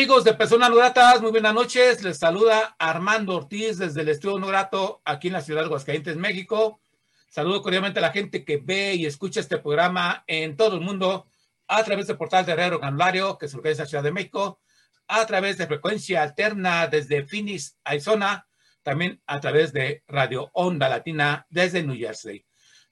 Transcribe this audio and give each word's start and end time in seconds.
Amigos 0.00 0.24
de 0.24 0.32
Personas 0.32 0.70
No 0.70 1.20
Muy 1.20 1.30
buenas 1.30 1.52
noches. 1.52 2.02
Les 2.02 2.16
saluda 2.16 2.74
Armando 2.78 3.36
Ortiz 3.36 3.76
desde 3.76 4.00
el 4.00 4.08
Estudio 4.08 4.38
No 4.38 4.46
Grato 4.46 5.02
aquí 5.04 5.26
en 5.26 5.34
la 5.34 5.42
ciudad 5.42 5.60
de 5.60 5.66
Aguascalientes, 5.66 6.16
México. 6.16 6.80
Saludo 7.28 7.60
cordialmente 7.60 7.98
a 7.98 8.02
la 8.02 8.10
gente 8.10 8.42
que 8.42 8.56
ve 8.56 8.94
y 8.94 9.04
escucha 9.04 9.40
este 9.40 9.58
programa 9.58 10.24
en 10.26 10.56
todo 10.56 10.76
el 10.76 10.80
mundo 10.80 11.26
a 11.68 11.84
través 11.84 12.06
del 12.06 12.16
portal 12.16 12.46
de 12.46 12.56
Radio 12.56 12.80
Canulario, 12.80 13.36
que 13.36 13.46
se 13.46 13.58
organiza 13.58 13.82
en 13.82 13.84
la 13.84 13.88
Ciudad 13.90 14.04
de 14.04 14.12
México, 14.12 14.62
a 15.06 15.26
través 15.26 15.58
de 15.58 15.66
frecuencia 15.66 16.22
alterna 16.22 16.86
desde 16.86 17.26
Phoenix, 17.26 17.76
Arizona, 17.84 18.46
también 18.82 19.20
a 19.26 19.38
través 19.38 19.70
de 19.74 20.02
Radio 20.08 20.48
Onda 20.54 20.88
Latina 20.88 21.44
desde 21.50 21.82
New 21.82 21.98
Jersey. 21.98 22.42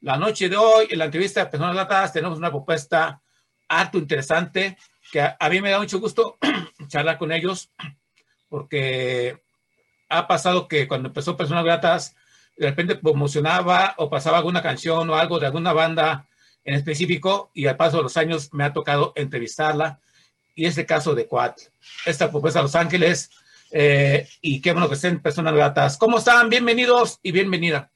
La 0.02 0.19
noche 0.19 0.50
de 0.50 0.58
hoy, 0.58 0.88
en 0.90 0.99
la 0.99 1.06
entrevista 1.06 1.43
de 1.43 1.50
Personas 1.50 1.75
Latadas, 1.75 2.12
tenemos 2.12 2.37
una 2.37 2.50
propuesta 2.50 3.22
harto 3.66 3.96
interesante 3.96 4.76
que 5.10 5.20
a, 5.20 5.37
a 5.38 5.49
mí 5.49 5.60
me 5.60 5.70
da 5.70 5.78
mucho 5.78 6.00
gusto 6.00 6.38
charlar 6.88 7.19
con 7.19 7.32
ellos 7.32 7.70
porque 8.49 9.43
ha 10.08 10.26
pasado 10.26 10.69
que 10.69 10.88
cuando 10.88 11.08
empezó 11.08 11.37
Personas 11.37 11.64
Gratas, 11.64 12.16
de 12.56 12.66
repente 12.66 12.96
promocionaba 12.96 13.94
o 13.99 14.10
pasaba 14.10 14.38
alguna 14.38 14.62
canción 14.62 15.08
o 15.10 15.14
algo 15.14 15.38
de 15.38 15.46
alguna 15.46 15.72
banda 15.72 16.26
en 16.64 16.75
específico 16.75 17.50
y 17.55 17.66
al 17.66 17.76
paso 17.76 17.99
de 17.99 18.02
los 18.05 18.16
años 18.16 18.52
me 18.52 18.64
ha 18.64 18.72
tocado 18.72 19.12
entrevistarla 19.16 20.00
y 20.55 20.66
es 20.66 20.76
el 20.76 20.87
caso 20.87 21.14
de 21.14 21.26
Quad, 21.26 21.55
esta 22.05 22.31
propuesta 22.31 22.58
de 22.58 22.64
Los 22.64 22.75
Ángeles 22.75 23.31
eh, 23.70 24.28
y 24.40 24.60
qué 24.60 24.72
bueno 24.72 24.88
que 24.88 24.96
estén 24.96 25.20
Personas 25.20 25.55
Gratas. 25.55 25.96
¿Cómo 25.96 26.19
están? 26.19 26.49
Bienvenidos 26.49 27.20
y 27.22 27.32
bienvenida. 27.32 27.90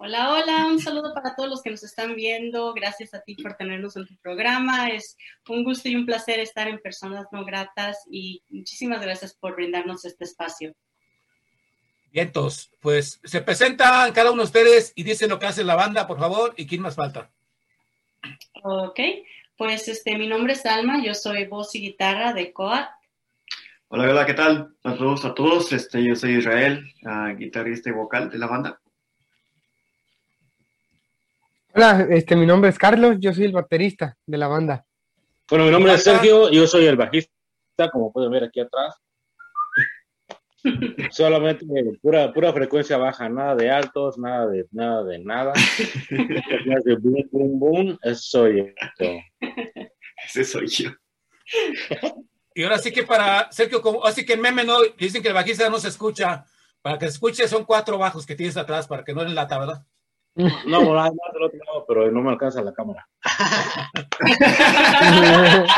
Hola, 0.00 0.32
hola, 0.32 0.66
un 0.66 0.78
saludo 0.78 1.12
para 1.12 1.34
todos 1.34 1.50
los 1.50 1.60
que 1.60 1.70
nos 1.70 1.82
están 1.82 2.14
viendo. 2.14 2.72
Gracias 2.72 3.14
a 3.14 3.20
ti 3.20 3.34
por 3.34 3.54
tenernos 3.54 3.96
en 3.96 4.06
tu 4.06 4.14
programa. 4.18 4.90
Es 4.90 5.16
un 5.48 5.64
gusto 5.64 5.88
y 5.88 5.96
un 5.96 6.06
placer 6.06 6.38
estar 6.38 6.68
en 6.68 6.78
Personas 6.78 7.26
No 7.32 7.44
Gratas 7.44 8.06
y 8.08 8.40
muchísimas 8.48 9.00
gracias 9.00 9.34
por 9.34 9.56
brindarnos 9.56 10.04
este 10.04 10.22
espacio. 10.22 10.72
Vientos, 12.12 12.70
pues 12.80 13.20
se 13.24 13.40
presentan 13.40 14.12
cada 14.12 14.30
uno 14.30 14.42
de 14.42 14.46
ustedes 14.46 14.92
y 14.94 15.02
dicen 15.02 15.30
lo 15.30 15.40
que 15.40 15.46
hace 15.46 15.64
la 15.64 15.74
banda, 15.74 16.06
por 16.06 16.20
favor, 16.20 16.54
y 16.56 16.68
quién 16.68 16.80
más 16.80 16.94
falta. 16.94 17.32
Ok, 18.62 19.00
pues 19.56 19.88
este, 19.88 20.16
mi 20.16 20.28
nombre 20.28 20.52
es 20.52 20.64
Alma, 20.64 21.02
yo 21.04 21.12
soy 21.12 21.46
voz 21.46 21.74
y 21.74 21.80
guitarra 21.80 22.32
de 22.32 22.52
Coat. 22.52 22.88
Hola, 23.88 24.04
hola, 24.04 24.26
¿qué 24.26 24.34
tal? 24.34 24.76
Saludos 24.80 25.24
a 25.24 25.34
todos. 25.34 25.72
Este, 25.72 26.04
yo 26.04 26.14
soy 26.14 26.36
Israel, 26.36 26.84
uh, 27.02 27.36
guitarrista 27.36 27.90
y 27.90 27.94
vocal 27.94 28.30
de 28.30 28.38
la 28.38 28.46
banda. 28.46 28.80
Hola, 31.78 32.08
este, 32.10 32.34
mi 32.34 32.44
nombre 32.44 32.70
es 32.70 32.76
Carlos, 32.76 33.18
yo 33.20 33.32
soy 33.32 33.44
el 33.44 33.52
baterista 33.52 34.16
de 34.26 34.36
la 34.36 34.48
banda. 34.48 34.84
Bueno, 35.48 35.64
mi 35.66 35.70
nombre 35.70 35.94
es 35.94 36.02
Sergio, 36.02 36.50
yo 36.50 36.66
soy 36.66 36.86
el 36.86 36.96
bajista, 36.96 37.30
como 37.92 38.12
pueden 38.12 38.32
ver 38.32 38.42
aquí 38.42 38.58
atrás. 38.58 38.96
Solamente 41.12 41.64
pura, 42.02 42.32
pura 42.32 42.52
frecuencia 42.52 42.96
baja, 42.96 43.28
nada 43.28 43.54
de 43.54 43.70
altos, 43.70 44.18
nada 44.18 44.48
de 44.48 44.66
nada 44.72 45.04
de 45.04 45.20
nada. 45.20 45.52
de 46.10 46.96
boom, 46.96 47.28
boom, 47.30 47.60
boom, 47.60 47.98
eso 48.02 48.22
soy 48.22 48.56
yo. 48.56 48.64
Ese 50.24 50.42
soy 50.42 50.66
yo. 50.66 50.90
Y 52.56 52.64
ahora 52.64 52.78
sí 52.78 52.90
que 52.90 53.04
para 53.04 53.52
Sergio, 53.52 53.80
como, 53.80 54.04
así 54.04 54.26
que 54.26 54.32
en 54.32 54.40
meme 54.40 54.64
no 54.64 54.78
dicen 54.98 55.22
que 55.22 55.28
el 55.28 55.34
bajista 55.34 55.70
no 55.70 55.78
se 55.78 55.86
escucha. 55.86 56.44
Para 56.82 56.98
que 56.98 57.06
se 57.06 57.12
escuche 57.12 57.46
son 57.46 57.64
cuatro 57.64 57.98
bajos 57.98 58.26
que 58.26 58.34
tienes 58.34 58.56
atrás 58.56 58.88
para 58.88 59.04
que 59.04 59.14
no 59.14 59.22
en 59.22 59.36
lata, 59.36 59.60
¿verdad? 59.60 59.86
No, 60.66 60.82
no, 60.82 60.92
más 60.94 61.10
del 61.32 61.42
otro 61.42 61.58
lado, 61.66 61.84
pero 61.88 62.10
no 62.12 62.22
me 62.22 62.30
alcanza 62.30 62.62
la 62.62 62.72
cámara. 62.72 63.08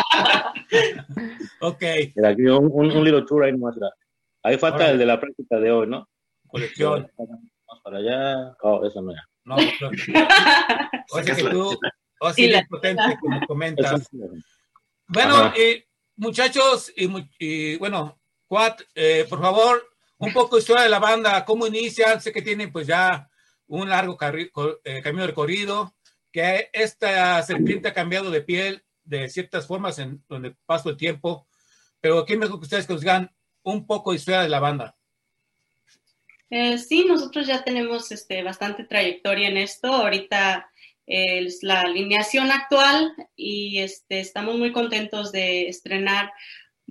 ok. 1.60 1.82
Mira, 2.16 2.28
aquí 2.30 2.42
un, 2.42 2.68
un, 2.72 2.90
un 2.90 3.04
little 3.04 3.22
tour 3.26 3.44
ahí 3.44 3.52
nomás. 3.52 3.76
Ahí 4.42 4.58
falta 4.58 4.76
Órale. 4.76 4.92
el 4.92 4.98
de 4.98 5.06
la 5.06 5.20
práctica 5.20 5.58
de 5.58 5.70
hoy, 5.72 5.86
¿no? 5.86 6.08
Colección. 6.48 7.10
Vamos 7.16 7.82
para 7.82 7.98
allá. 7.98 8.54
Oh, 8.62 8.84
eso 8.84 9.00
no 9.02 9.12
era. 9.12 9.22
No, 9.44 9.56
no. 9.56 9.62
O 11.12 11.22
sea 11.22 11.34
que 11.36 11.42
tú, 11.44 11.78
o 12.20 12.32
Sí, 12.32 12.48
sea, 12.50 12.60
la- 12.60 12.66
potente, 12.68 13.02
como 13.20 13.40
comentas. 13.46 14.08
Bueno, 15.08 15.52
eh, 15.56 15.86
muchachos, 16.16 16.92
y, 16.96 17.08
y, 17.38 17.76
bueno, 17.78 18.18
Cuat, 18.46 18.80
eh, 18.94 19.26
por 19.28 19.40
favor, 19.40 19.82
un 20.18 20.32
poco 20.32 20.56
de 20.56 20.60
historia 20.60 20.82
de 20.82 20.88
la 20.90 20.98
banda, 20.98 21.44
cómo 21.44 21.66
inician, 21.66 22.20
sé 22.20 22.32
que 22.32 22.42
tienen 22.42 22.72
pues 22.72 22.86
ya 22.86 23.28
un 23.70 23.88
largo 23.88 24.18
eh, 24.84 25.00
camino 25.02 25.26
recorrido, 25.26 25.94
que 26.32 26.70
esta 26.72 27.42
serpiente 27.42 27.88
ha 27.88 27.94
cambiado 27.94 28.30
de 28.30 28.42
piel 28.42 28.84
de 29.04 29.28
ciertas 29.28 29.66
formas 29.66 29.98
en 29.98 30.22
donde 30.28 30.54
paso 30.66 30.90
el 30.90 30.96
tiempo, 30.96 31.46
pero 32.00 32.24
¿quién 32.24 32.40
mejor 32.40 32.58
que 32.58 32.64
ustedes 32.64 32.86
que 32.86 32.92
nos 32.92 33.02
digan 33.02 33.30
un 33.62 33.86
poco 33.86 34.10
de 34.10 34.16
historia 34.16 34.42
de 34.42 34.48
la 34.48 34.60
banda? 34.60 34.96
Eh, 36.50 36.78
sí, 36.78 37.04
nosotros 37.04 37.46
ya 37.46 37.62
tenemos 37.62 38.10
este, 38.10 38.42
bastante 38.42 38.84
trayectoria 38.84 39.48
en 39.48 39.56
esto. 39.56 39.88
Ahorita 39.92 40.68
eh, 41.06 41.46
es 41.46 41.62
la 41.62 41.82
alineación 41.82 42.50
actual 42.50 43.14
y 43.36 43.78
este, 43.78 44.18
estamos 44.18 44.58
muy 44.58 44.72
contentos 44.72 45.30
de 45.30 45.68
estrenar 45.68 46.32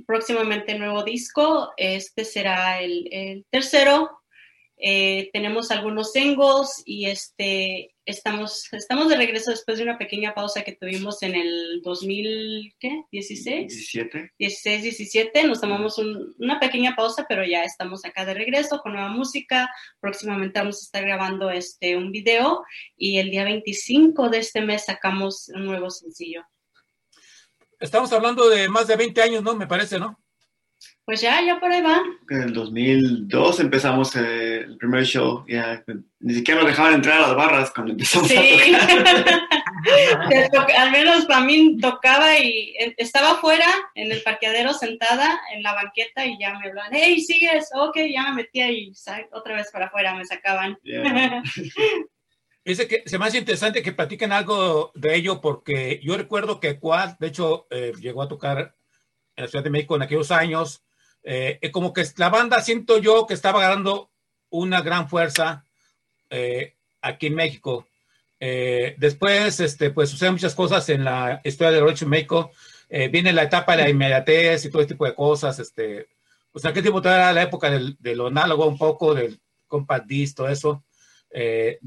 próximamente 0.07 0.79
nuevo 0.79 1.03
disco. 1.03 1.73
Este 1.75 2.23
será 2.23 2.81
el, 2.81 3.09
el 3.11 3.45
tercero. 3.49 4.18
Eh, 4.81 5.29
tenemos 5.33 5.71
algunos 5.71 6.13
singles 6.13 6.81
y 6.85 7.07
este, 7.07 7.93
estamos, 8.05 8.71
estamos 8.71 9.09
de 9.09 9.17
regreso 9.17 9.51
después 9.51 9.77
de 9.77 9.83
una 9.83 9.97
pequeña 9.97 10.33
pausa 10.33 10.63
que 10.63 10.71
tuvimos 10.71 11.21
en 11.21 11.35
el 11.35 11.81
2016. 11.83 13.67
17. 13.67 14.31
16, 14.39 14.81
17, 14.83 15.43
nos 15.43 15.59
tomamos 15.61 15.97
un- 15.97 16.33
una 16.39 16.59
pequeña 16.59 16.95
pausa, 16.95 17.25
pero 17.27 17.43
ya 17.45 17.63
estamos 17.63 18.05
acá 18.05 18.23
de 18.25 18.33
regreso 18.33 18.79
con 18.79 18.93
nueva 18.93 19.09
música. 19.09 19.69
Próximamente 19.99 20.59
vamos 20.59 20.77
a 20.77 20.85
estar 20.85 21.03
grabando 21.03 21.49
este, 21.51 21.97
un 21.97 22.11
video 22.11 22.63
y 22.95 23.17
el 23.17 23.31
día 23.31 23.43
25 23.43 24.29
de 24.29 24.37
este 24.39 24.61
mes 24.61 24.85
sacamos 24.85 25.49
un 25.53 25.65
nuevo 25.65 25.89
sencillo. 25.89 26.43
Estamos 27.79 28.11
hablando 28.13 28.49
de 28.49 28.67
más 28.69 28.87
de 28.87 28.95
20 28.95 29.21
años, 29.21 29.43
¿no? 29.43 29.55
Me 29.55 29.67
parece, 29.67 29.99
¿no? 29.99 30.19
Pues 31.09 31.21
ya, 31.21 31.41
ya 31.43 31.59
por 31.59 31.71
ahí 31.71 31.81
va. 31.81 32.03
En 32.29 32.43
el 32.43 32.53
2002 32.53 33.59
empezamos 33.61 34.15
eh, 34.15 34.57
el 34.59 34.77
primer 34.77 35.03
show. 35.05 35.43
Ya, 35.47 35.83
ni 36.19 36.35
siquiera 36.35 36.59
nos 36.59 36.69
dejaban 36.69 36.93
entrar 36.93 37.17
a 37.17 37.21
las 37.21 37.35
barras 37.35 37.71
cuando 37.71 37.93
empezamos 37.93 38.27
Sí. 38.27 38.37
a 38.75 40.49
tocar. 40.51 40.71
Al 40.77 40.91
menos 40.91 41.25
para 41.25 41.39
mí 41.43 41.77
tocaba 41.81 42.37
y 42.37 42.75
eh, 42.79 42.93
estaba 42.97 43.31
afuera 43.31 43.65
en 43.95 44.11
el 44.11 44.21
parqueadero 44.21 44.71
sentada 44.71 45.41
en 45.51 45.63
la 45.63 45.73
banqueta 45.73 46.27
y 46.27 46.37
ya 46.39 46.53
me 46.59 46.67
hablaban, 46.67 46.91
hey, 46.93 47.19
sigues, 47.21 47.69
ok, 47.73 47.97
ya 48.13 48.29
me 48.29 48.43
metía 48.43 48.69
y 48.69 48.93
otra 49.31 49.55
vez 49.55 49.71
para 49.71 49.87
afuera 49.87 50.13
me 50.13 50.25
sacaban. 50.25 50.77
Yeah. 50.83 51.41
Dice 52.63 52.87
que 52.87 53.01
se 53.07 53.17
me 53.17 53.25
hace 53.25 53.39
interesante 53.39 53.81
que 53.81 53.93
platiquen 53.93 54.31
algo 54.31 54.91
de 54.93 55.15
ello 55.15 55.41
porque 55.41 55.99
yo 56.03 56.15
recuerdo 56.17 56.59
que 56.59 56.77
Quad, 56.77 57.17
de 57.17 57.25
hecho, 57.29 57.65
eh, 57.71 57.93
llegó 57.99 58.21
a 58.21 58.27
tocar 58.27 58.75
en 59.35 59.45
la 59.45 59.47
Ciudad 59.49 59.63
de 59.63 59.71
México 59.71 59.95
en 59.95 60.03
aquellos 60.03 60.29
años. 60.29 60.83
Eh, 61.23 61.59
eh, 61.61 61.71
como 61.71 61.93
que 61.93 62.05
la 62.17 62.29
banda 62.29 62.61
siento 62.61 62.97
yo 62.97 63.25
que 63.27 63.33
estaba 63.33 63.61
ganando 63.61 64.09
una 64.49 64.81
gran 64.81 65.09
fuerza 65.09 65.63
eh, 66.29 66.75
aquí 67.01 67.27
en 67.27 67.35
México. 67.35 67.87
Eh, 68.39 68.95
después, 68.97 69.59
este, 69.59 69.89
pues 69.91 70.09
suceden 70.09 70.33
muchas 70.33 70.55
cosas 70.55 70.87
en 70.89 71.03
la 71.03 71.41
historia 71.43 71.71
de 71.71 71.81
Roche 71.81 72.05
México. 72.05 72.51
Eh, 72.89 73.07
viene 73.09 73.33
la 73.33 73.43
etapa 73.43 73.75
de 73.75 73.83
la 73.83 73.89
inmediatez 73.89 74.65
y 74.65 74.69
todo 74.69 74.81
este 74.81 74.93
tipo 74.93 75.05
de 75.05 75.15
cosas. 75.15 75.59
Este, 75.59 76.07
en 76.53 76.67
aquel 76.67 76.83
tiempo 76.83 77.01
todavía 77.01 77.25
era 77.25 77.33
la 77.33 77.43
época 77.43 77.69
del, 77.69 77.97
de 77.99 78.15
lo 78.15 78.27
análogo 78.27 78.65
un 78.65 78.77
poco, 78.77 79.13
del 79.13 79.39
compact 79.67 80.07
disc, 80.07 80.37
todo 80.37 80.49
eso. 80.49 80.83
Eh, 81.31 81.79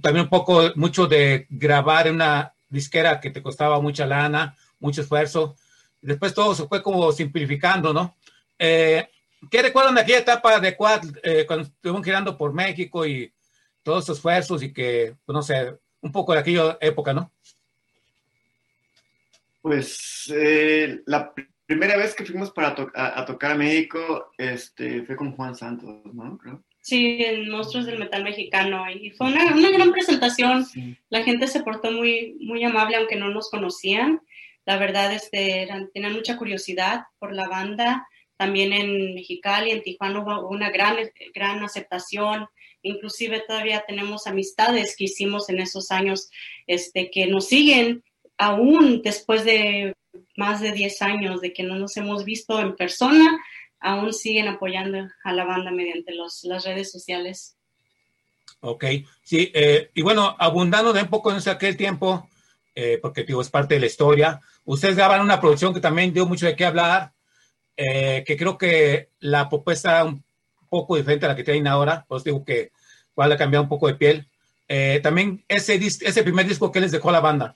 también 0.00 0.24
un 0.24 0.30
poco, 0.30 0.70
mucho 0.76 1.06
de 1.06 1.46
grabar 1.50 2.06
en 2.06 2.14
una 2.14 2.54
disquera 2.68 3.20
que 3.20 3.30
te 3.30 3.42
costaba 3.42 3.80
mucha 3.80 4.06
lana, 4.06 4.56
mucho 4.78 5.02
esfuerzo. 5.02 5.56
Después 6.00 6.34
todo 6.34 6.54
se 6.54 6.66
fue 6.66 6.82
como 6.82 7.12
simplificando, 7.12 7.92
¿no? 7.92 8.16
Eh, 8.64 9.08
¿Qué 9.50 9.60
recuerdan 9.60 9.96
de 9.96 10.02
aquella 10.02 10.18
etapa 10.20 10.60
de 10.60 10.76
Quad, 10.76 11.02
eh, 11.24 11.44
cuando 11.46 11.66
estuvimos 11.66 12.04
girando 12.04 12.38
por 12.38 12.52
México 12.52 13.04
y 13.04 13.32
todos 13.82 14.04
esos 14.04 14.18
esfuerzos 14.18 14.62
y 14.62 14.72
que, 14.72 15.16
pues, 15.26 15.34
no 15.34 15.42
sé, 15.42 15.74
un 16.00 16.12
poco 16.12 16.32
de 16.32 16.38
aquella 16.38 16.78
época, 16.80 17.12
¿no? 17.12 17.32
Pues 19.60 20.32
eh, 20.32 21.00
la 21.06 21.34
pr- 21.34 21.48
primera 21.66 21.96
vez 21.96 22.14
que 22.14 22.24
fuimos 22.24 22.52
para 22.52 22.74
to- 22.74 22.92
a, 22.94 23.20
a 23.20 23.24
tocar 23.24 23.52
a 23.52 23.54
México 23.56 24.30
este, 24.38 25.02
fue 25.02 25.16
con 25.16 25.32
Juan 25.34 25.54
Santos, 25.56 26.04
¿no? 26.12 26.38
Creo. 26.38 26.62
Sí, 26.80 27.18
en 27.24 27.48
Monstruos 27.48 27.86
del 27.86 27.98
Metal 27.98 28.22
Mexicano. 28.24 28.88
Y 28.90 29.10
fue 29.10 29.28
una, 29.28 29.54
una 29.54 29.70
gran 29.70 29.92
presentación. 29.92 30.64
Sí. 30.66 30.96
La 31.10 31.22
gente 31.22 31.46
se 31.46 31.62
portó 31.62 31.92
muy, 31.92 32.36
muy 32.40 32.62
amable, 32.64 32.96
aunque 32.96 33.16
no 33.16 33.28
nos 33.28 33.50
conocían. 33.50 34.20
La 34.64 34.78
verdad, 34.78 35.12
este, 35.12 35.62
eran, 35.62 35.90
tenían 35.92 36.12
mucha 36.12 36.36
curiosidad 36.36 37.06
por 37.18 37.32
la 37.32 37.48
banda. 37.48 38.06
También 38.42 38.72
en 38.72 39.14
Mexicali, 39.14 39.70
en 39.70 39.84
Tijuana 39.84 40.18
hubo 40.18 40.48
una 40.48 40.68
gran, 40.68 40.96
gran 41.32 41.62
aceptación. 41.62 42.48
Inclusive 42.82 43.44
todavía 43.46 43.84
tenemos 43.86 44.26
amistades 44.26 44.96
que 44.96 45.04
hicimos 45.04 45.48
en 45.48 45.60
esos 45.60 45.92
años 45.92 46.28
este, 46.66 47.08
que 47.12 47.28
nos 47.28 47.46
siguen 47.46 48.02
aún 48.36 49.00
después 49.00 49.44
de 49.44 49.94
más 50.36 50.60
de 50.60 50.72
10 50.72 51.02
años 51.02 51.40
de 51.40 51.52
que 51.52 51.62
no 51.62 51.76
nos 51.76 51.96
hemos 51.96 52.24
visto 52.24 52.58
en 52.58 52.74
persona, 52.74 53.38
aún 53.78 54.12
siguen 54.12 54.48
apoyando 54.48 55.08
a 55.22 55.32
la 55.32 55.44
banda 55.44 55.70
mediante 55.70 56.12
los, 56.12 56.42
las 56.42 56.64
redes 56.64 56.90
sociales. 56.90 57.56
Ok, 58.58 58.86
sí, 59.22 59.52
eh, 59.54 59.90
y 59.94 60.02
bueno, 60.02 60.34
abundando 60.36 60.92
de 60.92 61.02
un 61.02 61.08
poco 61.08 61.30
en 61.30 61.48
aquel 61.48 61.76
tiempo, 61.76 62.28
eh, 62.74 62.98
porque 63.00 63.22
digo, 63.22 63.40
es 63.40 63.50
parte 63.50 63.74
de 63.74 63.80
la 63.80 63.86
historia, 63.86 64.40
ustedes 64.64 64.96
graban 64.96 65.20
una 65.20 65.40
producción 65.40 65.72
que 65.72 65.78
también 65.80 66.12
dio 66.12 66.26
mucho 66.26 66.46
de 66.46 66.56
qué 66.56 66.64
hablar, 66.64 67.12
eh, 67.76 68.24
que 68.26 68.36
creo 68.36 68.58
que 68.58 69.08
la 69.20 69.48
propuesta 69.48 70.04
un 70.04 70.22
poco 70.68 70.96
diferente 70.96 71.26
a 71.26 71.30
la 71.30 71.36
que 71.36 71.44
tienen 71.44 71.66
ahora, 71.66 72.04
pues 72.08 72.24
digo 72.24 72.44
que 72.44 72.70
igual 73.12 73.32
ha 73.32 73.36
cambiado 73.36 73.62
un 73.62 73.68
poco 73.68 73.88
de 73.88 73.94
piel. 73.94 74.28
Eh, 74.68 75.00
también 75.02 75.44
ese, 75.48 75.74
ese 75.74 76.22
primer 76.22 76.46
disco 76.46 76.72
que 76.72 76.80
les 76.80 76.92
dejó 76.92 77.10
la 77.10 77.20
banda. 77.20 77.54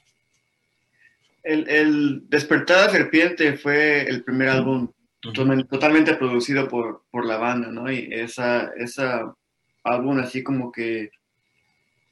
El, 1.43 1.69
el 1.69 2.29
Despertada 2.29 2.91
Serpiente 2.91 3.57
fue 3.57 4.03
el 4.03 4.25
primer 4.25 4.49
álbum 4.49 4.91
totalmente, 5.21 6.15
producido 6.15 6.69
por, 6.69 7.05
por, 7.11 7.25
la 7.25 7.37
banda, 7.37 7.69
¿no? 7.69 7.91
Y 7.91 8.09
esa, 8.13 8.71
esa 8.77 9.35
álbum 9.83 10.19
así 10.19 10.43
como 10.43 10.71
que 10.71 11.11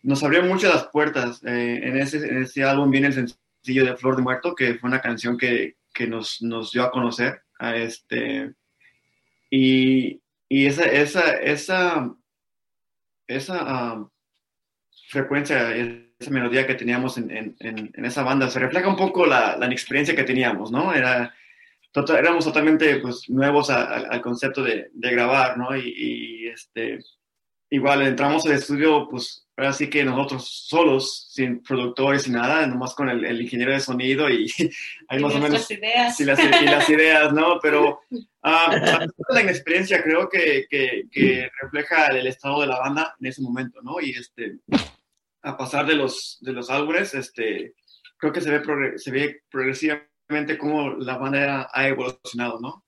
nos 0.03 0.23
abrió 0.23 0.43
mucho 0.43 0.69
las 0.69 0.87
puertas. 0.89 1.43
Eh, 1.45 1.81
en, 1.83 1.99
ese, 1.99 2.19
en 2.19 2.43
ese 2.43 2.63
álbum 2.65 2.91
viene 2.91 3.09
el 3.09 3.13
sencillo 3.13 3.85
de 3.85 3.97
Flor 3.97 4.17
de 4.17 4.23
Muerto, 4.23 4.55
que 4.55 4.75
fue 4.75 4.89
una 4.89 5.01
canción 5.01 5.37
que, 5.37 5.77
que 5.93 6.07
nos, 6.07 6.43
nos 6.43 6.73
dio 6.73 6.83
a 6.85 6.91
conocer. 6.91 7.43
A 7.59 7.77
este, 7.77 8.53
y, 9.51 10.21
y 10.49 10.67
esa, 10.67 10.85
esa, 10.85 11.33
esa, 11.35 12.15
esa 13.27 13.95
uh, 13.95 14.11
frecuencia, 15.09 15.75
esa 15.75 16.31
melodía 16.31 16.67
que 16.67 16.75
teníamos 16.75 17.19
en, 17.19 17.31
en, 17.31 17.57
en, 17.61 18.05
esa 18.05 18.23
banda, 18.23 18.51
se 18.51 18.59
refleja 18.59 18.89
un 18.89 18.97
poco 18.97 19.27
la, 19.27 19.57
la 19.57 19.67
inexperiencia 19.67 20.17
que 20.17 20.25
teníamos, 20.25 20.73
¿no? 20.73 20.93
Era, 20.93 21.33
tota, 21.93 22.19
éramos 22.19 22.45
totalmente 22.45 22.97
pues, 22.97 23.31
nuevos 23.31 23.71
a, 23.71 23.85
a, 23.85 23.97
al 24.11 24.21
concepto 24.21 24.63
de, 24.63 24.91
de 24.93 25.11
grabar, 25.13 25.57
¿no? 25.57 25.77
Y, 25.77 25.95
y, 25.97 26.49
este, 26.49 26.99
igual 27.75 28.03
entramos 28.03 28.47
al 28.47 28.53
estudio, 28.53 29.09
pues 29.09 29.47
ahora 29.57 29.73
sí 29.73 29.91
que 29.91 30.05
nosotros 30.05 30.49
solos, 30.69 31.29
sin 31.31 31.61
productores, 31.61 32.23
sin 32.23 32.35
nada, 32.35 32.67
nomás 32.67 32.95
con 32.95 33.09
el, 33.09 33.25
el 33.25 33.43
ingeniero 33.43 33.73
de 33.73 33.81
sonido 33.81 34.31
y 34.31 34.51
hay 35.09 35.21
más 35.21 35.35
o 35.35 35.39
menos... 35.39 35.71
Ideas. 35.71 36.17
Sí, 36.17 36.25
las, 36.25 36.39
y 36.39 36.65
las 36.67 36.89
ideas, 36.89 37.33
¿no? 37.33 37.59
Pero 37.61 38.01
uh, 38.11 38.23
la 39.31 39.43
inexperiencia 39.43 40.03
creo 40.03 40.29
que, 40.29 40.67
que, 40.71 41.05
que, 41.11 41.51
refleja 41.61 42.07
el 42.09 42.29
estado 42.29 42.61
de 42.61 42.69
la 42.69 42.79
banda 42.79 43.17
en 43.21 43.27
ese 43.27 43.43
momento, 43.43 43.83
¿no? 43.83 44.01
Y 44.01 44.11
este, 44.11 44.59
a 45.43 45.57
pasar 45.57 45.87
de 45.87 45.95
los, 45.95 46.39
de 46.41 46.53
los 46.53 46.71
álbumes, 46.71 47.13
este, 47.15 47.75
creo 48.17 48.33
que 48.33 48.41
se 48.41 48.57
ve, 48.57 48.99
se 48.99 49.11
ve 49.11 49.43
progresivamente 49.51 50.59
cómo 50.59 50.91
la 50.91 51.19
banda 51.19 51.69
ha 51.73 51.89
evolucionado, 51.89 52.61
¿no? 52.61 52.85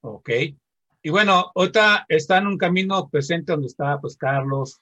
Ok. 0.00 0.30
Y 1.06 1.10
bueno, 1.10 1.52
ahorita 1.54 2.06
está 2.08 2.38
en 2.38 2.46
un 2.46 2.56
camino 2.56 3.10
presente 3.10 3.52
donde 3.52 3.66
está 3.66 4.00
pues 4.00 4.16
Carlos, 4.16 4.80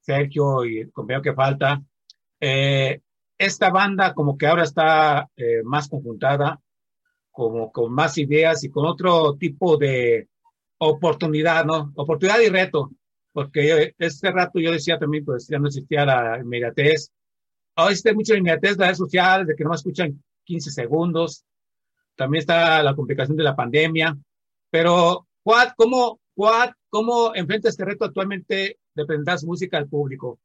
Sergio 0.00 0.64
y 0.64 0.78
el 0.78 0.92
compañero 0.92 1.22
que 1.22 1.34
falta. 1.34 1.80
Eh, 2.40 3.00
esta 3.38 3.70
banda 3.70 4.12
como 4.12 4.36
que 4.36 4.48
ahora 4.48 4.64
está 4.64 5.30
eh, 5.36 5.62
más 5.62 5.88
conjuntada, 5.88 6.60
como 7.30 7.70
con 7.70 7.92
más 7.92 8.18
ideas 8.18 8.64
y 8.64 8.70
con 8.70 8.86
otro 8.86 9.36
tipo 9.36 9.76
de 9.76 10.28
oportunidad, 10.78 11.64
¿no? 11.64 11.92
Oportunidad 11.94 12.40
y 12.40 12.48
reto, 12.48 12.90
porque 13.32 13.94
este 13.98 14.32
rato 14.32 14.58
yo 14.58 14.72
decía 14.72 14.98
también, 14.98 15.24
pues 15.24 15.46
ya 15.46 15.60
no 15.60 15.68
existía 15.68 16.04
la 16.04 16.40
inmediatez. 16.40 17.12
Ahora 17.76 17.92
existe 17.92 18.12
mucha 18.14 18.36
inmediatez, 18.36 18.76
las 18.78 18.88
redes 18.88 18.98
sociales, 18.98 19.46
de 19.46 19.54
que 19.54 19.62
no 19.62 19.70
me 19.70 19.76
escuchan 19.76 20.24
15 20.42 20.72
segundos. 20.72 21.44
También 22.16 22.40
está 22.40 22.82
la 22.82 22.96
complicación 22.96 23.36
de 23.36 23.44
la 23.44 23.54
pandemia. 23.54 24.18
Pero 24.68 25.28
¿Cómo, 25.76 26.20
cómo 26.88 27.34
enfrenta 27.34 27.68
este 27.68 27.84
reto 27.84 28.04
actualmente 28.04 28.78
de 28.94 29.06
presentar 29.06 29.38
música 29.44 29.78
al 29.78 29.88
público? 29.88 30.38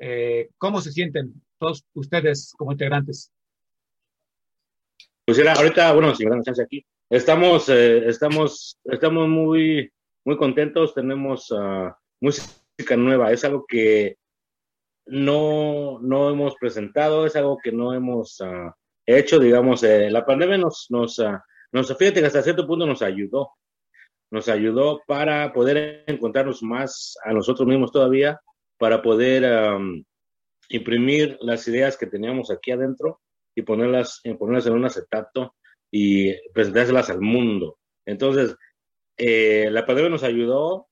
Eh, 0.00 0.50
¿Cómo 0.58 0.80
se 0.80 0.92
sienten 0.92 1.42
todos 1.58 1.84
ustedes 1.94 2.52
como 2.56 2.72
integrantes? 2.72 3.32
Pues 5.24 5.38
era, 5.38 5.54
ahorita, 5.54 5.92
bueno, 5.92 6.14
si 6.14 6.24
me 6.24 6.30
dan 6.30 6.42
chance 6.42 6.62
aquí, 6.62 6.86
estamos, 7.10 7.68
eh, 7.68 8.06
estamos, 8.06 8.78
estamos 8.84 9.28
muy, 9.28 9.90
muy 10.24 10.36
contentos, 10.36 10.94
tenemos 10.94 11.50
uh, 11.50 11.90
música 12.20 12.96
nueva, 12.96 13.32
es 13.32 13.44
algo 13.44 13.64
que 13.66 14.18
no, 15.06 15.98
no 16.00 16.30
hemos 16.30 16.54
presentado, 16.56 17.26
es 17.26 17.34
algo 17.34 17.58
que 17.58 17.72
no 17.72 17.92
hemos 17.92 18.40
uh, 18.40 18.70
hecho, 19.04 19.40
digamos, 19.40 19.82
eh, 19.82 20.10
la 20.10 20.24
pandemia 20.24 20.58
nos, 20.58 20.86
nos, 20.90 21.18
uh, 21.18 21.38
nos, 21.72 21.96
fíjate 21.96 22.20
que 22.20 22.26
hasta 22.26 22.42
cierto 22.42 22.66
punto 22.66 22.86
nos 22.86 23.02
ayudó, 23.02 23.50
nos 24.30 24.48
ayudó 24.48 25.02
para 25.06 25.52
poder 25.52 26.04
encontrarnos 26.06 26.62
más 26.62 27.16
a 27.24 27.32
nosotros 27.32 27.66
mismos 27.66 27.92
todavía, 27.92 28.40
para 28.78 29.02
poder 29.02 29.74
um, 29.74 30.02
imprimir 30.68 31.38
las 31.40 31.66
ideas 31.68 31.96
que 31.96 32.06
teníamos 32.06 32.50
aquí 32.50 32.72
adentro 32.72 33.20
y 33.54 33.62
ponerlas, 33.62 34.20
ponerlas 34.38 34.66
en 34.66 34.74
un 34.74 34.84
acetato 34.84 35.54
y 35.90 36.34
presentárselas 36.50 37.10
al 37.10 37.20
mundo. 37.20 37.78
Entonces, 38.04 38.56
eh, 39.16 39.68
la 39.70 39.86
pandemia 39.86 40.10
nos 40.10 40.24
ayudó. 40.24 40.88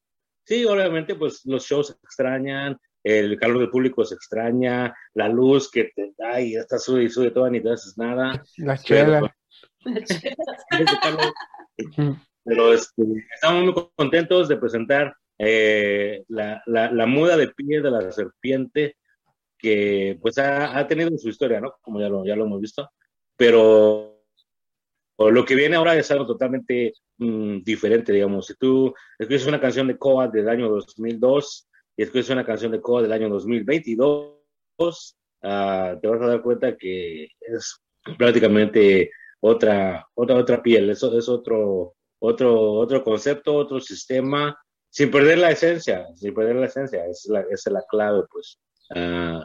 Sí, 0.47 0.65
obviamente, 0.65 1.15
pues 1.15 1.43
los 1.45 1.67
shows 1.67 1.89
se 1.89 1.93
extrañan, 1.95 2.79
el 3.03 3.39
calor 3.39 3.59
del 3.59 3.71
público 3.71 4.05
se 4.05 4.15
extraña, 4.15 4.95
la 5.15 5.29
luz 5.29 5.71
que 5.71 5.91
te 5.95 6.13
da 6.17 6.41
y 6.41 6.55
está 6.55 6.79
sube 6.79 7.05
y 7.05 7.11
sube 7.11 7.31
toda 7.31 7.51
ni 7.51 7.61
te 7.61 7.73
haces 7.73 7.99
nada. 7.99 8.43
La 8.57 8.79
chela. 8.79 9.35
Pero 9.85 10.05
este, 12.45 13.03
estamos 13.35 13.65
muy 13.65 13.75
contentos 13.97 14.49
de 14.49 14.57
presentar 14.57 15.17
eh, 15.39 16.25
la, 16.29 16.63
la, 16.67 17.07
muda 17.07 17.37
de 17.37 17.49
piel 17.49 17.83
de 17.83 17.91
la 17.91 18.13
serpiente, 18.13 18.97
que 19.59 20.19
pues 20.21 20.39
ha, 20.39 20.79
ha, 20.79 20.87
tenido 20.87 21.17
su 21.19 21.29
historia, 21.29 21.61
¿no? 21.61 21.75
Como 21.81 22.01
ya 22.01 22.09
lo, 22.09 22.25
ya 22.25 22.37
lo 22.37 22.45
hemos 22.45 22.61
visto. 22.61 22.91
Pero 23.37 24.15
lo 25.19 25.45
que 25.45 25.55
viene 25.55 25.77
ahora 25.77 25.97
es 25.97 26.11
algo 26.11 26.27
totalmente 26.27 26.95
mmm, 27.19 27.59
diferente, 27.63 28.13
digamos. 28.13 28.47
Si 28.47 28.55
tú 28.55 28.95
escuchas 29.19 29.47
una 29.47 29.61
canción 29.61 29.87
de 29.89 29.99
Coa 29.99 30.29
del 30.29 30.49
año 30.49 30.69
2002 30.69 31.69
y 31.97 32.03
escuchas 32.03 32.31
una 32.31 32.45
canción 32.45 32.73
de 32.73 32.81
Coa 32.81 33.03
del 33.03 33.13
año 33.13 33.29
2022, 33.29 34.37
uh, 34.79 36.01
te 36.01 36.09
vas 36.09 36.23
a 36.23 36.27
dar 36.27 36.43
cuenta 36.43 36.77
que 36.77 37.29
es 37.41 37.81
prácticamente 38.19 39.11
otra, 39.41 40.07
otra, 40.15 40.37
otra 40.37 40.63
piel, 40.63 40.91
eso 40.91 41.17
es 41.17 41.29
otro, 41.29 41.95
otro, 42.25 42.73
otro 42.73 43.03
concepto, 43.03 43.55
otro 43.55 43.81
sistema, 43.81 44.57
sin 44.91 45.11
perder 45.11 45.39
la 45.39 45.51
esencia, 45.51 46.07
sin 46.15 46.33
perder 46.33 46.57
la 46.57 46.67
esencia, 46.67 47.05
es 47.07 47.27
la, 47.29 47.41
es 47.51 47.67
la 47.67 47.83
clave, 47.89 48.23
pues. 48.31 48.59
Uh, 48.91 49.45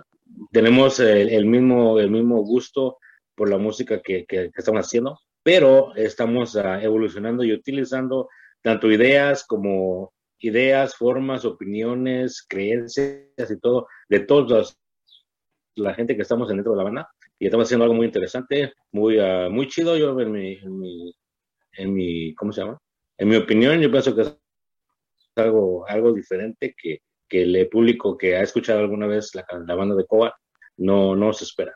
tenemos 0.52 1.00
el, 1.00 1.30
el, 1.30 1.46
mismo, 1.46 2.00
el 2.00 2.12
mismo 2.12 2.44
gusto 2.44 2.98
por 3.36 3.50
la 3.50 3.58
música 3.58 4.02
que, 4.02 4.26
que, 4.26 4.52
que 4.52 4.60
estamos 4.62 4.86
haciendo, 4.86 5.20
pero 5.42 5.96
estamos 5.96 6.56
uh, 6.56 6.80
evolucionando 6.82 7.44
y 7.44 7.54
utilizando 7.54 8.28
tanto 8.62 8.92
ideas 8.92 9.46
como 9.46 10.14
ideas, 10.40 10.96
formas, 10.96 11.46
opiniones, 11.46 12.46
creencias 12.48 13.50
y 13.50 13.60
todo, 13.60 13.88
de 14.08 14.20
todos 14.22 14.78
la 15.76 15.94
gente 15.94 16.16
que 16.16 16.22
estamos 16.22 16.48
dentro 16.50 16.74
de 16.74 16.78
la 16.78 16.84
banda, 16.84 17.10
y 17.40 17.46
estamos 17.46 17.68
haciendo 17.68 17.86
algo 17.86 17.96
muy 17.96 18.06
interesante, 18.06 18.74
muy, 18.92 19.18
uh, 19.18 19.50
muy 19.50 19.68
chido. 19.68 19.98
Yo 19.98 20.20
en 20.20 20.32
mi, 20.32 20.54
en 20.58 20.80
mi, 20.80 21.14
en 21.80 21.94
mi, 21.94 22.36
¿cómo 22.36 22.52
se 22.52 22.62
llama? 22.62 22.78
En 23.18 23.30
mi 23.30 23.36
opinión, 23.38 23.80
yo 23.80 23.90
pienso 23.90 24.16
que 24.16 24.22
es 24.22 24.38
algo, 25.36 25.88
algo 25.88 26.14
diferente 26.14 26.76
que, 26.78 27.00
que 27.28 27.44
el 27.44 27.70
público 27.70 28.18
que 28.18 28.36
ha 28.36 28.42
escuchado 28.42 28.80
alguna 28.80 29.08
vez 29.08 29.34
la, 29.34 29.46
la 29.66 29.76
banda 29.76 29.96
de 29.96 30.06
Coa 30.06 30.34
no, 30.78 31.16
no 31.16 31.32
se 31.34 31.46
espera. 31.46 31.74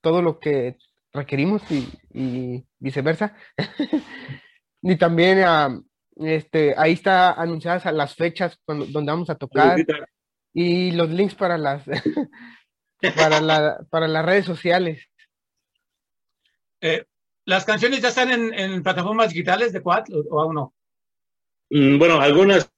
todo 0.00 0.22
lo 0.22 0.38
que 0.38 0.78
requerimos 1.12 1.62
y, 1.70 1.88
y 2.12 2.64
viceversa. 2.78 3.36
y 4.82 4.96
también 4.96 5.40
uh, 5.40 5.84
este, 6.16 6.74
ahí 6.76 6.92
está 6.92 7.32
anunciadas 7.32 7.92
las 7.92 8.14
fechas 8.14 8.58
cuando, 8.64 8.86
donde 8.86 9.12
vamos 9.12 9.30
a 9.30 9.34
tocar 9.34 9.78
y 10.54 10.92
los 10.92 11.08
links 11.08 11.34
para 11.34 11.56
las 11.56 11.84
para, 13.16 13.40
la, 13.40 13.84
para 13.90 14.08
las 14.08 14.24
redes 14.24 14.44
sociales. 14.44 15.06
Eh, 16.80 17.04
¿Las 17.44 17.64
canciones 17.64 18.00
ya 18.00 18.08
están 18.08 18.30
en, 18.30 18.54
en 18.54 18.82
plataformas 18.82 19.30
digitales 19.30 19.72
de 19.72 19.82
Quad 19.82 20.04
o, 20.12 20.24
o 20.30 20.40
aún 20.40 20.54
no? 20.54 20.74
Mm, 21.70 21.98
bueno, 21.98 22.20
algunas 22.20 22.70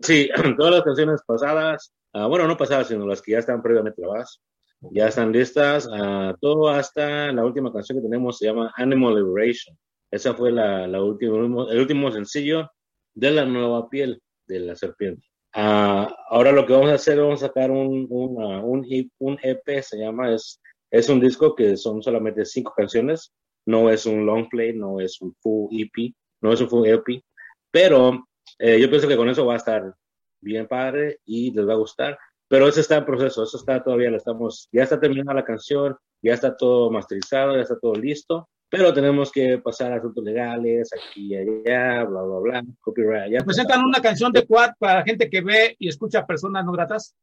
sí, 0.00 0.28
todas 0.56 0.74
las 0.74 0.82
canciones 0.82 1.20
pasadas, 1.26 1.92
uh, 2.14 2.28
bueno, 2.28 2.46
no 2.46 2.56
pasadas, 2.56 2.88
sino 2.88 3.06
las 3.06 3.22
que 3.22 3.32
ya 3.32 3.38
están 3.38 3.62
previamente 3.62 4.00
grabadas, 4.00 4.40
ya 4.80 5.08
están 5.08 5.32
listas. 5.32 5.88
Ah, 5.92 6.34
todo 6.40 6.68
hasta 6.68 7.32
la 7.32 7.44
última 7.44 7.72
canción 7.72 7.98
que 7.98 8.02
tenemos 8.08 8.38
se 8.38 8.46
llama 8.46 8.72
Animal 8.76 9.16
Liberation. 9.16 9.76
Esa 10.10 10.34
fue 10.34 10.50
la, 10.50 10.86
la 10.86 11.02
última, 11.02 11.36
el 11.70 11.80
último 11.80 12.10
sencillo 12.10 12.70
de 13.14 13.30
la 13.30 13.44
nueva 13.44 13.88
piel 13.88 14.22
de 14.46 14.60
la 14.60 14.74
serpiente. 14.74 15.26
Ah, 15.54 16.14
ahora 16.28 16.52
lo 16.52 16.66
que 16.66 16.72
vamos 16.72 16.90
a 16.90 16.94
hacer, 16.94 17.18
vamos 17.18 17.42
a 17.42 17.46
sacar 17.48 17.70
un, 17.70 18.06
un, 18.10 18.86
un, 19.18 19.38
EP, 19.42 19.82
se 19.82 19.98
llama, 19.98 20.32
es, 20.32 20.60
es 20.90 21.08
un 21.08 21.20
disco 21.20 21.54
que 21.54 21.76
son 21.76 22.02
solamente 22.02 22.44
cinco 22.44 22.72
canciones, 22.76 23.32
no 23.66 23.90
es 23.90 24.06
un 24.06 24.24
long 24.24 24.48
play, 24.48 24.74
no 24.74 25.00
es 25.00 25.20
un 25.20 25.34
full 25.40 25.68
EP, 25.72 26.14
no 26.42 26.52
es 26.52 26.60
un 26.60 26.68
full 26.68 26.86
EP, 26.86 27.22
pero 27.70 28.26
eh, 28.58 28.80
yo 28.80 28.88
pienso 28.88 29.08
que 29.08 29.16
con 29.16 29.28
eso 29.28 29.46
va 29.46 29.54
a 29.54 29.58
estar 29.58 29.94
bien 30.40 30.66
padre 30.66 31.20
y 31.24 31.50
les 31.52 31.66
va 31.66 31.72
a 31.72 31.76
gustar. 31.76 32.18
Pero 32.48 32.66
eso 32.66 32.80
está 32.80 32.96
en 32.96 33.04
proceso, 33.04 33.42
eso 33.42 33.58
está 33.58 33.82
todavía, 33.82 34.10
lo 34.10 34.16
estamos, 34.16 34.68
ya 34.72 34.82
está 34.82 34.98
terminada 34.98 35.34
la 35.34 35.44
canción, 35.44 35.96
ya 36.22 36.32
está 36.32 36.56
todo 36.56 36.90
masterizado, 36.90 37.54
ya 37.54 37.62
está 37.62 37.78
todo 37.78 37.94
listo, 37.94 38.48
pero 38.68 38.92
tenemos 38.92 39.32
que 39.32 39.58
pasar 39.58 39.92
a 39.92 39.96
asuntos 39.96 40.22
legales, 40.22 40.90
aquí 40.92 41.32
y 41.32 41.36
allá, 41.36 42.04
bla, 42.04 42.22
bla, 42.22 42.38
bla, 42.40 42.64
copyright. 42.80 43.44
¿Presentan 43.44 43.84
una 43.84 44.00
canción 44.00 44.32
de 44.32 44.46
Quad 44.46 44.72
para 44.78 45.02
gente 45.04 45.30
que 45.30 45.40
ve 45.40 45.76
y 45.78 45.88
escucha 45.88 46.26
personas 46.26 46.64
no 46.64 46.72
gratas? 46.72 47.14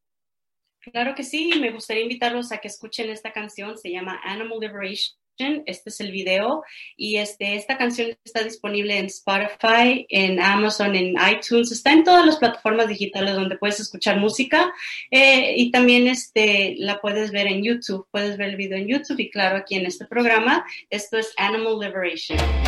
Claro 0.80 1.16
que 1.16 1.24
sí, 1.24 1.52
me 1.60 1.72
gustaría 1.72 2.04
invitarlos 2.04 2.52
a 2.52 2.58
que 2.58 2.68
escuchen 2.68 3.10
esta 3.10 3.32
canción, 3.32 3.78
se 3.78 3.92
llama 3.92 4.20
Animal 4.24 4.60
Liberation 4.60 5.16
este 5.38 5.90
es 5.90 6.00
el 6.00 6.12
video. 6.12 6.64
Y 6.96 7.18
este, 7.18 7.56
esta 7.56 7.78
canción 7.78 8.16
está 8.24 8.44
disponible 8.44 8.98
en 8.98 9.06
Spotify, 9.06 10.06
en 10.10 10.40
Amazon, 10.40 10.96
en 10.96 11.16
iTunes, 11.32 11.72
está 11.72 11.92
en 11.92 12.04
todas 12.04 12.26
las 12.26 12.38
plataformas 12.38 12.88
digitales 12.88 13.36
donde 13.36 13.58
puedes 13.58 13.80
escuchar 13.80 14.20
música. 14.20 14.74
Eh, 15.12 15.54
y 15.58 15.72
también 15.72 16.08
este, 16.08 16.76
la 16.78 17.00
puedes 17.00 17.32
ver 17.32 17.48
en 17.48 17.64
YouTube, 17.64 18.08
puedes 18.12 18.38
ver 18.38 18.50
el 18.50 18.56
video 18.56 18.78
en 18.78 18.88
YouTube. 18.88 19.20
Y 19.20 19.30
claro 19.30 19.58
aquí 19.58 19.76
en 19.76 19.86
este 19.86 20.06
programa, 20.06 20.66
esto 20.90 21.18
es 21.18 21.34
Animal 21.38 21.80
Liberation. 21.80 22.65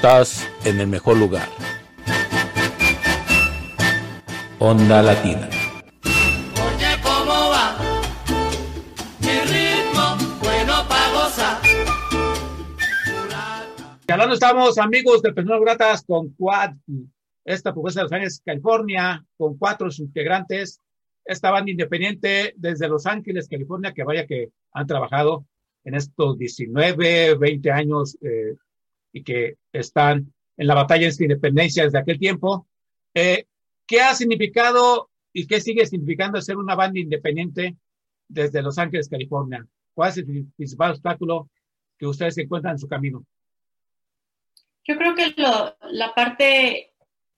Estás 0.00 0.48
en 0.64 0.80
el 0.80 0.86
mejor 0.86 1.18
lugar. 1.18 1.46
Onda 4.58 5.02
Latina. 5.02 5.46
Oye, 6.06 6.96
¿cómo 7.02 7.50
va? 7.50 7.76
Mi 9.20 9.40
ritmo, 9.52 10.16
bueno 10.42 10.88
para 10.88 11.12
gozar. 11.12 11.60
Y 14.08 14.10
hablando 14.10 14.32
estamos, 14.32 14.78
amigos 14.78 15.20
de 15.20 15.34
Personas 15.34 15.60
Gratas, 15.60 16.02
con 16.06 16.30
Quad, 16.30 16.76
esta 17.44 17.74
propuesta 17.74 18.00
de 18.00 18.04
Los 18.04 18.12
Ángeles, 18.12 18.42
California, 18.42 19.22
con 19.36 19.58
cuatro 19.58 19.90
integrantes. 19.98 20.80
Esta 21.26 21.50
banda 21.50 21.72
independiente 21.72 22.54
desde 22.56 22.88
Los 22.88 23.04
Ángeles, 23.04 23.48
California, 23.50 23.92
que 23.92 24.04
vaya 24.04 24.26
que 24.26 24.48
han 24.72 24.86
trabajado 24.86 25.44
en 25.84 25.94
estos 25.94 26.38
19, 26.38 27.34
20 27.34 27.70
años 27.70 28.16
eh, 28.22 28.54
y 29.12 29.22
que 29.22 29.59
están 29.72 30.32
en 30.56 30.66
la 30.66 30.74
batalla 30.74 31.08
de 31.08 31.24
independencia 31.24 31.84
desde 31.84 31.98
aquel 31.98 32.18
tiempo. 32.18 32.66
Eh, 33.14 33.46
¿Qué 33.86 34.00
ha 34.00 34.14
significado 34.14 35.10
y 35.32 35.46
qué 35.46 35.60
sigue 35.60 35.86
significando 35.86 36.40
ser 36.40 36.56
una 36.56 36.74
banda 36.74 37.00
independiente 37.00 37.76
desde 38.28 38.62
Los 38.62 38.78
Ángeles, 38.78 39.08
California? 39.08 39.66
¿Cuál 39.94 40.10
es 40.10 40.18
el 40.18 40.46
principal 40.56 40.92
obstáculo 40.92 41.48
que 41.98 42.06
ustedes 42.06 42.38
encuentran 42.38 42.74
en 42.74 42.78
su 42.78 42.88
camino? 42.88 43.24
Yo 44.84 44.96
creo 44.96 45.14
que 45.14 45.34
la 45.36 46.14
parte, 46.14 46.92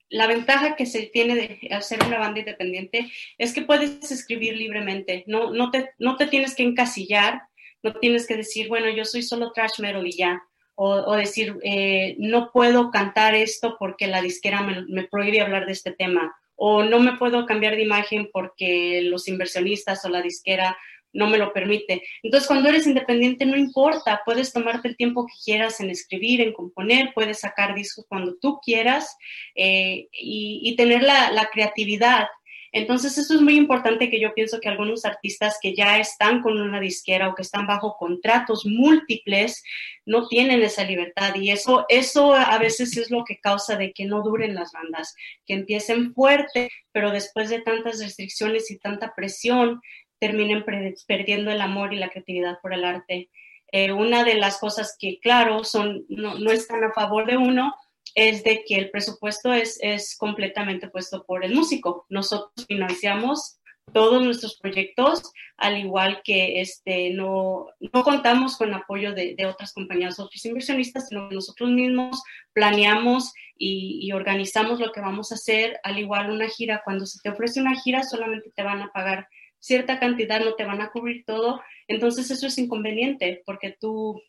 la 0.09 0.27
ventaja 0.27 0.77
que 0.77 0.87
se 0.87 1.03
tiene 1.07 1.35
de 1.35 1.75
hacer 1.75 2.03
una 2.05 2.19
banda 2.19 2.41
independiente 2.41 3.11
es 3.39 3.53
que 3.53 3.63
puedes 3.63 4.11
escribir 4.11 4.57
libremente, 4.57 5.25
no, 5.27 5.53
no, 5.53 5.71
te, 5.71 5.91
no 5.99 6.17
te 6.17 6.27
tienes 6.27 6.55
que 6.55 6.63
encasillar, 6.63 7.43
no 7.83 7.95
tienes 7.95 8.27
que 8.27 8.37
decir, 8.37 8.69
bueno, 8.69 8.89
yo 8.91 9.05
soy 9.05 9.23
solo 9.23 9.53
trash 9.53 9.81
metal 9.81 10.07
y 10.07 10.13
ya, 10.13 10.43
o, 10.75 11.15
decir, 11.17 11.57
eh, 11.63 12.17
no 12.19 12.51
puedo 12.51 12.91
cantar 12.91 13.35
esto 13.35 13.77
porque 13.79 14.07
la 14.07 14.23
disquera 14.23 14.63
me, 14.63 15.05
prohíbe 15.05 15.41
hablar 15.41 15.67
de 15.67 15.73
este 15.73 15.93
tema, 15.93 16.35
o 16.57 16.83
no 16.83 16.99
me 16.99 17.17
puedo 17.17 17.47
cambiar 17.47 17.77
de 17.77 17.83
imagen 17.83 18.31
porque 18.33 19.03
los 19.03 19.29
inversionistas 19.29 20.05
o 20.05 20.09
la 20.09 20.23
disquera 20.23 20.77
no 21.13 21.29
me 21.29 21.39
lo 21.39 21.53
permite. 21.53 22.03
Entonces, 22.23 22.49
cuando 22.49 22.69
eres 22.69 22.87
independiente, 22.87 23.45
no 23.45 23.57
importa, 23.57 24.23
puedes 24.25 24.53
tomarte 24.53 24.89
el 24.89 24.97
tiempo 24.97 25.27
que 25.27 25.35
quieras 25.45 25.81
en 25.81 25.91
escribir, 25.91 26.41
en 26.41 26.53
componer, 26.53 27.13
puedes 27.15 27.41
sacar 27.41 27.75
discos 27.75 28.07
cuando 28.09 28.37
tú 28.41 28.61
quieras 28.65 29.17
eh, 29.55 30.09
y, 30.13 30.75
tener 30.77 31.03
la, 31.03 31.49
creatividad. 31.53 32.29
Entonces, 32.73 33.19
eso 33.19 33.35
es 33.35 33.43
muy 33.43 33.57
importante 33.57 34.09
que 34.09 34.19
yo 34.19 34.33
pienso 34.33 34.59
que 34.59 34.69
algunos 34.71 35.05
artistas 35.05 35.59
que 35.61 35.75
ya 35.75 35.99
están 35.99 36.41
con 36.41 36.59
una 36.59 36.81
disquera 36.81 37.29
o 37.29 37.35
que 37.35 37.43
están 37.43 37.67
bajo 37.67 37.97
contratos 37.99 38.65
múltiples 38.65 39.63
no 40.07 40.27
tienen 40.27 40.63
esa 40.63 40.85
libertad 40.85 41.35
y 41.37 41.51
eso, 41.51 41.85
eso 41.91 42.35
a 42.35 42.59
veces 42.59 42.97
es 42.97 43.11
lo 43.11 43.25
que 43.25 43.39
causa 43.39 43.77
de 43.77 43.93
que 43.93 44.07
no 44.07 44.23
duren 44.23 44.55
las 44.55 44.73
bandas, 44.73 45.15
que 45.47 45.53
empiecen 45.53 46.15
fuerte, 46.15 46.71
pero 46.93 47.11
después 47.11 47.51
de 47.51 47.61
tantas 47.61 48.01
restricciones 48.01 48.71
y 48.71 48.79
tanta 48.79 49.15
presión, 49.15 49.83
terminen 50.19 50.65
perdiendo 51.07 51.51
el 51.51 51.61
amor 51.61 51.93
y 51.93 51.99
la 51.99 52.09
creatividad 52.09 52.59
por 52.63 52.73
el 52.73 52.85
arte. 52.85 53.29
Eh, 53.73 53.91
una 53.91 54.23
de 54.23 54.37
las 54.37 54.59
cosas 54.59 54.97
que, 54.99 55.19
claro, 55.19 55.65
son, 55.65 56.05
no, 56.09 56.39
no, 56.39 56.53
están 56.53 56.85
a 56.85 56.93
favor 56.93 57.27
de 57.27 57.37
uno 57.37 57.75
es 58.15 58.45
de 58.45 58.65
que 58.65 58.77
el 58.77 58.91
presupuesto 58.91 59.53
es, 59.53 59.79
es 59.81 60.17
completamente 60.17 60.89
puesto 60.89 61.25
por 61.25 61.45
el 61.45 61.55
músico. 61.55 62.07
Nosotros 62.09 62.67
financiamos 62.67 63.59
todos 63.93 64.23
nuestros 64.23 64.59
proyectos, 64.59 65.33
al 65.57 65.79
igual 65.79 66.23
que 66.25 66.61
este, 66.61 67.11
no, 67.11 67.67
no 67.81 68.03
contamos 68.05 68.57
con 68.57 68.73
apoyo 68.75 69.13
de, 69.13 69.37
otras 69.47 69.73
compañías, 69.73 70.19
otros 70.19 70.45
inversionistas, 70.45 71.09
sino 71.09 71.29
que 71.29 71.35
nosotros 71.35 71.71
mismos 71.71 72.23
planeamos 72.53 73.33
y, 73.57 73.99
y, 74.03 74.13
organizamos 74.13 74.81
lo 74.81 74.93
que 74.93 75.01
vamos 75.01 75.31
a 75.31 75.35
hacer, 75.35 75.79
al 75.83 75.99
igual 75.99 76.31
una 76.31 76.49
gira, 76.49 76.83
cuando 76.85 77.07
se 77.07 77.19
te 77.21 77.31
ofrece 77.31 77.61
una 77.61 77.79
gira 77.79 78.03
solamente 78.03 78.51
te 78.55 78.63
van 78.63 78.83
a 78.83 78.93
pagar 78.93 79.29
cierta 79.59 80.01
cantidad, 80.01 80.41
no 80.41 80.55
te 80.55 80.65
van 80.65 80.81
a 80.81 80.91
cubrir 80.91 81.25
todo, 81.25 81.61
entonces 81.87 82.31
eso 82.31 82.47
es 82.47 82.59
inconveniente 82.59 83.43
porque 83.47 83.77
tú, 83.79 84.21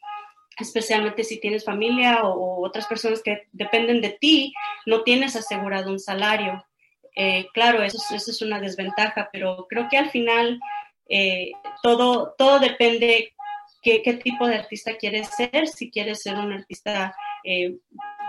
especialmente 0.60 1.24
si 1.24 1.40
tienes 1.40 1.66
familia 1.66 2.24
o, 2.24 2.66
otras 2.66 2.88
personas 2.88 3.22
que 3.22 3.48
dependen 3.52 4.02
de 4.02 4.10
ti, 4.10 4.54
no 4.86 5.04
tienes 5.04 5.36
asegurado 5.36 5.92
un 5.92 6.00
salario. 6.00 6.66
Eh, 7.16 7.48
claro, 7.54 7.84
eso, 7.84 7.98
es 8.16 8.42
una 8.42 8.60
desventaja, 8.60 9.30
pero 9.32 9.68
creo 9.70 9.88
que 9.90 9.98
al 9.98 10.10
final 10.10 10.60
eh, 11.10 11.52
todo, 11.82 12.34
todo 12.38 12.60
depende 12.60 13.34
qué, 13.82 14.02
qué 14.02 14.16
tipo 14.16 14.48
de 14.48 14.56
artista 14.56 14.98
quieres 14.98 15.30
ser, 15.36 15.68
si 15.68 15.92
quieres 15.92 16.22
ser 16.22 16.36
un 16.36 16.54
artista 16.54 17.16
eh, 17.44 17.76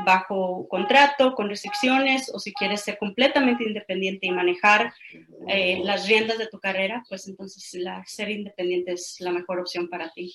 bajo 0.04 0.66
contrato, 0.68 1.34
con 1.34 1.48
restricciones, 1.48 2.30
o 2.34 2.40
si 2.40 2.52
quieres 2.52 2.80
ser 2.80 2.98
completamente 2.98 3.64
independiente 3.64 4.26
y 4.26 4.32
manejar 4.32 4.92
las 5.84 6.08
riendas 6.08 6.38
de 6.38 6.48
tu 6.48 6.58
carrera, 6.58 7.04
pues 7.08 7.28
entonces 7.28 7.80
ser 8.06 8.30
independiente 8.30 8.92
es 8.92 9.16
la 9.20 9.30
mejor 9.30 9.60
opción 9.60 9.88
para 9.88 10.10
ti. 10.10 10.34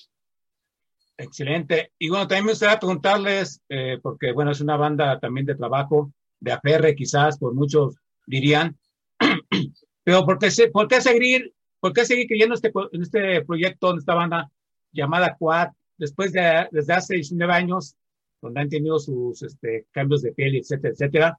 Excelente. 1.22 1.92
Y 1.98 2.08
bueno, 2.08 2.26
también 2.26 2.46
me 2.46 2.52
gustaría 2.52 2.78
preguntarles, 2.78 3.60
eh, 3.68 3.98
porque 4.02 4.32
bueno, 4.32 4.52
es 4.52 4.62
una 4.62 4.78
banda 4.78 5.20
también 5.20 5.44
de 5.44 5.54
trabajo, 5.54 6.10
de 6.40 6.50
aferre 6.50 6.94
quizás, 6.94 7.38
por 7.38 7.52
muchos 7.52 7.96
dirían, 8.26 8.78
pero 10.02 10.24
¿por 10.24 10.38
qué, 10.38 10.48
por 10.72 10.88
qué 10.88 11.02
seguir, 11.02 11.52
por 11.78 11.92
qué 11.92 12.06
seguir 12.06 12.26
creyendo 12.26 12.54
este, 12.54 12.72
en 12.92 13.02
este 13.02 13.44
proyecto, 13.44 13.90
en 13.90 13.98
esta 13.98 14.14
banda 14.14 14.50
llamada 14.92 15.36
Quad, 15.38 15.68
después 15.98 16.32
de, 16.32 16.68
desde 16.70 16.94
hace 16.94 17.16
19 17.16 17.52
años, 17.52 17.96
donde 18.40 18.60
han 18.62 18.70
tenido 18.70 18.98
sus 18.98 19.42
este, 19.42 19.84
cambios 19.90 20.22
de 20.22 20.32
piel, 20.32 20.56
etcétera, 20.56 20.94
etcétera. 20.94 21.38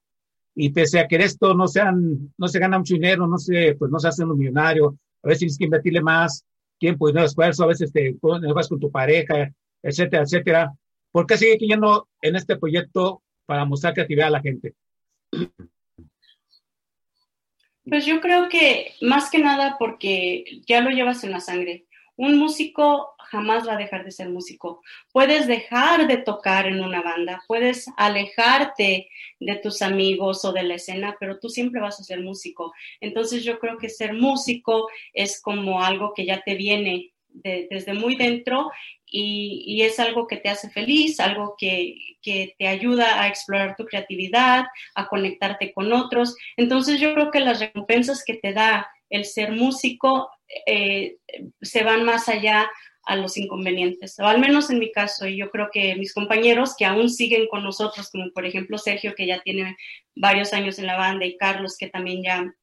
Y 0.54 0.70
pese 0.70 1.00
a 1.00 1.08
que 1.08 1.15
esto 1.15 1.56
no 1.56 1.67
sean, 1.67 2.32
no 2.38 2.48
se 2.48 2.60
gana 2.60 2.78
mucho 2.78 2.94
dinero, 2.94 3.26
no 3.26 3.39
se, 3.39 3.74
pues 3.80 3.89
no 3.89 3.98
se 3.98 4.10
hace 4.10 4.26
un 4.26 4.38
millonario, 4.38 4.96
a 5.24 5.28
veces 5.28 5.39
tienes 5.39 5.58
que 5.58 5.65
invertirle 5.65 6.02
más 6.02 6.46
tiempo 6.78 7.10
y 7.10 7.13
no 7.13 7.24
esfuerzo, 7.24 7.63
a 7.63 7.67
veces 7.67 7.91
te 7.91 8.15
vas 8.22 8.67
con 8.67 8.80
tu 8.80 8.91
pareja, 8.91 9.52
etcétera, 9.84 10.24
etcétera. 10.24 10.74
¿Por 11.12 11.26
qué 11.26 11.38
sigue 11.38 11.58
creyendo 11.58 12.08
en 12.22 12.36
este 12.36 12.58
proyecto 12.58 13.22
para 13.46 13.65
mostrar 13.65 13.94
creatividad 13.94 14.28
a 14.28 14.32
la 14.32 14.41
gente? 14.41 14.74
Pues 17.84 18.06
yo 18.06 18.22
creo 18.22 18.48
que 18.48 18.94
más 19.02 19.30
que 19.30 19.39
nada 19.39 19.76
porque 19.80 20.62
ya 20.67 20.82
lo 20.82 20.91
llevas 20.91 21.24
en 21.24 21.32
la 21.32 21.39
sangre. 21.39 21.86
Un 22.15 22.38
músico 22.38 23.15
jamás 23.32 23.67
va 23.67 23.74
a 23.74 23.78
dejar 23.78 24.04
de 24.04 24.12
ser 24.12 24.30
músico. 24.30 24.82
Puedes 25.12 25.48
dejar 25.48 26.08
de 26.08 26.17
tocar 26.17 26.67
en 26.67 26.84
una 26.84 27.02
banda, 27.02 27.41
puedes 27.48 27.88
alejarte 27.98 29.10
de 29.39 29.56
tus 29.56 29.82
amigos 29.82 30.44
o 30.46 30.52
de 30.52 30.63
la 30.63 30.76
escena, 30.76 31.15
pero 31.20 31.39
tú 31.39 31.50
siempre 31.50 31.82
vas 31.82 32.00
a 32.00 32.04
ser 32.04 32.22
músico. 32.22 32.74
Entonces 33.00 33.44
yo 33.44 33.58
creo 33.58 33.78
que 33.78 33.89
ser 33.89 34.13
músico 34.13 34.88
es 35.13 35.41
como 35.41 35.82
algo 35.82 36.13
que 36.13 36.26
ya 36.26 36.41
te 36.41 36.56
viene 36.56 37.11
de, 37.34 37.67
desde 37.70 37.94
muy 37.94 38.15
dentro 38.15 38.72
y, 39.06 39.82
es 39.82 40.00
algo 40.00 40.28
que 40.28 40.38
te 40.38 40.50
hace 40.50 40.70
feliz, 40.70 41.20
algo 41.20 41.56
que, 41.58 41.96
que, 42.22 42.56
te 42.58 42.67
ayuda 42.67 43.22
a 43.22 43.28
explorar 43.28 43.76
tu 43.76 43.86
creatividad, 43.86 44.65
a 44.96 45.08
conectarte 45.08 45.74
con 45.74 45.91
otros. 45.91 46.36
Entonces 46.56 47.00
yo 47.00 47.13
creo 47.13 47.32
que 47.32 47.41
las 47.41 47.60
recompensas 47.60 48.24
que 48.26 48.36
te 48.36 48.54
da 48.54 48.89
el 49.10 49.26
ser 49.26 49.52
músico 49.52 50.30
eh, 50.65 51.17
se 51.62 51.84
van 51.84 52.04
más 52.04 52.30
allá 52.30 52.70
a 53.06 53.15
los 53.15 53.36
inconvenientes, 53.38 54.20
o 54.20 54.28
al 54.28 54.39
menos 54.39 54.70
en 54.70 54.80
mi 54.80 54.91
caso, 54.91 55.28
y 55.28 55.38
yo 55.38 55.50
creo 55.50 55.70
que 55.72 55.96
mis 55.96 56.13
compañeros 56.13 56.76
que 56.78 56.86
aún 56.86 57.10
siguen 57.10 57.48
con 57.48 57.63
nosotros, 57.63 58.12
como 58.12 58.32
por 58.32 58.46
ejemplo 58.46 58.78
Sergio, 58.78 59.15
que 59.15 59.26
ya 59.26 59.41
tiene 59.41 59.76
varios 60.15 60.54
años 60.54 60.78
en 60.78 60.86
la 60.86 60.98
banda, 60.98 61.26
y 61.26 61.36
Carlos, 61.36 61.78
que 61.78 61.88
también 61.88 62.24
ya, 62.24 62.54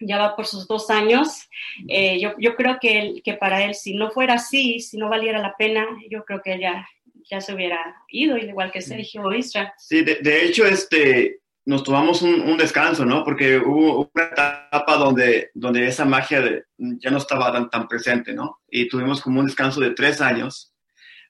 ya 0.00 0.18
va 0.18 0.36
por 0.36 0.46
sus 0.46 0.66
dos 0.66 0.90
años, 0.90 1.48
eh, 1.88 2.20
yo, 2.20 2.34
yo 2.38 2.54
creo 2.56 2.78
que, 2.80 2.98
él, 2.98 3.22
que 3.24 3.34
para 3.34 3.64
él, 3.64 3.74
si 3.74 3.94
no 3.94 4.10
fuera 4.10 4.34
así, 4.34 4.80
si 4.80 4.96
no 4.96 5.08
valiera 5.08 5.38
la 5.38 5.54
pena, 5.56 5.86
yo 6.10 6.24
creo 6.24 6.40
que 6.42 6.58
ya, 6.58 6.86
ya 7.30 7.40
se 7.40 7.54
hubiera 7.54 7.78
ido, 8.08 8.36
igual 8.36 8.70
que 8.70 8.82
Sergio 8.82 9.32
Isra. 9.32 9.74
Sí, 9.78 10.02
de, 10.02 10.16
de 10.16 10.44
hecho, 10.44 10.66
este, 10.66 11.40
nos 11.66 11.82
tomamos 11.82 12.22
un, 12.22 12.40
un, 12.40 12.56
descanso, 12.56 13.04
¿no? 13.04 13.24
Porque 13.24 13.58
hubo 13.58 14.10
una 14.14 14.24
etapa 14.24 14.96
donde, 14.96 15.50
donde 15.54 15.86
esa 15.86 16.04
magia 16.04 16.40
de, 16.40 16.64
ya 16.76 17.10
no 17.10 17.18
estaba 17.18 17.52
tan, 17.52 17.70
tan, 17.70 17.88
presente, 17.88 18.34
¿no? 18.34 18.60
Y 18.68 18.88
tuvimos 18.88 19.20
como 19.20 19.40
un 19.40 19.46
descanso 19.46 19.80
de 19.80 19.90
tres 19.90 20.20
años, 20.20 20.74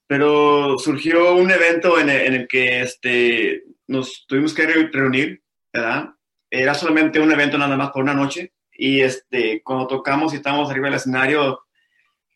pero 0.07 0.79
surgió 0.79 1.35
un 1.37 1.51
evento 1.51 1.99
en 1.99 2.11
el, 2.11 2.21
en 2.27 2.35
el 2.35 2.49
que 2.49 2.83
este, 2.83 3.63
nos 3.87 4.27
tuvimos 4.27 4.53
que 4.55 4.67
reunir, 4.67 5.43
¿verdad? 5.73 6.11
Era 6.61 6.75
solamente 6.75 7.21
un 7.21 7.33
evento 7.33 7.59
nada 7.59 7.77
más 7.77 7.91
por 7.91 8.03
una 8.03 8.15
noche 8.15 8.53
y 8.73 9.01
este, 9.01 9.63
cuando 9.63 9.87
tocamos 9.87 10.33
y 10.33 10.37
estábamos 10.37 10.71
arriba 10.71 10.87
del 10.87 10.97
escenario, 10.97 11.61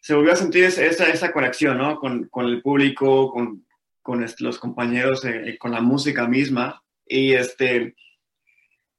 se 0.01 0.15
volvió 0.15 0.33
a 0.33 0.37
sentir 0.37 0.65
esa, 0.65 1.09
esa 1.09 1.33
conexión, 1.33 1.79
¿no? 1.79 1.99
Con, 1.99 2.29
con 2.29 2.47
el 2.47 2.63
público, 2.63 3.31
con, 3.31 3.67
con 4.03 4.25
los 4.39 4.59
compañeros, 4.59 5.25
eh, 5.25 5.57
con 5.59 5.73
la 5.73 5.81
música 5.81 6.27
misma 6.27 6.83
y 7.07 7.33
este, 7.33 7.95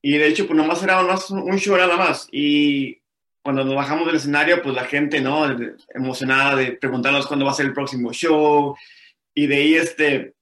y 0.02 0.18
de 0.18 0.28
hecho, 0.28 0.48
pues 0.48 0.58
nomás 0.58 0.82
era 0.84 1.02
un 1.02 1.58
show 1.58 1.78
nada 1.78 1.98
más. 1.98 2.28
Y 2.32 3.02
cuando 3.42 3.66
nos 3.66 3.76
bajamos 3.76 4.06
del 4.08 4.16
escenario, 4.16 4.62
pues 4.62 4.76
la 4.76 4.86
gente, 4.86 5.22
¿no? 5.22 5.46
Emocionada 5.94 6.56
de 6.56 6.74
preguntarnos 6.74 7.28
cuándo 7.28 7.46
va 7.46 7.52
a 7.52 7.56
ser 7.56 7.66
el 7.66 7.74
próximo 7.74 8.14
show. 8.14 8.76
Y 9.34 9.48
de 9.48 9.56
ahí, 9.56 9.76
este, 9.76 10.36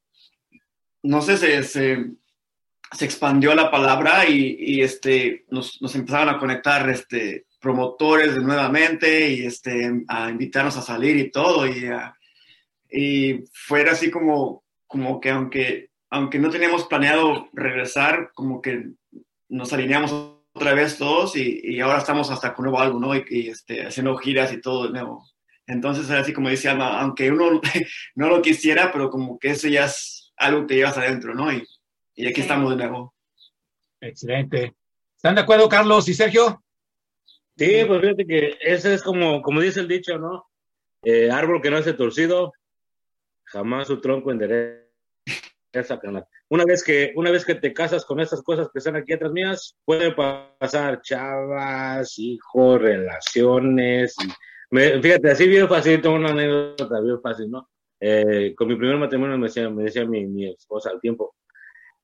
no 1.01 1.21
sé, 1.21 1.37
se, 1.37 1.63
se, 1.63 2.05
se 2.91 3.05
expandió 3.05 3.53
la 3.53 3.69
palabra 3.69 4.27
y, 4.27 4.81
este, 4.81 5.45
nos, 5.49 5.81
nos, 5.81 5.95
empezaron 5.95 6.29
a 6.29 6.39
conectar 6.39 6.89
este, 6.89 7.45
promotores 7.59 8.35
de 8.35 8.41
nuevamente 8.41 9.29
y 9.31 9.45
este, 9.45 9.91
a 10.07 10.29
invitarnos 10.29 10.77
a 10.77 10.81
salir 10.81 11.17
y 11.17 11.31
todo. 11.31 11.67
Y, 11.67 11.89
y 12.89 13.43
fue 13.53 13.87
así 13.89 14.09
como, 14.09 14.63
como 14.85 15.19
que 15.19 15.29
aunque, 15.29 15.89
aunque 16.09 16.39
no 16.39 16.49
teníamos 16.49 16.85
planeado 16.85 17.49
regresar, 17.53 18.31
como 18.33 18.61
que 18.61 18.91
nos 19.49 19.73
alineamos 19.73 20.37
otra 20.53 20.73
vez 20.73 20.97
todos 20.97 21.35
y, 21.35 21.59
y 21.63 21.81
ahora 21.81 21.99
estamos 21.99 22.31
hasta 22.31 22.53
con 22.53 22.63
nuevo 22.63 22.79
álbum, 22.79 23.01
¿no? 23.01 23.15
Y, 23.15 23.23
y 23.29 23.49
este, 23.49 23.85
haciendo 23.85 24.15
giras 24.17 24.53
y 24.53 24.61
todo 24.61 24.85
de 24.85 24.93
nuevo. 24.93 25.25
Entonces, 25.67 26.09
así 26.09 26.31
como 26.31 26.49
decía, 26.49 26.71
aunque 26.71 27.29
uno 27.29 27.61
no 28.15 28.29
lo 28.29 28.41
quisiera, 28.41 28.91
pero 28.91 29.09
como 29.09 29.37
que 29.37 29.49
eso 29.49 29.67
ya 29.67 29.85
es 29.85 30.31
algo 30.37 30.65
que 30.65 30.75
llevas 30.75 30.97
adentro, 30.97 31.35
¿no? 31.35 31.51
Y 32.17 32.27
aquí 32.27 32.41
estamos 32.41 32.71
de 32.71 32.77
nuevo. 32.77 33.13
Excelente. 34.01 34.75
¿Están 35.15 35.35
de 35.35 35.41
acuerdo, 35.41 35.69
Carlos 35.69 36.09
y 36.09 36.13
Sergio? 36.15 36.63
Sí, 37.55 37.83
pues 37.87 38.01
fíjate 38.01 38.25
que 38.25 38.57
ese 38.59 38.95
es 38.95 39.03
como, 39.03 39.41
como 39.41 39.61
dice 39.61 39.79
el 39.79 39.87
dicho, 39.87 40.17
¿no? 40.17 40.47
Eh, 41.03 41.29
árbol 41.31 41.61
que 41.61 41.69
no 41.69 41.77
hace 41.77 41.93
torcido, 41.93 42.53
jamás 43.45 43.87
su 43.87 44.01
tronco 44.01 44.31
endereza. 44.31 44.81
Una 46.49 46.65
vez 46.65 46.83
que, 46.83 47.13
una 47.15 47.29
vez 47.29 47.45
que 47.45 47.53
te 47.53 47.71
casas 47.71 48.03
con 48.03 48.19
estas 48.19 48.41
cosas 48.41 48.67
que 48.73 48.79
están 48.79 48.95
aquí 48.95 49.13
atrás 49.13 49.31
mías, 49.31 49.77
pueden 49.85 50.15
pasar 50.15 51.01
chavas, 51.01 52.17
hijos, 52.17 52.81
relaciones. 52.81 54.15
Me, 54.71 54.99
fíjate, 54.99 55.29
así 55.29 55.47
bien 55.47 55.67
fácil, 55.67 56.01
tengo 56.01 56.15
una 56.15 56.31
anécdota 56.31 56.99
bien 56.99 57.21
fácil, 57.21 57.51
¿no? 57.51 57.69
Eh, 57.99 58.55
con 58.55 58.67
mi 58.67 58.75
primer 58.75 58.97
matrimonio 58.97 59.37
me 59.37 59.47
decía, 59.47 59.69
me 59.69 59.83
decía 59.83 60.05
mi, 60.05 60.25
mi 60.25 60.49
esposa 60.49 60.89
al 60.89 60.99
tiempo, 60.99 61.35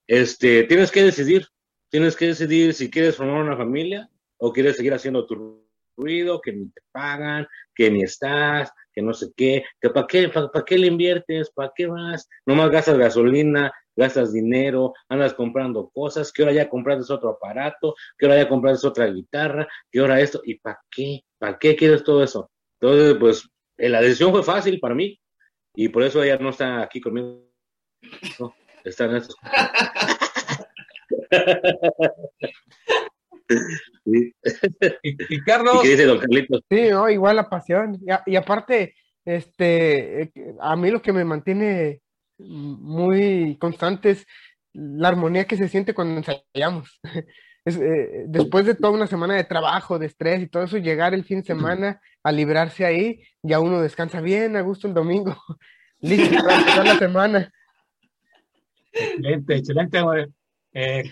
este, 0.07 0.63
tienes 0.63 0.91
que 0.91 1.03
decidir, 1.03 1.47
tienes 1.89 2.15
que 2.15 2.27
decidir 2.27 2.73
si 2.73 2.89
quieres 2.89 3.15
formar 3.15 3.43
una 3.43 3.57
familia 3.57 4.09
o 4.37 4.51
quieres 4.51 4.77
seguir 4.77 4.93
haciendo 4.93 5.25
tu 5.25 5.63
ruido, 5.95 6.41
que 6.41 6.53
ni 6.53 6.69
te 6.69 6.81
pagan, 6.91 7.47
que 7.75 7.91
ni 7.91 8.03
estás, 8.03 8.71
que 8.91 9.01
no 9.01 9.13
sé 9.13 9.31
qué, 9.35 9.63
que 9.79 9.89
para 9.89 10.07
qué, 10.07 10.29
para 10.29 10.49
pa 10.49 10.65
qué 10.65 10.77
le 10.77 10.87
inviertes, 10.87 11.51
para 11.51 11.71
qué 11.75 11.87
vas, 11.87 12.27
nomás 12.45 12.71
gastas 12.71 12.97
gasolina, 12.97 13.71
gastas 13.95 14.33
dinero, 14.33 14.93
andas 15.09 15.33
comprando 15.33 15.89
cosas, 15.89 16.31
que 16.31 16.43
ahora 16.43 16.53
ya 16.53 16.69
compraste 16.69 17.13
otro 17.13 17.29
aparato, 17.29 17.95
que 18.17 18.25
ahora 18.25 18.41
ya 18.41 18.49
compraste 18.49 18.87
otra 18.87 19.07
guitarra, 19.07 19.67
que 19.91 19.99
ahora 19.99 20.19
esto, 20.19 20.41
¿y 20.43 20.55
para 20.55 20.79
qué? 20.89 21.23
¿Para 21.37 21.57
qué 21.57 21.75
quieres 21.75 22.03
todo 22.03 22.23
eso? 22.23 22.49
Entonces, 22.79 23.15
pues, 23.19 23.49
la 23.77 24.01
decisión 24.01 24.31
fue 24.31 24.43
fácil 24.43 24.79
para 24.79 24.95
mí, 24.95 25.19
y 25.75 25.89
por 25.89 26.03
eso 26.03 26.21
ella 26.23 26.37
no 26.37 26.49
está 26.49 26.81
aquí 26.81 27.01
conmigo. 27.01 27.49
Está 28.83 29.05
en 29.05 29.15
estos. 29.15 29.35
Sí. 34.05 34.33
Y, 35.03 35.35
y, 35.35 35.41
Carlos. 35.43 35.75
¿Y 35.79 35.81
qué 35.83 35.89
dice 35.89 36.05
don 36.05 36.19
Carlitos? 36.19 36.61
Sí, 36.69 36.89
no, 36.89 37.09
igual 37.09 37.35
la 37.35 37.49
pasión. 37.49 37.99
Y, 38.01 38.31
y, 38.31 38.35
aparte, 38.35 38.95
este, 39.25 40.31
a 40.59 40.75
mí 40.75 40.91
lo 40.91 41.01
que 41.01 41.13
me 41.13 41.23
mantiene 41.23 42.01
muy 42.37 43.57
constante 43.59 44.11
es 44.11 44.25
la 44.73 45.09
armonía 45.09 45.45
que 45.45 45.57
se 45.57 45.67
siente 45.69 45.93
cuando 45.93 46.17
ensayamos. 46.17 46.99
Es, 47.65 47.77
eh, 47.77 48.25
después 48.27 48.65
de 48.65 48.75
toda 48.75 48.91
una 48.91 49.07
semana 49.07 49.35
de 49.35 49.45
trabajo, 49.45 49.97
de 49.97 50.07
estrés 50.07 50.41
y 50.41 50.47
todo 50.47 50.63
eso, 50.63 50.79
llegar 50.79 51.13
el 51.13 51.23
fin 51.23 51.39
de 51.39 51.45
semana 51.45 52.01
a 52.21 52.33
librarse 52.33 52.83
ahí, 52.83 53.23
ya 53.41 53.61
uno 53.61 53.79
descansa 53.79 54.19
bien 54.19 54.57
a 54.57 54.61
gusto 54.61 54.85
el 54.85 54.93
domingo, 54.93 55.37
listo 56.01 56.43
para 56.43 56.59
empezar 56.59 56.85
la 56.85 56.97
semana. 56.97 57.53
Excelente, 58.93 59.55
excelente. 59.55 59.99
Eh, 60.73 61.03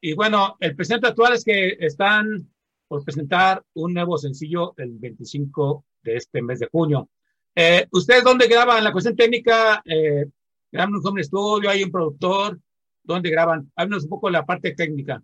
y 0.00 0.14
bueno, 0.14 0.56
el 0.60 0.76
presente 0.76 1.08
actual 1.08 1.34
es 1.34 1.44
que 1.44 1.76
están 1.80 2.48
por 2.88 3.04
presentar 3.04 3.64
un 3.74 3.94
nuevo 3.94 4.18
sencillo 4.18 4.74
el 4.76 4.98
25 4.98 5.84
de 6.02 6.16
este 6.16 6.42
mes 6.42 6.60
de 6.60 6.68
junio. 6.70 7.08
Eh, 7.54 7.86
¿Ustedes 7.90 8.22
dónde 8.22 8.46
graban? 8.48 8.84
La 8.84 8.92
cuestión 8.92 9.16
técnica, 9.16 9.82
eh, 9.84 10.26
graban 10.70 10.94
un 10.94 11.06
home 11.06 11.20
estudio, 11.20 11.70
hay 11.70 11.82
un 11.82 11.90
productor, 11.90 12.58
¿dónde 13.02 13.30
graban? 13.30 13.70
Háblanos 13.76 14.04
un 14.04 14.10
poco 14.10 14.28
de 14.28 14.32
la 14.32 14.46
parte 14.46 14.74
técnica. 14.74 15.22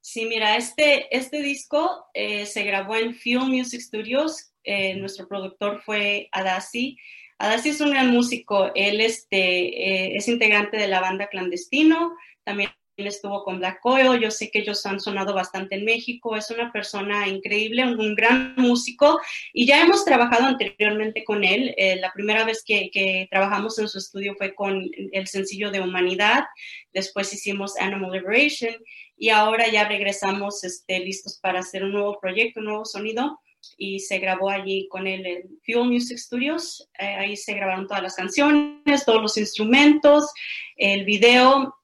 Sí, 0.00 0.24
mira, 0.26 0.56
este, 0.56 1.14
este 1.14 1.42
disco 1.42 2.06
eh, 2.14 2.46
se 2.46 2.64
grabó 2.64 2.96
en 2.96 3.14
Fuel 3.14 3.48
Music 3.48 3.80
Studios. 3.80 4.52
Eh, 4.64 4.94
nuestro 4.96 5.28
productor 5.28 5.82
fue 5.82 6.28
Adasi. 6.32 6.96
Adasi 7.40 7.70
es 7.70 7.80
un 7.80 7.90
gran 7.90 8.10
músico. 8.10 8.70
Él 8.74 9.00
este, 9.00 9.38
eh, 9.38 10.16
es 10.16 10.28
integrante 10.28 10.76
de 10.76 10.88
la 10.88 11.00
banda 11.00 11.28
Clandestino. 11.28 12.14
También 12.44 12.70
estuvo 12.98 13.44
con 13.44 13.58
Black 13.58 13.80
Oil, 13.84 14.20
yo 14.20 14.30
sé 14.30 14.50
que 14.50 14.58
ellos 14.58 14.84
han 14.84 15.00
sonado 15.00 15.32
bastante 15.32 15.76
en 15.76 15.86
México, 15.86 16.36
es 16.36 16.50
una 16.50 16.70
persona 16.70 17.26
increíble, 17.28 17.82
un, 17.84 17.98
un 17.98 18.14
gran 18.14 18.54
músico 18.58 19.18
y 19.54 19.66
ya 19.66 19.80
hemos 19.80 20.04
trabajado 20.04 20.44
anteriormente 20.44 21.24
con 21.24 21.42
él. 21.42 21.74
Eh, 21.78 21.96
la 21.96 22.12
primera 22.12 22.44
vez 22.44 22.62
que, 22.62 22.90
que, 22.90 23.26
trabajamos 23.30 23.78
en 23.78 23.88
su 23.88 23.96
estudio 23.96 24.34
fue 24.36 24.54
con 24.54 24.90
el 25.12 25.26
sencillo 25.26 25.70
de 25.70 25.80
Humanidad, 25.80 26.44
después 26.92 27.32
hicimos 27.32 27.78
Animal 27.78 28.12
Liberation 28.12 28.74
y 29.16 29.30
ahora 29.30 29.66
ya 29.68 29.88
regresamos 29.88 30.62
este, 30.62 31.00
listos 31.00 31.38
para 31.40 31.60
hacer 31.60 31.84
un 31.84 31.92
nuevo 31.92 32.18
proyecto, 32.20 32.60
un 32.60 32.66
nuevo 32.66 32.84
sonido 32.84 33.40
y 33.76 34.00
se 34.00 34.18
grabó 34.18 34.50
allí 34.50 34.88
con 34.88 35.06
él 35.06 35.26
en 35.26 35.42
Fuel 35.64 35.90
Music 35.90 36.18
Studios. 36.18 36.88
Eh, 36.98 37.04
ahí 37.04 37.36
se 37.36 37.54
grabaron 37.54 37.86
todas 37.86 38.02
las 38.02 38.16
canciones, 38.16 39.04
todos 39.04 39.22
los 39.22 39.36
instrumentos, 39.36 40.30
el 40.76 41.04
video 41.04 41.74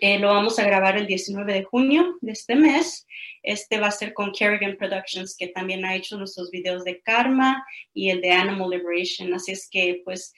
eh, 0.00 0.18
lo 0.18 0.28
vamos 0.28 0.58
a 0.58 0.64
grabar 0.64 0.96
el 0.96 1.06
19 1.06 1.52
de 1.52 1.64
junio 1.64 2.16
de 2.20 2.32
este 2.32 2.56
mes. 2.56 3.06
Este 3.42 3.78
va 3.78 3.88
a 3.88 3.92
ser 3.92 4.14
con 4.14 4.32
Kerrigan 4.32 4.76
Productions, 4.76 5.36
que 5.36 5.48
también 5.48 5.84
ha 5.84 5.94
hecho 5.94 6.16
nuestros 6.16 6.50
videos 6.50 6.84
de 6.84 7.00
Karma 7.02 7.64
y 7.92 8.10
el 8.10 8.20
de 8.20 8.32
Animal 8.32 8.70
Liberation. 8.70 9.34
Así 9.34 9.52
es 9.52 9.68
que, 9.70 10.00
pues, 10.04 10.32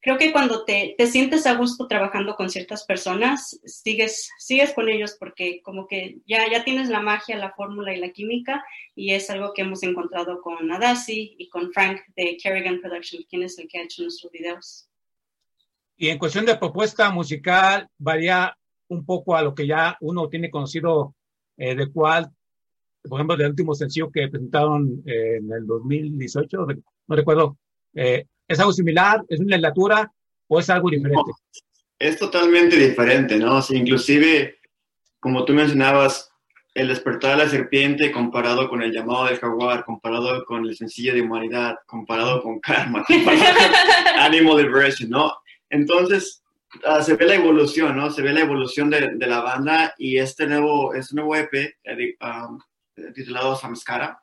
creo 0.00 0.18
que 0.18 0.32
cuando 0.32 0.64
te, 0.64 0.94
te 0.96 1.06
sientes 1.06 1.46
a 1.46 1.54
gusto 1.54 1.86
trabajando 1.86 2.34
con 2.34 2.50
ciertas 2.50 2.84
personas, 2.84 3.60
sigues, 3.64 4.30
sigues 4.38 4.72
con 4.72 4.88
ellos 4.88 5.16
porque 5.18 5.60
como 5.62 5.86
que 5.86 6.18
ya, 6.26 6.50
ya 6.50 6.64
tienes 6.64 6.88
la 6.88 7.00
magia, 7.00 7.36
la 7.36 7.52
fórmula 7.52 7.94
y 7.94 8.00
la 8.00 8.10
química 8.10 8.64
y 8.94 9.12
es 9.12 9.30
algo 9.30 9.52
que 9.52 9.62
hemos 9.62 9.82
encontrado 9.82 10.40
con 10.40 10.70
Adasi 10.72 11.36
y 11.38 11.48
con 11.48 11.72
Frank 11.72 12.00
de 12.16 12.36
Kerrigan 12.42 12.80
Productions, 12.80 13.26
quien 13.28 13.42
es 13.42 13.58
el 13.58 13.68
que 13.68 13.78
ha 13.78 13.84
hecho 13.84 14.02
nuestros 14.02 14.32
videos. 14.32 14.88
Y 15.96 16.08
en 16.08 16.18
cuestión 16.18 16.46
de 16.46 16.56
propuesta 16.56 17.10
musical, 17.10 17.86
varía 17.98 18.56
un 18.88 19.04
poco 19.04 19.36
a 19.36 19.42
lo 19.42 19.54
que 19.54 19.66
ya 19.66 19.98
uno 20.00 20.28
tiene 20.28 20.50
conocido 20.50 21.14
eh, 21.58 21.74
de 21.74 21.92
cuál, 21.92 22.30
por 23.02 23.18
ejemplo, 23.18 23.36
del 23.36 23.50
último 23.50 23.74
sencillo 23.74 24.10
que 24.10 24.28
presentaron 24.28 25.02
eh, 25.04 25.36
en 25.36 25.52
el 25.52 25.66
2018, 25.66 26.66
no 27.06 27.16
recuerdo, 27.16 27.58
eh, 27.94 28.24
¿es 28.50 28.58
algo 28.58 28.72
similar? 28.72 29.24
¿Es 29.28 29.38
una 29.38 29.56
legislatura 29.56 30.12
o 30.48 30.58
es 30.58 30.68
algo 30.68 30.90
diferente? 30.90 31.32
Es 31.98 32.18
totalmente 32.18 32.76
diferente, 32.76 33.38
¿no? 33.38 33.58
O 33.58 33.64
inclusive, 33.70 34.58
como 35.20 35.44
tú 35.44 35.52
mencionabas, 35.52 36.30
el 36.74 36.88
despertar 36.88 37.36
de 37.36 37.44
la 37.44 37.50
serpiente 37.50 38.10
comparado 38.10 38.68
con 38.68 38.82
el 38.82 38.92
llamado 38.92 39.26
del 39.26 39.38
jaguar, 39.38 39.84
comparado 39.84 40.44
con 40.44 40.64
el 40.64 40.76
sencillo 40.76 41.14
de 41.14 41.22
humanidad, 41.22 41.76
comparado 41.86 42.42
con 42.42 42.58
karma, 42.58 43.04
comparado 43.08 43.54
con 43.54 44.20
animal 44.20 44.56
liberation, 44.56 45.10
¿no? 45.10 45.32
Entonces, 45.68 46.42
uh, 46.84 47.02
se 47.02 47.14
ve 47.14 47.26
la 47.26 47.34
evolución, 47.36 47.96
¿no? 47.96 48.10
Se 48.10 48.22
ve 48.22 48.32
la 48.32 48.40
evolución 48.40 48.90
de, 48.90 49.14
de 49.14 49.26
la 49.28 49.42
banda 49.42 49.94
y 49.96 50.18
este 50.18 50.46
nuevo, 50.46 50.92
este 50.94 51.14
nuevo 51.14 51.36
EP 51.36 51.76
um, 52.20 52.58
titulado 53.14 53.54
Samskara, 53.54 54.20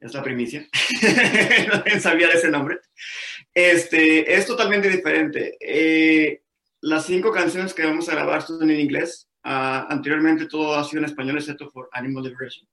es 0.00 0.14
la 0.14 0.22
primicia, 0.22 0.66
no 1.94 2.00
sabía 2.00 2.28
de 2.28 2.34
ese 2.34 2.50
nombre, 2.50 2.78
este, 3.54 4.34
es 4.34 4.46
totalmente 4.46 4.88
diferente. 4.88 5.56
Eh, 5.60 6.42
las 6.82 7.06
cinco 7.06 7.30
canciones 7.30 7.74
que 7.74 7.84
vamos 7.84 8.08
a 8.08 8.14
grabar 8.14 8.42
son 8.42 8.70
en 8.70 8.80
inglés, 8.80 9.28
uh, 9.44 9.86
anteriormente 9.88 10.46
todo 10.46 10.74
ha 10.74 10.84
sido 10.84 11.00
en 11.00 11.06
español 11.06 11.36
excepto 11.36 11.68
por 11.70 11.88
Animal 11.92 12.24
Liberation. 12.24 12.66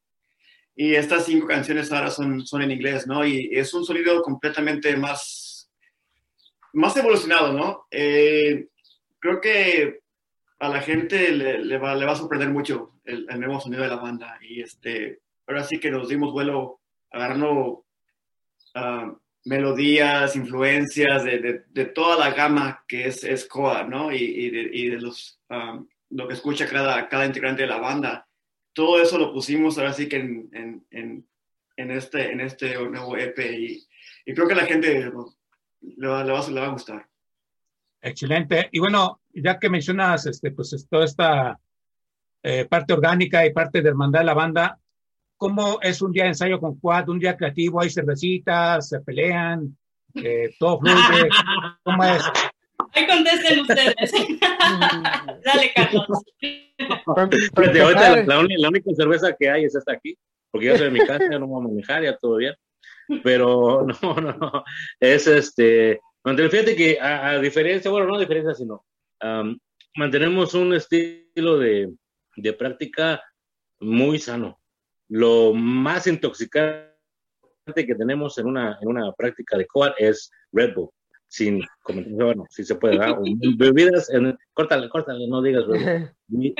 Y 0.75 0.93
estas 0.93 1.25
cinco 1.25 1.47
canciones 1.47 1.91
ahora 1.91 2.11
son, 2.11 2.45
son 2.45 2.61
en 2.61 2.71
inglés, 2.71 3.07
¿no? 3.07 3.25
Y 3.25 3.49
es 3.51 3.73
un 3.73 3.83
sonido 3.83 4.21
completamente 4.21 4.95
más, 4.95 5.71
más 6.73 6.95
evolucionado, 6.95 7.51
¿no? 7.51 7.87
Eh, 7.89 8.67
creo 9.19 9.41
que 9.41 10.01
a 10.59 10.69
la 10.69 10.81
gente 10.81 11.31
le, 11.31 11.65
le, 11.65 11.77
va, 11.79 11.95
le 11.95 12.05
va, 12.05 12.11
a 12.11 12.15
sorprender 12.15 12.49
mucho 12.49 12.99
el, 13.05 13.25
el, 13.29 13.39
nuevo 13.39 13.59
sonido 13.59 13.81
de 13.81 13.89
la 13.89 13.95
banda. 13.95 14.37
Y 14.41 14.61
este, 14.61 15.21
ahora 15.47 15.63
sí 15.63 15.79
que 15.79 15.89
nos 15.89 16.09
dimos 16.09 16.31
vuelo 16.31 16.79
agarrando 17.11 17.85
uh, 18.75 19.17
melodías, 19.45 20.35
influencias 20.35 21.23
de, 21.23 21.39
de, 21.39 21.63
de, 21.69 21.85
toda 21.85 22.17
la 22.17 22.33
gama 22.33 22.83
que 22.87 23.07
es, 23.07 23.23
es 23.23 23.45
Coa, 23.45 23.83
¿no? 23.83 24.11
Y, 24.11 24.17
y, 24.17 24.49
de, 24.49 24.69
y 24.73 24.89
de, 24.89 24.99
los, 24.99 25.39
um, 25.49 25.87
lo 26.09 26.27
que 26.27 26.33
escucha 26.33 26.67
cada, 26.67 27.07
cada 27.07 27.25
integrante 27.25 27.61
de 27.61 27.67
la 27.67 27.77
banda. 27.77 28.27
Todo 28.73 29.01
eso 29.01 29.17
lo 29.17 29.33
pusimos 29.33 29.77
ahora 29.77 29.93
sí 29.93 30.07
que 30.07 30.17
en, 30.17 30.49
en, 30.53 30.85
en, 30.91 31.27
en 31.77 31.91
este, 31.91 32.31
en 32.31 32.41
este 32.41 32.77
nuevo 32.77 33.17
EP 33.17 33.37
y, 33.39 33.87
y, 34.25 34.33
creo 34.33 34.47
que 34.47 34.53
a 34.53 34.57
la 34.57 34.65
gente 34.65 34.99
le 34.99 35.09
va, 36.07 36.23
le 36.23 36.31
va, 36.31 36.49
le 36.49 36.59
va 36.59 36.65
a 36.67 36.71
gustar. 36.71 37.07
Excelente. 38.01 38.69
Y 38.71 38.79
bueno, 38.79 39.21
ya 39.33 39.57
que 39.59 39.69
mencionas 39.69 40.25
este, 40.25 40.51
pues, 40.51 40.73
es- 40.73 40.87
toda 40.87 41.05
esta 41.05 41.59
eh, 42.43 42.65
parte 42.65 42.93
orgánica 42.93 43.45
y 43.45 43.53
parte 43.53 43.81
de 43.81 43.89
hermandad 43.89 44.19
de 44.19 44.25
la 44.25 44.33
banda, 44.33 44.79
¿cómo 45.37 45.79
es 45.81 46.01
un 46.01 46.11
día 46.11 46.23
de 46.23 46.29
ensayo 46.29 46.59
con 46.59 46.79
Quad, 46.79 47.09
un 47.09 47.19
día 47.19 47.37
creativo? 47.37 47.81
¿Hay 47.81 47.89
cervecitas? 47.89 48.89
¿Se 48.89 48.99
pelean? 48.99 49.77
Eh, 50.15 50.55
¿Todo 50.59 50.79
fluye? 50.79 51.29
¿Cómo 51.83 52.03
es? 52.03 52.23
Ahí 52.93 53.07
contesten 53.07 53.59
ustedes. 53.61 53.95
Dale, 55.45 55.71
Carlos. 55.75 56.07
Ahorita 57.05 58.23
la, 58.23 58.23
la 58.23 58.47
la 58.57 58.69
única 58.69 58.91
cerveza 58.95 59.35
que 59.37 59.49
hay 59.49 59.65
es 59.65 59.75
esta 59.75 59.93
aquí, 59.93 60.17
porque 60.51 60.67
yo 60.67 60.73
estoy 60.73 60.87
en 60.87 60.93
mi 60.93 61.05
casa, 61.05 61.25
ya 61.29 61.39
no 61.39 61.47
voy 61.47 61.63
a 61.63 61.67
manejar, 61.67 62.03
ya 62.03 62.17
todo 62.17 62.37
bien. 62.37 62.55
Pero 63.23 63.85
no, 64.01 64.13
no, 64.15 64.33
no. 64.33 64.63
Es 64.99 65.27
este. 65.27 65.99
Fíjate 66.23 66.75
que 66.75 66.99
a, 66.99 67.29
a 67.29 67.39
diferencia, 67.39 67.89
bueno, 67.89 68.07
no 68.07 68.15
a 68.15 68.19
diferencia, 68.19 68.53
sino 68.53 68.85
am, 69.21 69.57
mantenemos 69.95 70.53
un 70.53 70.73
estilo 70.73 71.57
de, 71.57 71.89
de 72.35 72.53
práctica 72.53 73.23
muy 73.79 74.19
sano. 74.19 74.59
Lo 75.09 75.53
más 75.53 76.07
intoxicante 76.07 76.91
que 77.75 77.95
tenemos 77.95 78.37
en 78.37 78.47
una, 78.47 78.77
en 78.81 78.87
una 78.87 79.11
práctica 79.13 79.57
de 79.57 79.65
coat 79.65 79.93
es 79.97 80.31
Red 80.51 80.75
Bull. 80.75 80.89
Sin 81.29 81.61
comentario, 81.81 82.25
bueno, 82.25 82.45
si 82.49 82.63
se 82.63 82.75
puede, 82.75 82.97
¿verdad? 82.97 83.17
Bebidas, 83.57 84.09
en, 84.09 84.37
córtale, 84.53 84.89
córtale, 84.89 85.27
no 85.27 85.41
digas 85.41 85.65
Red 85.67 86.09
Bull. 86.27 86.55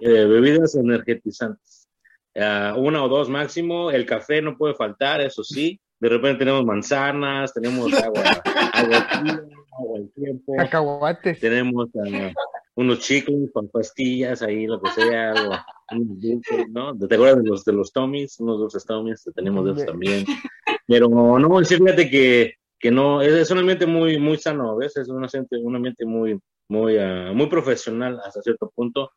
Eh, 0.00 0.24
bebidas 0.24 0.76
energetizantes. 0.76 1.88
Ah, 2.36 2.74
una 2.76 3.02
o 3.02 3.08
dos 3.08 3.28
máximo. 3.28 3.90
El 3.90 4.06
café 4.06 4.40
no 4.40 4.56
puede 4.56 4.74
faltar, 4.74 5.20
eso 5.20 5.42
sí. 5.42 5.80
De 6.00 6.08
repente 6.08 6.40
tenemos 6.40 6.64
manzanas, 6.64 7.52
tenemos 7.52 7.92
agua, 7.92 8.22
agua, 8.72 9.00
fría, 9.20 9.42
agua 9.76 9.98
al 9.98 10.10
tiempo, 10.12 10.54
cacahuates. 10.56 11.40
tenemos 11.40 11.88
ah, 11.96 12.32
unos 12.78 13.00
chicles 13.00 13.50
con 13.52 13.68
pastillas 13.68 14.40
ahí, 14.42 14.66
lo 14.66 14.80
que 14.80 14.90
sea, 14.92 15.32
algo, 15.32 15.54
¿no? 16.70 16.96
¿Te 16.96 17.14
acuerdas 17.14 17.42
de 17.42 17.48
los 17.50 17.64
de 17.64 17.72
los 17.72 17.92
Tommys? 17.92 18.38
Unos 18.38 18.58
dulces 18.58 18.84
Tommys, 18.86 19.28
tenemos 19.34 19.64
de 19.64 19.72
esos 19.72 19.86
también. 19.86 20.24
Pero 20.86 21.08
no, 21.08 21.64
sí, 21.64 21.76
fíjate 21.76 22.08
que, 22.08 22.54
que 22.78 22.90
no, 22.92 23.20
es, 23.20 23.32
es 23.32 23.50
un 23.50 23.58
ambiente 23.58 23.84
muy, 23.86 24.18
muy 24.18 24.36
sano, 24.38 24.76
¿ves? 24.76 24.96
Es 24.96 25.08
un 25.08 25.24
ambiente, 25.24 25.56
un 25.56 25.74
ambiente 25.74 26.06
muy, 26.06 26.38
muy, 26.68 26.96
ah, 26.98 27.32
muy 27.34 27.46
profesional 27.48 28.20
hasta 28.24 28.42
cierto 28.42 28.70
punto, 28.74 29.10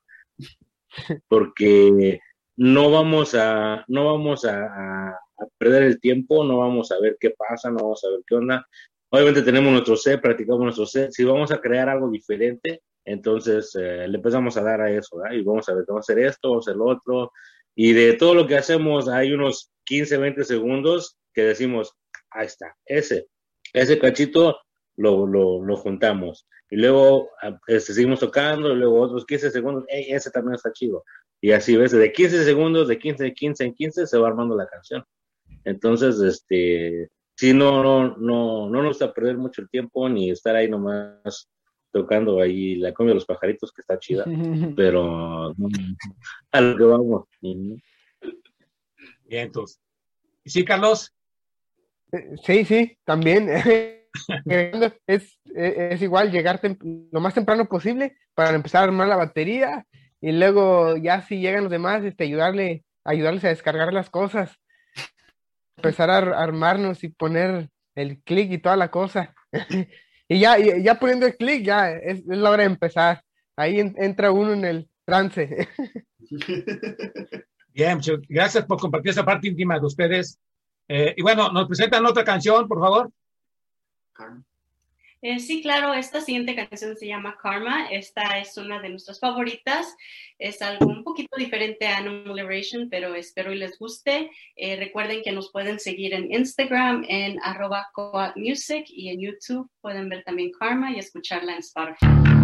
porque 1.27 2.19
no 2.57 2.89
vamos 2.91 3.35
a, 3.35 3.85
no 3.87 4.05
vamos 4.05 4.43
a- 4.45 5.09
a 5.09 5.19
perder 5.57 5.83
el 5.83 5.99
tiempo, 5.99 6.43
no 6.43 6.57
vamos 6.59 6.91
a 6.91 6.99
ver 6.99 7.17
qué 7.19 7.31
pasa, 7.31 7.69
no 7.69 7.77
vamos 7.77 8.03
a 8.03 8.09
ver 8.09 8.19
qué 8.25 8.35
onda. 8.35 8.65
Obviamente 9.11 9.41
tenemos 9.41 9.71
nuestro 9.71 9.95
set, 9.97 10.21
practicamos 10.21 10.61
nuestro 10.63 10.85
set. 10.85 11.11
Si 11.11 11.23
vamos 11.23 11.51
a 11.51 11.59
crear 11.59 11.89
algo 11.89 12.09
diferente, 12.09 12.81
entonces 13.05 13.75
eh, 13.75 14.07
le 14.07 14.17
empezamos 14.17 14.57
a 14.57 14.63
dar 14.63 14.81
a 14.81 14.91
eso, 14.91 15.17
¿verdad? 15.17 15.35
Y 15.35 15.43
vamos 15.43 15.67
a 15.69 15.73
ver, 15.73 15.85
vamos 15.87 16.09
a 16.09 16.13
hacer 16.13 16.23
esto, 16.23 16.49
vamos 16.49 16.67
a 16.67 16.71
hacer 16.71 16.77
lo 16.77 16.85
otro. 16.85 17.31
Y 17.75 17.93
de 17.93 18.13
todo 18.13 18.35
lo 18.35 18.47
que 18.47 18.57
hacemos, 18.57 19.07
hay 19.07 19.31
unos 19.31 19.71
15, 19.85 20.17
20 20.17 20.43
segundos 20.43 21.17
que 21.33 21.43
decimos, 21.43 21.93
ahí 22.29 22.45
está, 22.45 22.75
ese, 22.85 23.27
ese 23.73 23.97
cachito 23.99 24.59
lo, 24.97 25.25
lo, 25.25 25.63
lo 25.63 25.77
juntamos. 25.77 26.47
Y 26.69 26.77
luego 26.77 27.29
ah, 27.41 27.59
este, 27.67 27.93
seguimos 27.93 28.19
tocando, 28.19 28.71
y 28.71 28.75
luego 28.75 29.01
otros 29.01 29.25
15 29.25 29.51
segundos, 29.51 29.85
"Ey, 29.89 30.11
ese 30.11 30.31
también 30.31 30.55
está 30.55 30.71
chido. 30.71 31.03
Y 31.41 31.51
así 31.51 31.75
ves, 31.75 31.91
de 31.91 32.11
15 32.11 32.45
segundos, 32.45 32.87
de 32.87 32.99
15, 32.99 33.23
de 33.25 33.33
15 33.33 33.63
en 33.65 33.73
15, 33.73 34.07
se 34.07 34.17
va 34.17 34.27
armando 34.27 34.55
la 34.55 34.67
canción. 34.67 35.03
Entonces, 35.65 36.19
este, 36.21 37.09
sí, 37.35 37.53
no, 37.53 37.83
no, 37.83 38.15
no, 38.17 38.69
no 38.69 38.83
nos 38.83 38.89
gusta 38.89 39.13
perder 39.13 39.37
mucho 39.37 39.61
el 39.61 39.69
tiempo 39.69 40.07
ni 40.07 40.29
estar 40.31 40.55
ahí 40.55 40.69
nomás 40.69 41.49
tocando 41.91 42.41
ahí 42.41 42.75
la 42.75 42.93
comida 42.93 43.11
de 43.11 43.15
los 43.15 43.25
pajaritos, 43.25 43.71
que 43.71 43.81
está 43.81 43.99
chida, 43.99 44.25
pero 44.75 45.53
no, 45.57 45.67
a 46.51 46.61
lo 46.61 46.77
que 46.77 46.83
vamos. 46.83 47.25
Bien, 47.41 47.81
entonces. 49.29 49.79
¿Y 50.43 50.49
sí, 50.49 50.65
Carlos? 50.65 51.13
Sí, 52.43 52.65
sí, 52.65 52.97
también. 53.05 53.47
es, 55.07 55.39
es 55.55 56.01
igual 56.01 56.31
llegar 56.31 56.59
lo 57.11 57.19
más 57.21 57.33
temprano 57.33 57.65
posible 57.67 58.17
para 58.35 58.55
empezar 58.55 58.81
a 58.81 58.85
armar 58.85 59.07
la 59.07 59.15
batería 59.15 59.85
y 60.19 60.31
luego 60.33 60.97
ya 60.97 61.21
si 61.21 61.39
llegan 61.39 61.63
los 61.63 61.71
demás, 61.71 62.03
este, 62.03 62.25
ayudarle, 62.25 62.83
ayudarles 63.05 63.45
a 63.45 63.49
descargar 63.49 63.93
las 63.93 64.09
cosas, 64.09 64.57
empezar 65.77 66.09
a 66.09 66.17
ar- 66.17 66.33
armarnos 66.33 67.03
y 67.03 67.09
poner 67.09 67.69
el 67.95 68.21
clic 68.21 68.51
y 68.51 68.57
toda 68.57 68.75
la 68.75 68.91
cosa. 68.91 69.33
Y 70.33 70.39
ya, 70.39 70.57
y- 70.57 70.81
ya 70.81 70.95
poniendo 70.97 71.25
el 71.25 71.35
clic, 71.35 71.61
ya 71.65 71.91
es, 71.91 72.19
es 72.19 72.25
la 72.25 72.51
hora 72.51 72.63
de 72.63 72.69
empezar. 72.69 73.21
Ahí 73.57 73.81
en- 73.81 73.93
entra 73.97 74.31
uno 74.31 74.53
en 74.53 74.63
el 74.63 74.89
trance. 75.03 75.67
Bien, 77.73 77.95
muchas 77.95 78.19
gracias 78.29 78.65
por 78.65 78.79
compartir 78.79 79.11
esa 79.11 79.25
parte 79.25 79.49
íntima 79.49 79.77
de 79.77 79.85
ustedes. 79.85 80.39
Eh, 80.87 81.13
y 81.17 81.21
bueno, 81.21 81.51
nos 81.51 81.67
presentan 81.67 82.05
otra 82.05 82.23
canción, 82.23 82.65
por 82.65 82.79
favor. 82.79 83.11
Eh, 85.21 85.39
sí, 85.39 85.61
claro, 85.61 85.93
esta 85.93 86.19
siguiente 86.19 86.55
canción 86.55 86.97
se 86.97 87.07
llama 87.07 87.37
Karma. 87.41 87.89
Esta 87.91 88.39
es 88.39 88.57
una 88.57 88.81
de 88.81 88.89
nuestras 88.89 89.19
favoritas. 89.19 89.95
Es 90.39 90.61
algo 90.63 90.87
un 90.87 91.03
poquito 91.03 91.37
diferente 91.37 91.87
a 91.87 91.97
Animal 91.97 92.35
Liberation, 92.35 92.89
pero 92.89 93.13
espero 93.13 93.53
y 93.53 93.57
les 93.57 93.77
guste. 93.77 94.31
Eh, 94.55 94.77
recuerden 94.77 95.21
que 95.23 95.31
nos 95.31 95.51
pueden 95.51 95.79
seguir 95.79 96.15
en 96.15 96.33
Instagram 96.33 97.05
en 97.07 97.39
arroba 97.43 97.87
y 98.35 99.09
en 99.09 99.21
YouTube 99.21 99.69
pueden 99.81 100.09
ver 100.09 100.23
también 100.23 100.51
Karma 100.59 100.91
y 100.91 100.99
escucharla 100.99 101.53
en 101.53 101.59
Spotify. 101.59 102.40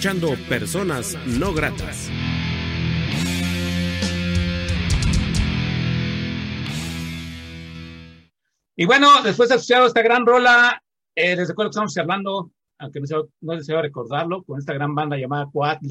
Escuchando 0.00 0.34
Personas 0.48 1.14
No 1.26 1.52
Gratas. 1.52 2.10
Y 8.76 8.86
bueno, 8.86 9.22
después 9.22 9.50
de 9.50 9.56
escuchar 9.56 9.82
esta 9.82 10.00
gran 10.00 10.24
rola, 10.24 10.82
eh, 11.14 11.36
les 11.36 11.48
recuerdo 11.48 11.68
que 11.68 11.72
estamos 11.72 11.92
charlando, 11.92 12.50
aunque 12.78 13.00
no, 13.00 13.06
se, 13.06 13.14
no 13.42 13.52
deseo 13.52 13.82
recordarlo, 13.82 14.42
con 14.42 14.58
esta 14.58 14.72
gran 14.72 14.94
banda 14.94 15.18
llamada 15.18 15.50
Coatl, 15.52 15.88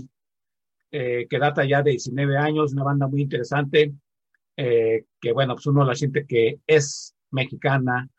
eh, 0.89 1.27
que 1.29 1.37
data 1.37 1.63
ya 1.63 1.83
de 1.83 1.91
19 1.91 2.35
años, 2.35 2.73
una 2.73 2.85
banda 2.85 3.07
muy 3.07 3.21
interesante, 3.21 3.93
eh, 4.57 5.05
que 5.21 5.31
bueno, 5.33 5.53
pues 5.53 5.67
uno 5.67 5.85
la 5.85 5.93
siente 5.93 6.25
que 6.25 6.61
es 6.65 7.13
mexicana, 7.29 8.09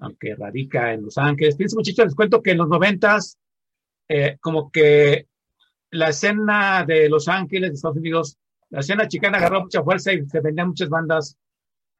aunque 0.00 0.34
radica 0.34 0.92
en 0.92 1.04
Los 1.04 1.16
Ángeles. 1.16 1.56
Fíjense 1.56 1.76
muchachos, 1.76 2.04
les 2.04 2.14
cuento 2.14 2.42
que 2.42 2.50
en 2.50 2.58
los 2.58 2.68
noventas, 2.68 3.38
eh, 4.06 4.36
como 4.42 4.70
que 4.70 5.29
la 5.90 6.08
escena 6.08 6.84
de 6.86 7.08
Los 7.08 7.28
Ángeles, 7.28 7.72
Estados 7.72 7.96
Unidos, 7.96 8.38
la 8.70 8.80
escena 8.80 9.08
chicana 9.08 9.38
agarró 9.38 9.62
mucha 9.62 9.82
fuerza 9.82 10.12
y 10.12 10.24
se 10.26 10.40
venían 10.40 10.68
muchas 10.68 10.88
bandas 10.88 11.36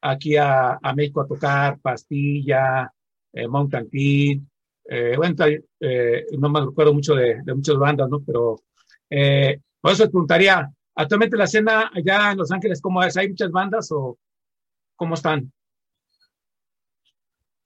aquí 0.01 0.37
a, 0.37 0.79
México 0.95 1.21
a 1.21 1.27
tocar, 1.27 1.79
Pastilla, 1.81 2.93
eh, 3.33 3.49
Mountain 3.49 3.89
Kid, 3.91 4.43
eh, 4.93 5.15
bueno, 5.17 5.37
eh, 5.81 6.27
no 6.39 6.49
me 6.49 6.61
recuerdo 6.61 6.93
mucho 6.93 7.15
de, 7.15 7.41
de 7.45 7.55
muchas 7.55 7.77
bandas, 7.77 8.09
¿no? 8.09 8.21
Pero 8.25 8.57
eh, 9.09 9.61
por 9.81 9.93
eso 9.93 10.05
te 10.05 10.11
preguntaría, 10.11 10.69
actualmente 10.95 11.37
la 11.37 11.45
escena 11.45 11.91
allá 11.95 12.33
en 12.33 12.39
Los 12.39 12.51
Ángeles, 12.51 12.81
¿cómo 12.81 13.03
es? 13.03 13.17
¿Hay 13.17 13.29
muchas 13.29 13.51
bandas 13.51 13.91
o 13.93 14.19
cómo 14.97 15.15
están? 15.15 15.53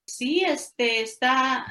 Sí, 0.07 0.45
este 0.45 1.01
está, 1.01 1.67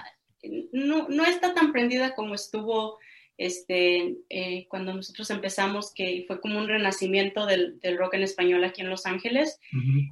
no, 0.72 1.08
no 1.08 1.24
está 1.24 1.54
tan 1.54 1.72
prendida 1.72 2.16
como 2.16 2.34
estuvo 2.34 2.97
este, 3.38 4.15
eh, 4.29 4.67
cuando 4.69 4.93
nosotros 4.93 5.29
empezamos, 5.29 5.93
que 5.93 6.23
fue 6.27 6.39
como 6.39 6.59
un 6.59 6.67
renacimiento 6.67 7.45
del, 7.45 7.79
del 7.79 7.97
rock 7.97 8.13
en 8.15 8.23
español 8.23 8.63
aquí 8.63 8.81
en 8.81 8.89
Los 8.89 9.05
Ángeles. 9.05 9.59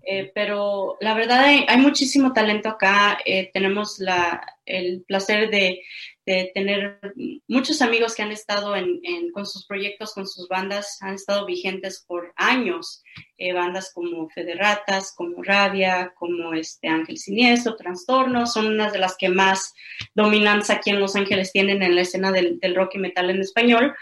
Eh, 0.06 0.32
pero 0.34 0.98
la 1.02 1.14
verdad 1.14 1.42
hay, 1.42 1.66
hay 1.68 1.78
muchísimo 1.78 2.34
talento 2.34 2.70
acá. 2.70 3.20
Eh, 3.26 3.52
tenemos 3.54 4.00
la, 4.00 4.46
el 4.66 5.04
placer 5.04 5.50
de, 5.50 5.82
de, 6.26 6.52
tener 6.54 7.00
muchos 7.48 7.82
amigos 7.82 8.16
que 8.16 8.22
han 8.22 8.32
estado 8.32 8.76
en, 8.76 9.02
con 9.34 9.46
sus 9.46 9.66
proyectos, 9.66 10.14
con 10.14 10.28
sus 10.28 10.48
bandas, 10.48 10.98
han 11.02 11.16
estado 11.16 11.46
vigentes 11.46 12.04
por 12.08 12.34
años. 12.36 13.04
Eh, 13.38 13.54
bandas 13.54 13.92
como 13.94 14.30
Federatas, 14.30 15.14
como 15.16 15.42
Rabia, 15.42 16.14
como 16.16 16.54
este 16.54 16.88
Ángel 16.88 17.18
Siniestro, 17.18 17.76
Trastorno, 17.76 18.46
son 18.46 18.68
unas 18.68 18.94
de 18.94 19.00
las 19.00 19.16
que 19.18 19.30
más 19.30 19.74
dominancia 20.14 20.76
aquí 20.76 20.92
en 20.92 21.00
Los 21.00 21.16
Ángeles 21.16 21.52
tienen 21.52 21.82
en 21.82 21.96
la 21.96 22.02
escena 22.02 22.32
del, 22.32 22.60
del 22.60 22.76
rock 22.76 22.96
y 22.96 23.00
metal 23.00 23.32
en 23.32 23.42
español. 23.42 23.96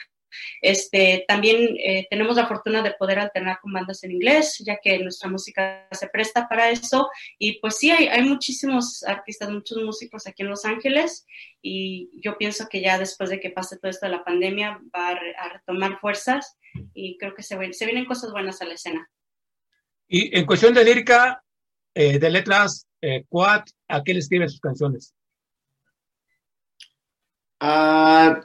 Este, 0.61 1.25
también 1.27 1.75
eh, 1.83 2.07
tenemos 2.09 2.35
la 2.35 2.47
fortuna 2.47 2.81
de 2.81 2.93
poder 2.93 3.19
alternar 3.19 3.59
con 3.61 3.73
bandas 3.73 4.03
en 4.03 4.11
inglés, 4.11 4.61
ya 4.65 4.77
que 4.81 4.99
nuestra 4.99 5.29
música 5.29 5.87
se 5.91 6.07
presta 6.07 6.47
para 6.47 6.69
eso. 6.69 7.09
Y 7.37 7.59
pues 7.59 7.77
sí, 7.77 7.91
hay, 7.91 8.07
hay, 8.07 8.23
muchísimos 8.23 9.03
artistas, 9.03 9.49
muchos 9.49 9.77
músicos 9.83 10.27
aquí 10.27 10.43
en 10.43 10.49
Los 10.49 10.65
Ángeles 10.65 11.25
y 11.61 12.09
yo 12.21 12.37
pienso 12.37 12.67
que 12.69 12.81
ya 12.81 12.97
después 12.97 13.29
de 13.29 13.39
que 13.39 13.49
pase 13.49 13.77
todo 13.77 13.89
esto 13.89 14.05
de 14.05 14.13
la 14.13 14.23
pandemia 14.23 14.79
va 14.95 15.09
a, 15.09 15.15
re, 15.15 15.35
a 15.35 15.49
retomar 15.49 15.99
fuerzas 15.99 16.57
y 16.93 17.17
creo 17.17 17.33
que 17.35 17.43
se, 17.43 17.73
se, 17.73 17.85
vienen 17.85 18.05
cosas 18.05 18.31
buenas 18.31 18.61
a 18.61 18.65
la 18.65 18.75
escena. 18.75 19.09
Y 20.07 20.35
en 20.37 20.45
cuestión 20.45 20.73
de 20.73 20.83
lírica, 20.83 21.43
eh, 21.93 22.19
de 22.19 22.29
letras, 22.29 22.87
eh, 23.01 23.25
¿cuál, 23.27 23.63
¿a 23.87 24.03
qué 24.03 24.13
le 24.13 24.19
escriben 24.19 24.49
sus 24.49 24.59
canciones? 24.59 25.13
Uh, 27.61 28.39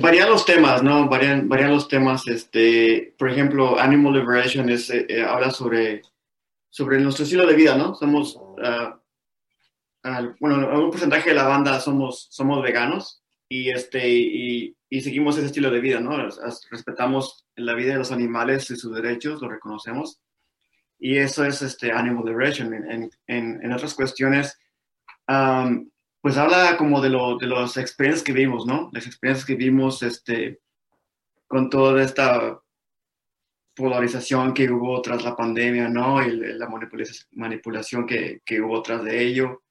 varían 0.00 0.28
los 0.28 0.44
temas, 0.44 0.82
¿no? 0.82 1.08
Varían, 1.08 1.48
varían 1.48 1.70
los 1.70 1.86
temas. 1.86 2.26
Este, 2.26 3.14
por 3.16 3.30
ejemplo, 3.30 3.78
Animal 3.78 4.14
Liberation 4.14 4.68
es, 4.68 4.90
eh, 4.90 5.22
habla 5.22 5.52
sobre, 5.52 6.02
sobre 6.68 6.98
nuestro 6.98 7.24
estilo 7.24 7.46
de 7.46 7.54
vida, 7.54 7.76
¿no? 7.76 7.94
Somos, 7.94 8.34
uh, 8.34 8.98
bueno, 10.40 10.84
un 10.84 10.90
porcentaje 10.90 11.30
de 11.30 11.36
la 11.36 11.46
banda 11.46 11.80
somos, 11.80 12.26
somos 12.30 12.62
veganos 12.62 13.22
y, 13.48 13.70
este, 13.70 14.08
y, 14.08 14.76
y, 14.88 15.00
seguimos 15.00 15.36
ese 15.36 15.46
estilo 15.46 15.70
de 15.70 15.80
vida, 15.80 16.00
¿no? 16.00 16.16
Respetamos 16.70 17.46
la 17.54 17.74
vida 17.74 17.92
de 17.92 17.98
los 17.98 18.12
animales 18.12 18.68
y 18.70 18.76
sus 18.76 18.94
derechos, 18.94 19.42
lo 19.42 19.48
reconocemos. 19.48 20.20
Y 20.98 21.18
eso 21.18 21.44
es 21.44 21.62
este, 21.62 21.92
Animal 21.92 22.24
Liberation. 22.24 22.74
En, 22.74 23.10
en, 23.28 23.60
en 23.62 23.72
otras 23.72 23.94
cuestiones, 23.94 24.58
um, 25.28 25.88
pues 26.26 26.38
habla 26.38 26.76
como 26.76 27.00
de, 27.00 27.08
lo, 27.08 27.38
de 27.38 27.46
las 27.46 27.76
experiencias 27.76 28.24
que 28.24 28.32
vimos, 28.32 28.66
¿no? 28.66 28.90
Las 28.92 29.06
experiencias 29.06 29.46
que 29.46 29.54
vimos 29.54 30.02
este, 30.02 30.58
con 31.46 31.70
toda 31.70 32.02
esta 32.02 32.60
polarización 33.76 34.52
que 34.52 34.68
hubo 34.68 35.00
tras 35.02 35.22
la 35.22 35.36
pandemia, 35.36 35.88
¿no? 35.88 36.20
Y 36.26 36.36
la 36.36 36.68
manipulación 37.30 38.08
que, 38.08 38.40
que 38.44 38.60
hubo 38.60 38.82
tras 38.82 39.04
de 39.04 39.24
ello. 39.24 39.62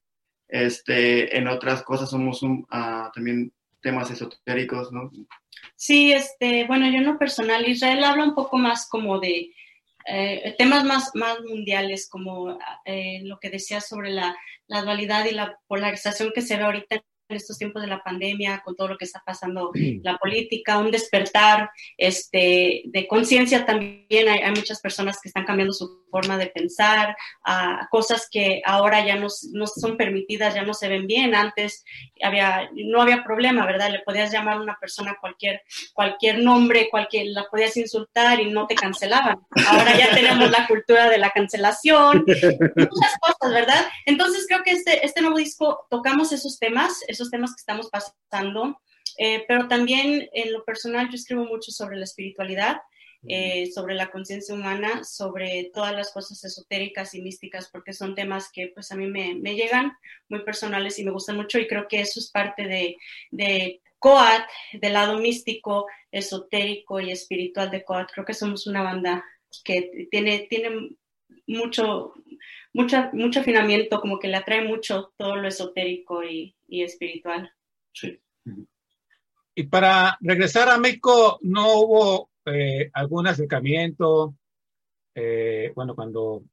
Este, 0.47 1.37
en 1.37 1.49
otras 1.49 1.83
cosas 1.83 2.09
somos 2.09 2.41
un, 2.41 2.65
uh, 2.71 3.11
también 3.13 3.51
temas 3.81 4.09
esotéricos, 4.11 4.93
¿no? 4.93 5.11
Sí, 5.75 6.13
este, 6.13 6.67
bueno, 6.67 6.89
yo 6.89 6.99
en 6.99 7.05
lo 7.05 7.19
personal, 7.19 7.67
Israel 7.67 8.01
habla 8.05 8.23
un 8.23 8.33
poco 8.33 8.57
más 8.57 8.87
como 8.87 9.19
de 9.19 9.51
eh, 10.07 10.55
temas 10.57 10.85
más, 10.85 11.11
más 11.15 11.37
mundiales, 11.41 12.07
como 12.09 12.57
eh, 12.85 13.19
lo 13.23 13.39
que 13.41 13.49
decía 13.49 13.81
sobre 13.81 14.11
la, 14.11 14.37
la 14.67 14.81
dualidad 14.81 15.25
y 15.25 15.31
la 15.31 15.59
polarización 15.67 16.31
que 16.33 16.41
se 16.41 16.57
ve 16.57 16.63
ahorita 16.63 17.01
en 17.29 17.37
estos 17.37 17.57
tiempos 17.57 17.81
de 17.81 17.87
la 17.87 18.03
pandemia, 18.03 18.61
con 18.63 18.75
todo 18.75 18.89
lo 18.89 18.97
que 18.97 19.05
está 19.05 19.21
pasando, 19.25 19.71
la 20.03 20.17
política, 20.17 20.77
un 20.77 20.91
despertar 20.91 21.69
este, 21.97 22.83
de 22.85 23.07
conciencia 23.07 23.65
también. 23.65 24.27
Hay, 24.27 24.39
hay, 24.39 24.51
muchas 24.51 24.79
personas 24.81 25.19
que 25.21 25.29
están 25.29 25.45
cambiando 25.45 25.73
su 25.73 26.05
forma 26.09 26.37
de 26.37 26.47
pensar, 26.47 27.15
a 27.43 27.87
cosas 27.91 28.27
que 28.31 28.61
ahora 28.65 29.05
ya 29.05 29.15
no, 29.15 29.27
no, 29.51 29.67
son 29.67 29.97
permitidas, 29.97 30.55
ya 30.55 30.63
no 30.63 30.73
se 30.73 30.87
ven 30.87 31.07
bien. 31.07 31.35
Antes 31.35 31.83
había, 32.21 32.69
no 32.73 33.01
había 33.01 33.23
problema, 33.23 33.65
¿verdad? 33.65 33.91
Le 33.91 33.99
podías 33.99 34.31
llamar 34.31 34.57
a 34.57 34.61
una 34.61 34.77
persona 34.79 35.17
cualquier, 35.19 35.61
cualquier 35.93 36.39
nombre, 36.39 36.89
cualquier, 36.89 37.27
la 37.27 37.45
podías 37.49 37.75
insultar 37.77 38.39
y 38.39 38.49
no 38.49 38.67
te 38.67 38.75
cancelaban. 38.75 39.39
Ahora 39.67 39.97
ya 39.97 40.13
tenemos 40.13 40.49
la 40.51 40.67
cultura 40.67 41.09
de 41.09 41.17
la 41.17 41.31
cancelación, 41.31 42.23
muchas 42.25 43.13
cosas, 43.19 43.53
¿verdad? 43.53 43.85
Entonces 44.05 44.45
creo 44.47 44.63
que 44.63 44.71
este, 44.71 45.05
este 45.05 45.21
nuevo 45.21 45.37
disco 45.37 45.85
tocamos 45.89 46.31
esos 46.31 46.59
temas, 46.59 47.01
esos 47.15 47.31
temas 47.31 47.51
que 47.51 47.59
estamos 47.59 47.89
pasando, 47.89 48.79
eh, 49.17 49.43
pero 49.47 49.67
también 49.67 50.29
en 50.33 50.53
lo 50.53 50.63
personal 50.63 51.09
yo 51.09 51.15
escribo 51.15 51.45
mucho 51.45 51.71
sobre 51.71 51.97
la 51.97 52.03
espiritualidad, 52.03 52.77
eh, 53.27 53.71
sobre 53.73 53.95
la 53.95 54.11
conciencia 54.11 54.53
humana, 54.53 55.03
sobre 55.03 55.71
todas 55.73 55.93
las 55.93 56.11
cosas 56.11 56.43
esotéricas 56.43 57.15
y 57.15 57.21
místicas, 57.23 57.69
porque 57.71 57.93
son 57.93 58.13
temas 58.13 58.51
que 58.51 58.71
pues 58.73 58.91
a 58.91 58.95
mí 58.95 59.07
me, 59.07 59.33
me, 59.33 59.55
llegan 59.55 59.93
muy 60.29 60.43
personales 60.43 60.99
y 60.99 61.03
me 61.03 61.11
gustan 61.11 61.37
mucho 61.37 61.57
y 61.57 61.67
creo 61.67 61.87
que 61.87 62.01
eso 62.01 62.19
es 62.19 62.29
parte 62.29 62.67
de, 62.67 62.97
de 63.31 63.81
Coat, 63.97 64.43
del 64.73 64.93
lado 64.93 65.17
místico, 65.17 65.87
esotérico 66.11 66.99
y 66.99 67.09
espiritual 67.09 67.71
de 67.71 67.83
Coat. 67.83 68.11
Creo 68.13 68.25
que 68.25 68.35
somos 68.35 68.67
una 68.67 68.83
banda 68.83 69.25
que 69.63 70.07
tiene, 70.11 70.45
tiene 70.47 70.91
mucho, 71.47 72.13
mucho, 72.73 73.09
mucho 73.13 73.39
afinamiento, 73.39 73.99
como 73.99 74.19
que 74.19 74.27
le 74.27 74.37
atrae 74.37 74.67
mucho 74.67 75.13
todo 75.17 75.35
lo 75.35 75.47
esotérico 75.47 76.23
y, 76.23 76.55
y 76.67 76.83
espiritual. 76.83 77.51
Sí. 77.93 78.19
Y 79.57 79.63
para 79.63 80.17
regresar 80.19 80.69
a 80.69 80.77
México, 80.77 81.39
¿no 81.41 81.79
hubo 81.79 82.29
eh, 82.45 82.89
algún 82.93 83.25
acercamiento? 83.27 84.35
Eh, 85.15 85.71
bueno, 85.73 85.95
cuando 85.95 86.43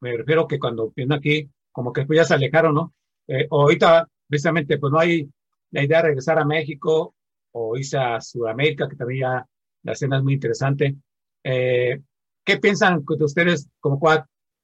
me 0.00 0.16
refiero 0.16 0.46
que 0.46 0.60
cuando 0.60 0.92
vino 0.94 1.16
aquí, 1.16 1.50
como 1.72 1.92
que 1.92 2.06
pues 2.06 2.18
ya 2.18 2.24
se 2.24 2.34
alejaron, 2.34 2.74
¿no? 2.74 2.94
Eh, 3.26 3.48
ahorita, 3.50 4.08
precisamente, 4.28 4.78
pues 4.78 4.92
no 4.92 5.00
hay 5.00 5.28
la 5.72 5.82
idea 5.82 5.98
de 5.98 6.08
regresar 6.08 6.38
a 6.38 6.44
México 6.44 7.16
o 7.50 7.76
irse 7.76 7.98
a 7.98 8.20
Sudamérica, 8.20 8.88
que 8.88 8.96
también 8.96 9.20
ya 9.20 9.46
la 9.82 9.92
escena 9.92 10.18
es 10.18 10.22
muy 10.22 10.34
interesante. 10.34 10.94
¿Qué 11.42 12.58
piensan 12.60 13.04
de 13.04 13.24
ustedes 13.24 13.68
como 13.80 13.98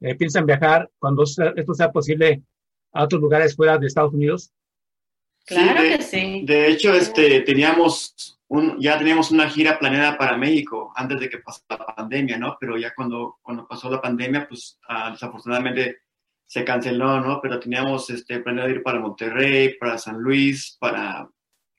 cual 0.00 0.16
piensan 0.16 0.46
viajar 0.46 0.90
cuando 0.98 1.24
esto 1.24 1.74
sea 1.74 1.92
posible 1.92 2.42
a 2.92 3.04
otros 3.04 3.20
lugares 3.20 3.54
fuera 3.54 3.78
de 3.78 3.86
Estados 3.86 4.14
Unidos? 4.14 4.52
Claro 5.46 5.80
sí, 5.80 5.88
de, 5.88 5.96
que 5.96 6.02
sí. 6.02 6.42
De 6.44 6.68
hecho, 6.68 6.94
este, 6.94 7.40
teníamos 7.40 8.38
un, 8.48 8.78
ya 8.80 8.98
teníamos 8.98 9.30
una 9.30 9.48
gira 9.48 9.78
planeada 9.78 10.16
para 10.16 10.36
México 10.36 10.92
antes 10.94 11.20
de 11.20 11.28
que 11.28 11.38
pasara 11.38 11.86
la 11.86 11.94
pandemia, 11.94 12.38
¿no? 12.38 12.56
Pero 12.60 12.76
ya 12.76 12.92
cuando, 12.94 13.38
cuando 13.42 13.66
pasó 13.66 13.90
la 13.90 14.00
pandemia, 14.00 14.46
pues 14.48 14.78
uh, 14.88 15.12
desafortunadamente 15.12 15.98
se 16.46 16.64
canceló, 16.64 17.20
¿no? 17.20 17.40
Pero 17.40 17.60
teníamos 17.60 18.08
este, 18.10 18.40
planeado 18.40 18.70
ir 18.70 18.82
para 18.82 19.00
Monterrey, 19.00 19.76
para 19.78 19.98
San 19.98 20.18
Luis, 20.18 20.76
para 20.80 21.28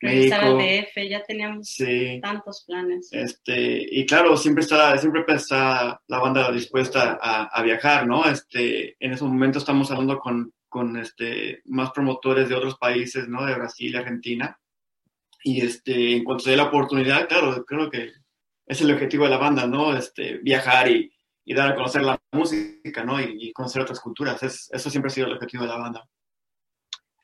México. 0.01 0.35
al 0.35 0.57
DF, 0.57 1.09
ya 1.09 1.23
teníamos 1.23 1.67
sí. 1.67 2.19
tantos 2.21 2.63
planes. 2.65 3.09
Este, 3.11 3.85
y 3.89 4.05
claro, 4.05 4.37
siempre 4.37 4.63
está, 4.63 4.97
siempre 4.97 5.23
está 5.27 6.01
la 6.07 6.19
banda 6.19 6.51
dispuesta 6.51 7.19
a, 7.21 7.43
a 7.45 7.63
viajar, 7.63 8.07
¿no? 8.07 8.25
Este, 8.25 8.95
en 8.99 9.13
ese 9.13 9.23
momento 9.23 9.59
estamos 9.59 9.91
hablando 9.91 10.19
con 10.19 10.53
con 10.69 10.95
este, 10.97 11.61
más 11.65 11.91
promotores 11.91 12.47
de 12.47 12.55
otros 12.55 12.77
países, 12.77 13.27
¿no? 13.27 13.45
De 13.45 13.55
Brasil, 13.55 13.95
Argentina. 13.97 14.57
Y 15.43 15.61
este, 15.61 16.15
en 16.15 16.23
cuanto 16.23 16.43
se 16.43 16.51
dé 16.51 16.57
la 16.57 16.65
oportunidad, 16.65 17.27
claro, 17.27 17.65
creo 17.65 17.89
que 17.89 18.11
es 18.65 18.81
el 18.81 18.91
objetivo 18.91 19.23
de 19.23 19.31
la 19.31 19.37
banda, 19.37 19.65
¿no? 19.65 19.97
Este, 19.97 20.37
viajar 20.37 20.89
y, 20.89 21.11
y 21.43 21.53
dar 21.53 21.71
a 21.71 21.75
conocer 21.75 22.03
la 22.03 22.19
música, 22.31 23.03
¿no? 23.03 23.19
Y, 23.19 23.47
y 23.47 23.51
conocer 23.51 23.81
otras 23.81 23.99
culturas. 23.99 24.41
Es, 24.43 24.69
eso 24.71 24.89
siempre 24.89 25.07
ha 25.07 25.13
sido 25.13 25.27
el 25.27 25.33
objetivo 25.33 25.63
de 25.63 25.69
la 25.69 25.77
banda. 25.77 26.07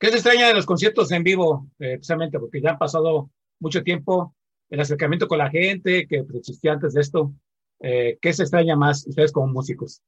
¿Qué 0.05 0.11
se 0.11 0.17
extraña 0.17 0.49
de 0.49 0.53
los 0.53 0.67
conciertos 0.67 1.11
en 1.11 1.23
vivo? 1.23 1.67
Eh, 1.79 1.95
precisamente 1.95 2.37
porque 2.37 2.61
ya 2.61 2.69
han 2.69 2.77
pasado 2.77 3.31
mucho 3.59 3.81
tiempo 3.81 4.35
el 4.69 4.79
acercamiento 4.79 5.27
con 5.27 5.39
la 5.39 5.49
gente 5.49 6.05
que 6.05 6.23
pues, 6.23 6.37
existía 6.41 6.73
antes 6.73 6.93
de 6.93 7.01
esto. 7.01 7.33
Eh, 7.79 8.19
¿Qué 8.21 8.31
se 8.31 8.43
extraña 8.43 8.75
más 8.75 9.07
ustedes 9.07 9.31
como 9.31 9.47
músicos? 9.47 10.03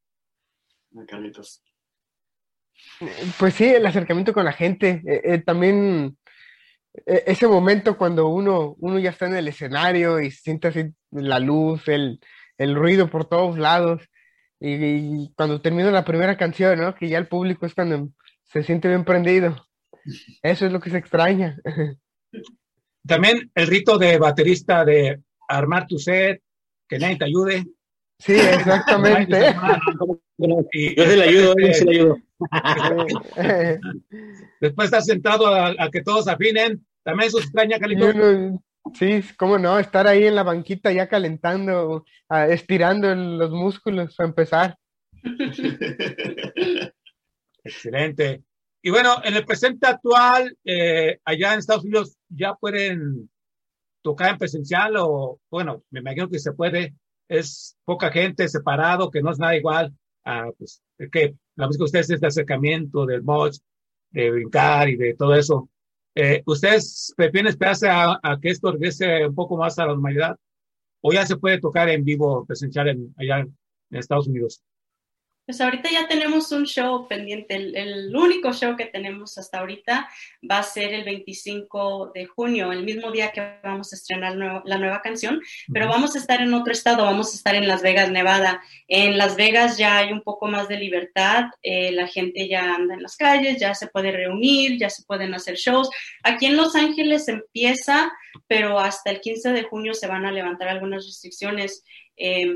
Carlitos. 1.07 1.63
Pues 3.39 3.55
sí, 3.55 3.65
el 3.65 3.87
acercamiento 3.87 4.33
con 4.33 4.45
la 4.45 4.53
gente. 4.53 5.01
eh, 5.03 5.21
eh, 5.23 5.37
también 5.39 6.15
eh, 7.07 7.23
ese 7.25 7.47
momento 7.47 7.97
cuando 7.97 8.27
uno, 8.27 8.75
uno 8.77 8.99
ya 8.99 9.09
está 9.09 9.25
en 9.25 9.37
el 9.37 9.47
escenario 9.47 10.19
y 10.19 10.29
siente 10.29 10.67
así 10.67 10.93
la 11.09 11.39
luz, 11.39 11.87
el, 11.87 12.19
el 12.59 12.75
ruido 12.75 13.09
por 13.09 13.25
todos 13.25 13.57
lados. 13.57 14.07
Y, 14.59 14.75
y 14.75 15.33
cuando 15.35 15.59
termina 15.59 15.89
la 15.89 16.05
primera 16.05 16.37
canción, 16.37 16.77
¿no? 16.77 16.93
Que 16.93 17.09
ya 17.09 17.17
el 17.17 17.27
público 17.27 17.65
es 17.65 17.73
cuando 17.73 18.09
se 18.43 18.61
siente 18.61 18.89
bien 18.89 19.03
prendido. 19.03 19.66
Eso 20.41 20.65
es 20.65 20.71
lo 20.71 20.79
que 20.79 20.89
se 20.89 20.97
extraña. 20.97 21.57
También 23.05 23.51
el 23.55 23.67
rito 23.67 23.97
de 23.97 24.17
baterista 24.17 24.83
de 24.83 25.21
armar 25.47 25.87
tu 25.87 25.97
set, 25.97 26.41
que 26.87 26.99
nadie 26.99 27.17
te 27.17 27.25
ayude. 27.25 27.65
Sí, 28.19 28.33
exactamente. 28.33 29.55
Y 30.71 30.95
Yo 30.95 31.03
se 31.03 31.17
le 31.17 31.23
ayudo, 31.23 31.55
yo 31.57 31.73
se 31.73 31.85
le 31.85 31.91
ayudo. 31.97 32.17
Después 34.61 34.85
estás 34.85 35.07
sentado 35.07 35.47
a, 35.47 35.69
a 35.69 35.89
que 35.89 36.03
todos 36.03 36.27
afinen. 36.27 36.85
También 37.03 37.29
eso 37.29 37.39
se 37.39 37.45
extraña, 37.45 37.79
Calito. 37.79 38.11
sí, 38.93 39.23
cómo 39.35 39.57
no, 39.57 39.79
estar 39.79 40.05
ahí 40.05 40.25
en 40.25 40.35
la 40.35 40.43
banquita 40.43 40.91
ya 40.91 41.07
calentando, 41.07 42.05
ah, 42.29 42.45
estirando 42.47 43.15
los 43.15 43.49
músculos 43.49 44.15
para 44.15 44.29
empezar. 44.29 44.77
Excelente. 47.63 48.43
Y 48.87 48.89
bueno, 48.89 49.17
en 49.25 49.35
el 49.35 49.45
presente 49.45 49.85
actual, 49.85 50.57
eh, 50.63 51.19
allá 51.25 51.51
en 51.51 51.59
Estados 51.59 51.83
Unidos, 51.83 52.15
¿ya 52.29 52.55
pueden 52.55 53.29
tocar 54.01 54.29
en 54.29 54.37
presencial 54.37 54.93
o, 54.95 55.41
bueno, 55.51 55.83
me 55.89 55.99
imagino 55.99 56.29
que 56.29 56.39
se 56.39 56.53
puede, 56.53 56.95
es 57.27 57.75
poca 57.83 58.09
gente, 58.11 58.47
separado, 58.47 59.11
que 59.11 59.21
no 59.21 59.31
es 59.31 59.39
nada 59.39 59.57
igual 59.57 59.93
a, 60.23 60.51
pues, 60.57 60.81
que 61.11 61.35
la 61.57 61.67
música 61.67 61.81
de 61.81 61.85
ustedes 61.85 62.11
es 62.11 62.21
de 62.21 62.27
acercamiento, 62.27 63.05
del 63.05 63.23
mods, 63.23 63.61
de 64.11 64.31
brincar 64.31 64.87
y 64.87 64.95
de 64.95 65.15
todo 65.15 65.35
eso. 65.35 65.69
Eh, 66.15 66.41
¿Ustedes 66.45 67.13
prefieren 67.17 67.47
esperarse 67.47 67.89
a, 67.89 68.17
a 68.23 68.39
que 68.39 68.51
esto 68.51 68.71
regrese 68.71 69.27
un 69.27 69.35
poco 69.35 69.57
más 69.57 69.77
a 69.79 69.81
la 69.81 69.91
normalidad? 69.91 70.37
¿O 71.01 71.11
ya 71.11 71.25
se 71.25 71.35
puede 71.35 71.59
tocar 71.59 71.89
en 71.89 72.05
vivo, 72.05 72.45
presencial 72.45 72.87
en, 72.87 73.13
allá 73.17 73.39
en 73.39 73.53
Estados 73.89 74.29
Unidos? 74.29 74.63
Pues 75.47 75.61
ahorita 75.61 75.89
ya 75.89 76.09
tenemos 76.09 76.51
un 76.51 76.65
show 76.65 77.07
pendiente. 77.07 77.55
El, 77.55 77.73
el 77.77 78.13
único 78.13 78.51
show 78.51 78.75
que 78.75 78.85
tenemos 78.87 79.37
hasta 79.37 79.59
ahorita 79.59 80.09
va 80.51 80.59
a 80.59 80.63
ser 80.63 80.93
el 80.93 81.05
25 81.05 82.11
de 82.13 82.25
junio, 82.25 82.73
el 82.73 82.83
mismo 82.83 83.11
día 83.13 83.31
que 83.31 83.53
vamos 83.63 83.93
a 83.93 83.95
estrenar 83.95 84.35
nuevo- 84.35 84.61
la 84.65 84.77
nueva 84.77 85.01
canción, 85.01 85.41
pero 85.71 85.87
vamos 85.87 86.15
a 86.15 86.19
estar 86.19 86.41
en 86.41 86.53
otro 86.53 86.73
estado, 86.73 87.05
vamos 87.05 87.31
a 87.31 87.37
estar 87.37 87.55
en 87.55 87.65
Las 87.65 87.81
Vegas, 87.81 88.11
Nevada. 88.11 88.61
En 88.89 89.17
Las 89.17 89.37
Vegas 89.37 89.77
ya 89.77 89.99
hay 89.99 90.11
un 90.11 90.21
poco 90.21 90.47
más 90.47 90.67
de 90.67 90.79
libertad, 90.79 91.45
eh, 91.63 91.93
la 91.93 92.07
gente 92.07 92.49
ya 92.49 92.75
anda 92.75 92.95
en 92.95 93.01
las 93.03 93.15
calles, 93.15 93.57
ya 93.57 93.73
se 93.73 93.87
puede 93.87 94.11
reunir, 94.11 94.77
ya 94.77 94.89
se 94.89 95.03
pueden 95.03 95.33
hacer 95.33 95.55
shows. 95.55 95.89
Aquí 96.23 96.47
en 96.47 96.57
Los 96.57 96.75
Ángeles 96.75 97.29
empieza, 97.29 98.11
pero 98.47 98.79
hasta 98.79 99.11
el 99.11 99.21
15 99.21 99.53
de 99.53 99.63
junio 99.63 99.93
se 99.93 100.07
van 100.07 100.25
a 100.25 100.31
levantar 100.33 100.67
algunas 100.67 101.05
restricciones. 101.05 101.85
Eh, 102.17 102.53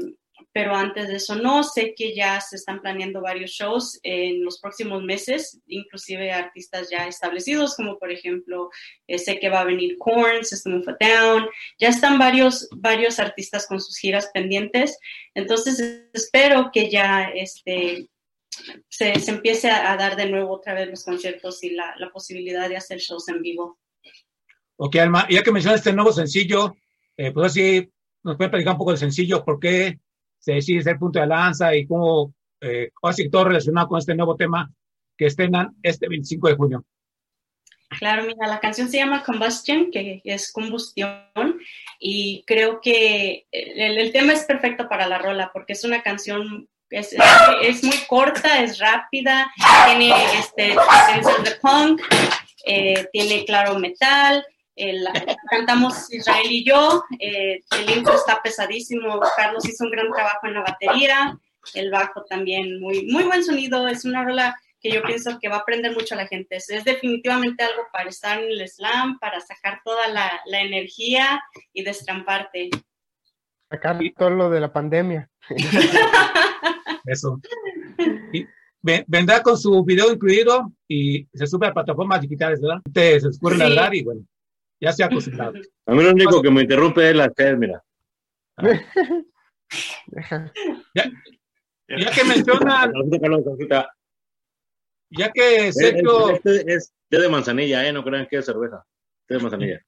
pero 0.52 0.76
antes 0.76 1.08
de 1.08 1.16
eso 1.16 1.36
no, 1.36 1.64
sé 1.64 1.94
que 1.96 2.16
ya 2.16 2.40
se 2.42 2.56
están 2.56 2.82
planeando 2.82 3.22
varios 3.22 3.52
shows 3.52 4.00
en 4.04 4.44
los 4.44 4.60
próximos 4.60 5.04
meses, 5.04 5.60
inclusive 5.68 6.32
artistas 6.32 6.90
ya 6.90 7.08
establecidos, 7.08 7.76
como 7.76 7.98
por 7.98 8.12
ejemplo, 8.12 8.70
eh, 9.08 9.18
sé 9.18 9.40
que 9.40 9.50
va 9.50 9.62
a 9.62 9.66
venir 9.66 9.98
Korn, 9.98 10.44
System 10.44 10.82
of 10.82 10.88
a 10.88 10.98
Down, 11.00 11.48
ya 11.80 11.90
están 11.90 12.18
varios, 12.18 12.68
varios 12.72 13.20
artistas 13.20 13.68
con 13.68 13.80
sus 13.80 13.98
giras 13.98 14.30
pendientes, 14.34 14.98
entonces 15.34 16.08
espero 16.14 16.70
que 16.74 16.90
ya 16.90 17.30
este, 17.34 18.08
se, 18.90 19.20
se 19.20 19.32
empiece 19.32 19.70
a, 19.70 19.92
a 19.92 19.98
dar 19.98 20.16
de 20.16 20.30
nuevo 20.30 20.54
otra 20.54 20.74
vez 20.74 20.90
los 20.90 21.04
conciertos 21.04 21.64
y 21.64 21.72
la, 21.72 21.96
la 21.98 22.10
posibilidad 22.12 22.68
de 22.70 22.78
hacer 22.78 23.00
shows 23.00 23.28
en 23.30 23.42
vivo. 23.42 23.80
Ok, 24.78 24.96
Alma, 24.96 25.28
ya 25.30 25.44
que 25.44 25.52
mencionas 25.52 25.82
este 25.82 25.94
nuevo 25.94 26.12
sencillo, 26.12 26.76
eh, 27.16 27.32
pues 27.32 27.52
así 27.52 27.88
nos 28.24 28.36
puede 28.36 28.50
platicar 28.50 28.74
un 28.74 28.80
poco 28.80 28.92
del 28.92 29.00
sencillo, 29.00 29.44
por 29.44 29.60
qué 29.60 30.00
se 30.42 30.54
decide 30.54 30.82
ser 30.82 30.98
punto 30.98 31.20
de 31.20 31.28
lanza 31.28 31.74
y 31.76 31.88
cómo, 31.88 32.34
eh, 32.60 32.92
que 33.16 33.30
todo 33.30 33.46
relacionado 33.46 33.88
con 33.88 34.00
este 34.00 34.16
nuevo 34.16 34.36
tema 34.36 34.70
que 35.16 35.28
estrenan 35.28 35.76
este 35.84 36.10
25 36.10 36.48
de 36.50 36.56
junio. 36.56 36.86
Claro, 38.00 38.24
mira, 38.24 38.48
la 38.48 38.60
canción 38.60 38.90
se 38.90 38.98
llama 38.98 39.24
Combustion, 39.24 39.92
que 39.92 40.22
es 40.24 40.52
combustión, 40.52 41.60
y 42.00 42.44
creo 42.48 42.80
que 42.82 43.46
el, 43.52 43.98
el 43.98 44.12
tema 44.12 44.34
es 44.34 44.46
perfecto 44.46 44.88
para 44.88 45.08
la 45.08 45.18
rola, 45.18 45.52
porque 45.54 45.74
es 45.74 45.84
una 45.84 46.02
canción, 46.02 46.70
es, 46.90 47.14
es, 47.14 47.22
es 47.62 47.84
muy 47.84 47.98
corta, 48.08 48.64
es 48.64 48.80
rápida, 48.80 49.52
tiene 49.86 50.14
este, 50.40 50.74
esencias 50.74 51.44
de 51.44 51.52
punk, 51.62 52.02
eh, 52.66 53.08
tiene 53.12 53.44
claro 53.46 53.78
metal, 53.78 54.44
eh, 54.76 54.94
la, 54.94 55.12
la 55.14 55.36
cantamos 55.50 56.12
Israel 56.14 56.48
y 56.50 56.64
yo, 56.66 57.04
eh, 57.20 57.60
el 57.80 57.98
intro 57.98 58.14
está 58.14 58.42
pesadísimo, 58.42 59.20
Carlos 59.36 59.68
hizo 59.68 59.84
un 59.86 59.92
gran 59.92 60.12
trabajo 60.12 60.48
en 60.48 60.54
la 60.56 60.62
batería, 60.62 61.38
el 61.76 61.92
bajo 61.92 62.24
también, 62.30 62.80
muy, 62.80 63.06
muy 63.08 63.24
buen 63.24 63.44
sonido, 63.44 63.88
es 63.88 64.06
una 64.06 64.24
rola 64.24 64.56
que 64.80 64.90
yo 64.92 65.04
pienso 65.04 65.38
que 65.40 65.48
va 65.48 65.58
a 65.58 65.60
aprender 65.60 65.94
mucho 65.94 66.16
a 66.16 66.18
la 66.18 66.26
gente. 66.28 66.56
Es, 66.56 66.68
es 66.72 66.84
definitivamente 66.84 67.64
algo 67.64 67.84
para 67.94 68.10
estar 68.10 68.40
en 68.42 68.50
el 68.50 68.68
slam, 68.68 69.20
para 69.20 69.40
sacar 69.40 69.80
toda 69.86 70.08
la, 70.08 70.42
la 70.48 70.62
energía 70.62 71.40
y 71.72 71.84
destramparte. 71.84 72.72
Sacar 73.70 74.00
todo 74.18 74.32
lo 74.32 74.50
de 74.50 74.60
la 74.60 74.74
pandemia. 74.74 75.30
Eso. 77.06 77.40
Y 78.34 78.46
ve- 78.82 79.04
vendrá 79.08 79.42
con 79.42 79.58
su 79.58 79.84
video 79.84 80.12
incluido 80.12 80.72
y 80.88 81.26
se 81.34 81.48
sube 81.48 81.68
a 81.68 81.74
plataformas 81.74 82.22
digitales, 82.22 82.60
¿verdad? 82.62 82.82
Te 82.92 83.20
se 83.20 83.30
escurre 83.30 83.56
Sí. 83.56 83.60
la 83.62 83.70
verdad 83.70 83.92
y 83.94 84.04
bueno, 84.04 84.22
ya 84.82 84.92
se 84.92 85.04
ha 85.04 85.06
acostumbrado. 85.06 85.54
A 85.86 85.94
mí 85.94 86.04
lo 86.04 86.12
único 86.12 86.42
que 86.42 86.52
me 86.52 86.62
interrumpe 86.64 87.10
es 87.10 87.16
la 87.16 87.32
sed, 87.36 87.56
mira. 87.58 87.82
Deja. 90.08 90.52
Ya, 90.96 91.06
ya 91.88 92.12
que 92.12 92.22
saludita. 93.20 93.90
ya 95.10 95.32
que 95.32 95.72
Sergio, 95.74 96.30
es- 96.32 96.46
este 96.46 96.74
es 96.74 96.94
té 97.10 97.20
de 97.20 97.28
manzanilla, 97.30 97.86
¿eh? 97.88 97.92
No 97.94 98.04
crean 98.04 98.28
que 98.30 98.38
es 98.38 98.46
cerveza. 98.46 98.86
Té 99.28 99.36
de 99.36 99.40
manzanilla. 99.42 99.80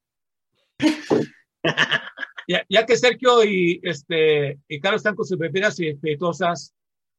ya, 2.47 2.65
ya 2.69 2.85
que 2.85 2.97
Sergio 2.97 3.43
y 3.45 3.79
este 3.83 4.59
y 4.67 4.79
Carlos 4.79 4.99
están 4.99 5.15
con 5.15 5.25
sus 5.25 5.37
bebidas 5.37 5.79
espirituosas, 5.79 6.73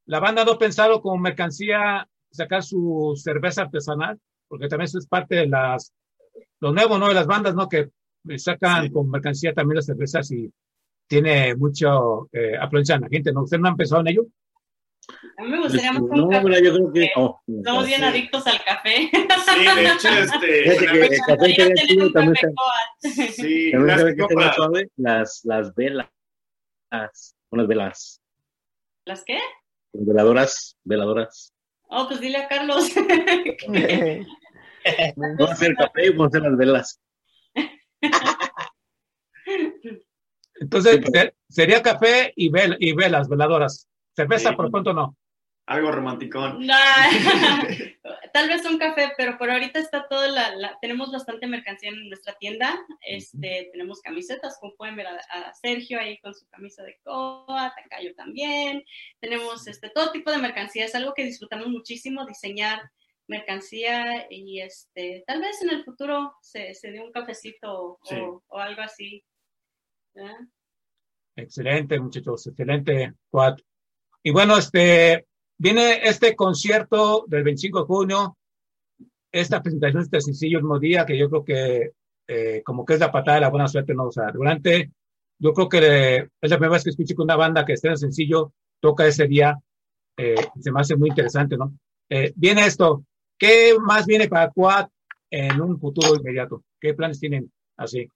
la 0.05 0.19
banda 0.19 0.45
no 0.45 0.51
ha 0.53 0.59
pensado 0.59 1.01
como 1.01 1.17
mercancía 1.17 2.07
sacar 2.31 2.61
su 2.63 3.13
cerveza 3.15 3.63
artesanal, 3.63 4.19
porque 4.47 4.67
también 4.67 4.85
eso 4.85 4.99
es 4.99 5.07
parte 5.07 5.35
de 5.35 5.47
las 5.47 5.93
lo 6.65 6.73
nuevo, 6.73 6.97
¿no? 6.97 7.07
De 7.07 7.13
las 7.13 7.27
bandas, 7.27 7.53
¿no? 7.55 7.69
Que 7.69 7.89
sacan 8.37 8.85
Sí. 8.85 8.91
con 8.91 9.09
mercancía 9.09 9.53
también 9.53 9.75
las 9.77 9.85
cervezas 9.85 10.31
y 10.31 10.51
tiene 11.07 11.55
mucho 11.55 12.27
eh, 12.33 12.57
afluencia 12.59 12.95
en 12.95 13.01
la 13.01 13.09
gente, 13.09 13.31
¿no? 13.31 13.43
¿Ustedes 13.43 13.61
no 13.61 13.67
han 13.69 13.77
pensado 13.77 14.01
en 14.01 14.07
ello? 14.07 14.25
A 15.37 15.43
mí 15.43 15.49
me 15.49 15.61
gustaría 15.61 15.91
más 15.91 16.01
No, 16.01 16.27
café. 16.27 16.43
mira, 16.43 16.59
yo 16.63 16.73
creo 16.73 16.91
que. 16.91 17.09
oh, 17.15 17.39
Somos 17.63 17.85
bien 17.85 18.03
adictos 18.03 18.47
al 18.47 18.63
café. 18.63 19.11
Sí, 19.11 19.63
de 19.75 19.85
hecho, 19.85 20.07
este, 20.09 20.47
que 20.47 21.01
el 21.05 21.19
café 21.27 21.55
que 21.55 22.09
también 22.11 22.33
está. 22.33 22.49
sí, 23.31 23.71
También 23.71 24.15
que 24.17 24.33
para- 24.33 24.53
suave 24.53 24.89
las, 24.97 25.41
las 25.43 25.75
velas. 25.75 26.09
Unas 27.51 27.67
velas. 27.67 28.21
¿Las 29.05 29.23
qué? 29.23 29.37
Veladoras, 29.93 30.75
veladoras. 30.83 31.53
Oh, 31.89 32.07
pues 32.07 32.19
dile 32.19 32.37
a 32.39 32.47
Carlos. 32.47 32.89
Vamos 35.15 35.49
a 35.49 35.53
hacer 35.53 35.75
café 35.75 36.05
y 36.05 36.09
vamos 36.09 36.25
a 36.25 36.27
hacer 36.27 36.41
las 36.41 36.57
velas. 36.57 37.01
Entonces, 40.55 41.01
Sí, 41.05 41.29
sería 41.49 41.81
café 41.81 42.33
y, 42.35 42.49
vel- 42.49 42.77
y 42.79 42.93
velas, 42.93 43.27
veladoras. 43.29 43.87
Cerveza, 44.15 44.49
Sí. 44.51 44.55
por 44.55 44.71
pronto, 44.71 44.93
no. 44.93 45.17
algo 45.67 45.91
romanticón. 45.91 46.65
No, 46.65 46.75
tal 48.33 48.47
vez 48.49 48.63
un 48.65 48.77
café, 48.77 49.11
pero 49.17 49.35
por 49.39 49.49
ahorita 49.49 49.79
está 49.79 50.07
todo 50.07 50.27
la, 50.27 50.55
la- 50.55 50.77
tenemos 50.79 51.11
bastante 51.11 51.47
mercancía 51.47 51.89
en 51.89 52.07
nuestra 52.07 52.35
tienda. 52.35 52.77
Este, 53.01 53.69
tenemos 53.71 53.99
camisetas, 54.01 54.57
como 54.61 54.75
pueden 54.75 54.95
ver 54.95 55.07
a, 55.07 55.15
a 55.15 55.53
Sergio 55.55 55.99
ahí 55.99 56.19
con 56.19 56.35
su 56.35 56.47
camisa 56.49 56.83
de 56.83 56.99
coa, 57.03 57.73
Tacayo 57.75 58.13
también. 58.15 58.83
Tenemos 59.19 59.65
este 59.67 59.89
todo 59.89 60.11
tipo 60.11 60.29
de 60.31 60.37
mercancía, 60.37 60.85
es 60.85 60.93
algo 60.93 61.13
que 61.15 61.23
disfrutamos 61.25 61.67
muchísimo 61.69 62.25
diseñar 62.27 62.79
mercancía 63.27 64.27
y 64.29 64.61
este, 64.61 65.23
tal 65.25 65.41
vez 65.41 65.61
en 65.61 65.69
el 65.69 65.83
futuro 65.83 66.33
se, 66.41 66.73
se 66.73 66.91
dé 66.91 67.01
un 67.01 67.11
cafecito 67.11 67.99
Sí. 68.03 68.15
o, 68.15 68.43
o 68.47 68.59
algo 68.59 68.81
así. 68.81 69.23
¿verdad? 70.13 70.37
Excelente, 71.35 71.99
muchachos, 71.99 72.47
excelente. 72.47 73.13
Y 74.23 74.31
bueno, 74.31 74.57
este, 74.57 75.25
viene 75.57 75.99
este 76.07 76.35
concierto 76.35 77.25
del 77.27 77.43
25 77.43 77.81
de 77.81 77.85
junio, 77.85 78.37
esta 79.31 79.61
presentación, 79.61 80.03
este 80.03 80.21
sencillo 80.21 80.59
el 80.59 80.63
mismo 80.63 80.79
día, 80.79 81.05
que 81.05 81.17
yo 81.17 81.29
creo 81.29 81.43
que 81.43 81.91
eh, 82.27 82.63
como 82.63 82.85
que 82.85 82.93
es 82.93 82.99
la 82.99 83.11
patada 83.11 83.35
de 83.35 83.41
la 83.41 83.49
buena 83.49 83.67
suerte, 83.67 83.93
¿no? 83.93 84.05
O 84.05 84.11
sea, 84.11 84.31
durante, 84.31 84.91
yo 85.37 85.53
creo 85.53 85.67
que 85.69 85.79
eh, 85.81 86.29
es 86.41 86.49
la 86.49 86.57
primera 86.57 86.73
vez 86.73 86.83
que 86.83 86.89
escucho 86.91 87.15
que 87.15 87.21
una 87.21 87.35
banda 87.35 87.65
que 87.65 87.73
esté 87.73 87.89
en 87.89 87.97
sencillo 87.97 88.53
toca 88.79 89.05
ese 89.05 89.27
día, 89.27 89.59
eh, 90.17 90.35
se 90.59 90.71
me 90.71 90.79
hace 90.79 90.95
muy 90.95 91.09
interesante, 91.09 91.57
¿no? 91.57 91.77
Eh, 92.09 92.31
viene 92.35 92.65
esto, 92.65 93.03
¿qué 93.37 93.75
más 93.79 94.05
viene 94.05 94.27
para 94.27 94.49
Quad 94.51 94.87
en 95.29 95.59
un 95.61 95.79
futuro 95.79 96.15
inmediato? 96.15 96.63
¿Qué 96.79 96.93
planes 96.93 97.19
tienen 97.19 97.51
así? 97.77 98.07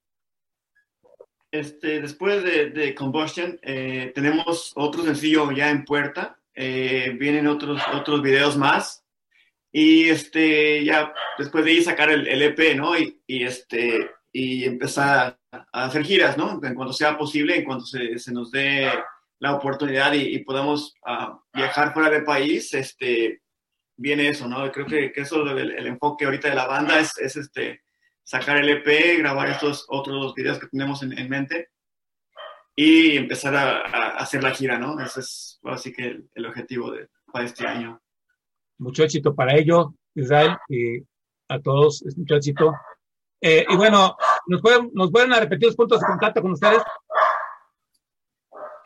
Este, 1.51 1.99
después 2.01 2.43
de, 2.43 2.69
de 2.69 2.93
Combustion, 2.93 3.59
eh, 3.63 4.11
tenemos 4.13 4.71
otro 4.75 5.03
sencillo 5.03 5.51
ya 5.51 5.69
en 5.69 5.83
puerta. 5.83 6.37
eh, 6.53 7.15
vienen 7.17 7.47
otros, 7.47 7.81
otros 7.93 8.21
videos 8.21 8.57
más. 8.57 9.03
Y 9.71 10.09
este, 10.09 10.83
ya 10.83 11.13
después 11.37 11.63
de 11.63 11.71
ahí 11.71 11.81
sacar 11.81 12.09
el, 12.09 12.27
el 12.27 12.41
EP, 12.41 12.75
¿no? 12.75 12.97
Y, 12.97 13.19
este, 13.27 14.11
y 14.31 14.65
empezar 14.65 15.39
a, 15.51 15.85
hacer 15.85 16.03
giras, 16.03 16.37
¿no? 16.37 16.59
En 16.63 16.75
cuanto 16.75 16.93
sea 16.93 17.17
posible, 17.17 17.55
en 17.55 17.65
cuanto 17.65 17.85
se, 17.85 18.31
nos 18.31 18.51
dé 18.51 18.91
la 19.39 19.55
oportunidad 19.55 20.13
y, 20.13 20.35
y 20.35 20.43
podamos 20.43 20.95
ah, 21.05 21.39
viajar 21.53 21.93
fuera 21.93 22.09
del 22.09 22.23
país, 22.23 22.73
este, 22.73 23.41
viene 23.99 24.29
eso, 24.29 24.47
¿no? 24.47 24.71
Creo 24.71 24.85
que, 24.85 25.11
que 25.11 25.21
eso, 25.21 25.43
el, 25.43 25.71
el 25.71 25.87
enfoque 25.87 26.25
ahorita 26.25 26.49
de 26.49 26.55
la 26.55 26.67
banda 26.67 26.99
es, 26.99 27.17
es 27.19 27.35
este, 27.35 27.81
sacar 28.23 28.57
el 28.57 28.69
EP, 28.69 29.19
grabar 29.19 29.49
estos 29.49 29.85
otros 29.89 30.33
videos 30.33 30.57
que 30.57 30.67
tenemos 30.67 31.03
en, 31.03 31.17
en 31.17 31.29
mente 31.29 31.69
y 32.75 33.17
empezar 33.17 33.55
a, 33.55 33.81
a 33.81 34.07
hacer 34.17 34.41
la 34.41 34.51
gira, 34.51 34.79
¿no? 34.79 34.99
Ese 34.99 35.19
es 35.19 35.59
así 35.63 35.91
que 35.91 36.07
el, 36.07 36.29
el 36.33 36.45
objetivo 36.45 36.91
de, 36.91 37.09
para 37.31 37.45
este 37.45 37.67
año. 37.67 38.01
mucho 38.77 39.03
éxito 39.03 39.35
para 39.35 39.57
ello, 39.57 39.93
Israel, 40.15 40.57
y 40.69 40.99
a 41.49 41.59
todos, 41.59 42.01
es 42.05 42.17
mucho 42.17 42.35
éxito. 42.35 42.73
Eh, 43.41 43.65
y 43.67 43.75
bueno, 43.75 44.15
¿nos 44.47 44.61
pueden, 44.61 44.91
¿nos 44.93 45.11
pueden 45.11 45.31
repetir 45.31 45.67
los 45.67 45.75
puntos 45.75 45.99
de 45.99 46.07
contacto 46.07 46.41
con 46.41 46.51
ustedes? 46.51 46.81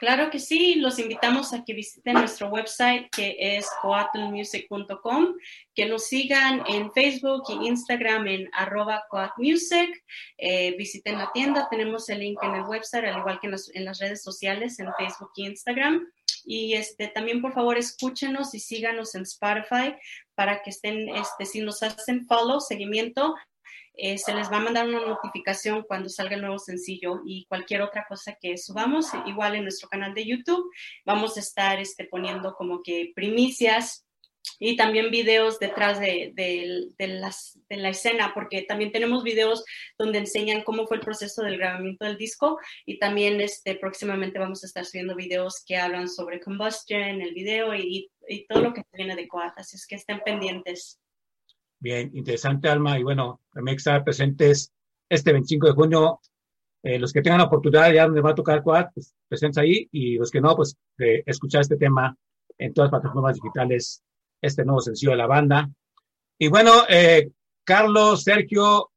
Claro 0.04 0.30
que 0.30 0.40
sí, 0.40 0.76
los 0.76 1.00
invitamos 1.00 1.54
a 1.54 1.64
que 1.64 1.74
visiten 1.74 2.16
nuestro 2.16 2.50
website 2.50 3.10
que 3.10 3.38
es 3.40 3.70
coatlmusic.com, 3.82 5.36
que 5.74 5.86
nos 5.86 6.08
sigan 6.08 6.62
en 6.68 6.92
Facebook 6.92 7.44
y 7.48 7.70
Instagram 7.70 8.28
en 8.28 8.50
arroba 8.52 9.06
coatmusic, 9.10 10.04
eh, 10.38 10.76
visiten 10.78 11.20
la 11.20 11.32
tienda, 11.32 11.70
tenemos 11.72 12.10
el 12.10 12.20
link 12.20 12.38
en 12.44 12.54
el 12.54 12.64
website, 12.64 13.06
al 13.06 13.20
igual 13.20 13.40
que 13.40 13.48
en 13.48 13.52
las, 13.52 13.74
en 13.74 13.86
las 13.86 14.00
redes 14.00 14.22
sociales, 14.22 14.78
en 14.80 14.94
Facebook 14.98 15.32
y 15.38 15.46
Instagram. 15.46 16.06
Y 16.44 16.74
este, 16.74 17.08
también, 17.08 17.42
por 17.42 17.54
favor, 17.54 17.78
escúchenos 17.78 18.54
y 18.56 18.60
síganos 18.60 19.16
en 19.16 19.22
Spotify 19.22 19.96
para 20.36 20.62
que 20.64 20.72
estén, 20.72 21.08
este, 21.16 21.46
si 21.46 21.62
nos 21.62 21.82
hacen 21.82 22.26
follow, 22.26 22.60
seguimiento, 22.60 23.36
eh, 23.96 24.18
se 24.18 24.34
les 24.34 24.52
va 24.52 24.58
a 24.58 24.62
mandar 24.62 24.88
una 24.88 25.06
notificación 25.06 25.84
cuando 25.84 26.10
salga 26.10 26.36
el 26.36 26.42
nuevo 26.42 26.60
sencillo 26.60 27.22
y 27.26 27.46
cualquier 27.46 27.82
otra 27.82 28.06
cosa 28.08 28.38
que 28.40 28.58
subamos, 28.58 29.08
igual 29.26 29.56
en 29.56 29.64
nuestro 29.64 29.88
canal 29.90 30.14
de 30.14 30.26
YouTube, 30.26 30.70
vamos 31.06 31.38
a 31.38 31.42
estar 31.42 31.80
este, 31.80 32.06
poniendo 32.06 32.56
como 32.56 32.82
que 32.82 33.12
primicias 33.16 34.06
y 34.60 34.76
también 34.76 35.12
videos 35.12 35.60
detrás 35.60 36.00
de, 36.00 36.32
de, 36.36 37.08
las, 37.08 37.60
de 37.70 37.78
la 37.78 37.90
escena, 37.90 38.34
porque 38.34 38.64
también 38.64 38.92
tenemos 38.92 39.24
videos 39.24 39.64
donde 39.98 40.20
enseñan 40.20 40.64
cómo 40.64 40.86
fue 40.86 40.98
el 40.98 41.04
proceso 41.04 41.44
del 41.44 41.58
grabamiento 41.58 42.06
del 42.06 42.18
disco 42.18 42.60
y 42.86 43.00
también 43.00 43.40
este, 43.42 43.76
próximamente 43.76 44.40
vamos 44.40 44.64
a 44.64 44.68
estar 44.68 44.86
subiendo 44.86 45.16
videos 45.16 45.64
que 45.66 45.78
hablan 45.78 46.10
sobre 46.10 46.42
combustion, 46.42 47.22
el 47.22 47.34
video 47.34 47.74
y, 47.76 48.12
y 48.28 48.46
todo 48.48 48.62
lo 48.62 48.74
que 48.74 48.84
viene 48.94 49.16
de 49.16 49.28
Coat, 49.28 49.54
así 49.58 49.76
es 49.76 49.88
que 49.88 49.96
estén 49.96 50.20
pendientes. 50.22 51.00
Bien, 51.84 52.10
interesante, 52.14 52.70
Alma. 52.70 52.98
Y 52.98 53.04
bueno, 53.04 53.42
también 53.52 53.76
estar 53.76 54.06
presentes 54.06 54.72
este 55.10 55.34
25 55.34 55.68
de 55.68 55.74
junio. 55.74 56.22
Eh, 56.82 56.98
los 56.98 57.12
que 57.12 57.22
tengan 57.22 57.40
la 57.40 57.48
oportunidad 57.48 57.92
ya 57.92 58.06
donde 58.06 58.22
va 58.22 58.30
a 58.30 58.36
tocar 58.36 58.64
Quad, 58.64 58.86
pues 58.94 59.14
presentes 59.28 59.58
ahí. 59.58 59.90
Y 59.92 60.16
los 60.16 60.32
que 60.32 60.40
no, 60.40 60.56
pues 60.56 60.78
escuchar 60.98 61.60
este 61.60 61.76
tema 61.76 62.16
en 62.58 62.74
todas 62.74 62.90
las 62.90 63.02
plataformas 63.02 63.36
digitales, 63.36 64.02
este 64.42 64.64
nuevo 64.64 64.80
sencillo 64.80 65.12
de 65.12 65.18
la 65.18 65.28
banda. 65.28 65.70
Y 66.38 66.48
bueno, 66.48 66.72
eh, 66.88 67.30
Carlos, 67.66 68.24
Sergio, 68.24 68.90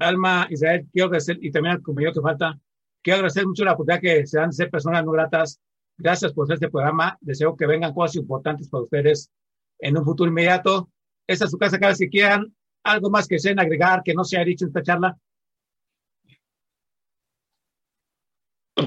Alma, 0.00 0.48
Israel, 0.50 0.88
quiero 0.92 1.06
agradecer, 1.06 1.38
y 1.40 1.52
también 1.52 1.76
al 1.76 1.82
compañero 1.82 2.14
que 2.14 2.20
falta, 2.20 2.58
quiero 3.00 3.18
agradecer 3.18 3.46
mucho 3.46 3.64
la 3.64 3.74
oportunidad 3.74 4.00
que 4.00 4.26
se 4.26 4.40
dan 4.40 4.52
ser 4.52 4.70
personas 4.70 5.04
no 5.04 5.12
gratas. 5.12 5.60
Gracias 5.96 6.32
por 6.32 6.52
este 6.52 6.68
programa. 6.68 7.16
Deseo 7.20 7.56
que 7.56 7.66
vengan 7.68 7.94
cosas 7.94 8.16
importantes 8.16 8.68
para 8.68 8.82
ustedes 8.82 9.30
en 9.78 9.96
un 9.96 10.04
futuro 10.04 10.28
inmediato. 10.28 10.90
Esta 11.26 11.46
es 11.46 11.50
su 11.50 11.58
casa 11.58 11.78
cada 11.78 11.92
vez 11.92 11.98
que 11.98 12.08
quieran. 12.08 12.54
Algo 12.84 13.10
más 13.10 13.26
que 13.26 13.36
deseen 13.36 13.58
agregar 13.58 14.02
que 14.04 14.14
no 14.14 14.24
se 14.24 14.36
haya 14.36 14.46
dicho 14.46 14.64
en 14.64 14.68
esta 14.68 14.82
charla. 14.82 15.16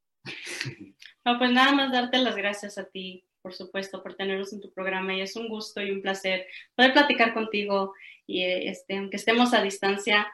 No, 1.26 1.38
pues 1.38 1.52
nada 1.52 1.74
más 1.74 1.91
darte 1.91 2.18
las 2.18 2.36
gracias 2.36 2.78
a 2.78 2.86
ti, 2.86 3.26
por 3.41 3.54
supuesto, 3.54 4.04
por 4.04 4.16
tenernos 4.16 4.54
en 4.54 4.62
tu 4.62 4.72
programa 4.74 5.14
y 5.14 5.22
es 5.22 5.36
un 5.36 5.47
gusto 5.47 5.82
y 5.82 5.91
un 5.91 6.02
placer 6.02 6.45
poder 6.76 6.93
platicar 6.93 7.34
contigo 7.34 7.93
y 8.28 8.43
este, 8.43 8.97
aunque 8.97 9.18
estemos 9.18 9.54
a 9.54 9.62
distancia, 9.62 10.28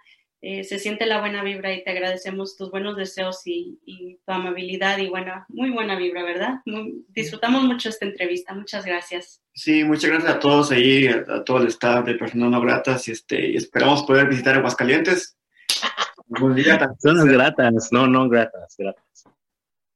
eh, 0.48 0.64
se 0.64 0.78
siente 0.78 1.08
la 1.08 1.22
buena 1.22 1.42
vibra 1.42 1.74
y 1.74 1.84
te 1.84 1.90
agradecemos 1.90 2.56
tus 2.56 2.70
buenos 2.70 2.96
deseos 2.96 3.42
y, 3.48 3.80
y 3.84 4.20
tu 4.24 4.32
amabilidad 4.32 5.00
y 5.00 5.10
buena, 5.10 5.48
muy 5.50 5.72
buena 5.72 5.96
vibra, 5.96 6.24
¿verdad? 6.24 6.62
Muy, 6.68 7.04
disfrutamos 7.10 7.64
mucho 7.64 7.90
esta 7.90 8.06
entrevista, 8.06 8.54
muchas 8.54 8.86
gracias. 8.86 9.42
Sí, 9.56 9.84
muchas 9.84 10.12
gracias 10.12 10.36
a 10.36 10.40
todos 10.40 10.70
ahí, 10.70 11.08
a, 11.08 11.26
a 11.34 11.44
todo 11.44 11.58
el 11.58 11.68
staff 11.70 12.06
de 12.06 12.14
Personas 12.14 12.52
No 12.52 12.62
Gratas 12.62 13.08
y, 13.08 13.14
este, 13.14 13.54
y 13.54 13.56
esperamos 13.56 14.04
poder 14.04 14.30
visitar 14.30 14.56
Aguascalientes. 14.56 15.36
Personas 16.30 17.26
gratas, 17.26 17.90
no, 17.92 18.06
no 18.06 18.30
gratas, 18.30 18.76
gratas. 18.78 19.24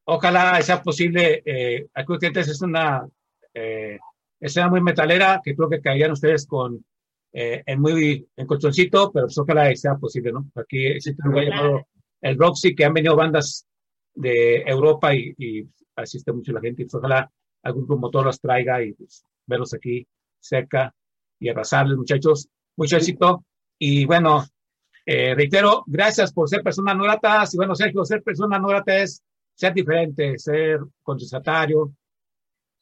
Ojalá 0.05 0.59
sea 0.63 0.81
posible. 0.81 1.43
Eh, 1.45 1.85
Aguascalientes 1.93 2.47
es 2.47 2.61
una 2.63 3.07
eh, 3.53 3.99
escena 4.39 4.67
muy 4.67 4.81
metalera 4.81 5.41
que 5.43 5.55
creo 5.55 5.69
que 5.69 5.79
caerían 5.79 6.13
ustedes 6.13 6.47
con 6.47 6.83
eh, 7.31 7.63
en 7.65 7.81
muy 7.81 8.27
en 8.35 8.47
colchoncito, 8.47 9.11
pero 9.11 9.27
pues 9.27 9.37
ojalá 9.37 9.75
sea 9.75 9.95
posible, 9.95 10.31
¿no? 10.31 10.49
Aquí 10.55 10.87
existe 10.87 11.21
un 11.23 11.31
lugar 11.31 11.47
llamado 11.47 11.87
el 12.21 12.37
Roxy, 12.37 12.75
que 12.75 12.85
han 12.85 12.93
venido 12.93 13.15
bandas 13.15 13.65
de 14.13 14.61
Europa 14.61 15.13
y, 15.15 15.33
y 15.37 15.67
asiste 15.95 16.31
mucho 16.31 16.51
la 16.51 16.61
gente. 16.61 16.81
Y 16.81 16.85
pues 16.85 16.95
ojalá 16.95 17.31
algún 17.63 17.85
promotor 17.85 18.25
los 18.25 18.39
traiga 18.39 18.83
y 18.83 18.93
pues, 18.93 19.23
verlos 19.45 19.73
aquí 19.73 20.07
cerca 20.39 20.93
y 21.39 21.49
abrazarles, 21.49 21.97
muchachos. 21.97 22.49
Mucho 22.75 22.97
éxito. 22.97 23.45
Y 23.77 24.05
bueno, 24.05 24.45
eh, 25.05 25.33
reitero, 25.35 25.83
gracias 25.87 26.33
por 26.33 26.49
ser 26.49 26.61
personas 26.61 26.95
no 26.95 27.03
gratas. 27.03 27.53
Y 27.53 27.57
bueno, 27.57 27.75
Sergio, 27.75 28.03
ser 28.05 28.23
persona 28.23 28.59
no 28.59 28.67
grata 28.67 28.97
es 28.97 29.23
ser 29.55 29.73
diferente, 29.73 30.37
ser 30.37 30.79
contestatario 31.01 31.93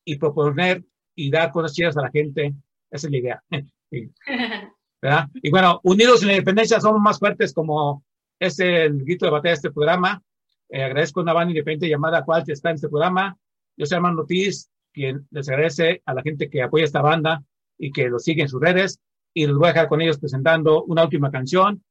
y 0.06 0.18
proponer 0.18 0.84
y 1.16 1.32
dar 1.32 1.52
cosas 1.52 1.74
chidas 1.74 1.98
a 1.98 2.02
la 2.02 2.12
gente. 2.12 2.54
Esa 2.90 3.08
es 3.08 3.12
la 3.12 3.18
idea. 3.18 3.44
Sí, 3.90 4.12
¿verdad? 5.02 5.28
Y 5.36 5.50
bueno, 5.50 5.80
unidos 5.84 6.22
en 6.22 6.30
la 6.30 6.34
independencia 6.34 6.80
somos 6.80 7.02
más 7.02 7.20
fuertes 7.20 7.54
como 7.54 8.04
es 8.40 8.60
el 8.60 9.04
grito 9.04 9.26
de 9.26 9.32
batalla 9.32 9.52
de 9.52 9.56
este 9.56 9.72
programa. 9.72 10.22
Eh, 10.70 10.84
agradezco 10.84 11.20
a 11.20 11.24
una 11.24 11.34
banda 11.34 11.52
independiente 11.52 11.90
llamada 11.90 12.24
Cual 12.24 12.44
que 12.44 12.54
está 12.54 12.70
en 12.70 12.76
este 12.76 12.90
programa. 12.90 13.38
Yo 13.76 13.86
soy 13.86 13.96
Armando 13.96 14.24
Ortiz, 14.24 14.70
quien 14.92 15.28
les 15.32 15.48
agradece 15.50 16.02
a 16.06 16.14
la 16.14 16.22
gente 16.22 16.50
que 16.50 16.62
apoya 16.62 16.84
esta 16.84 17.02
banda 17.02 17.44
y 17.78 17.92
que 17.92 18.10
lo 18.10 18.20
sigue 18.20 18.42
en 18.42 18.50
sus 18.50 18.62
redes. 18.62 19.00
Y 19.34 19.46
los 19.46 19.58
voy 19.58 19.70
a 19.70 19.74
dejar 19.74 19.88
con 19.88 20.02
ellos 20.02 20.20
presentando 20.20 20.84
una 20.84 21.04
última 21.04 21.32
canción. 21.32 21.84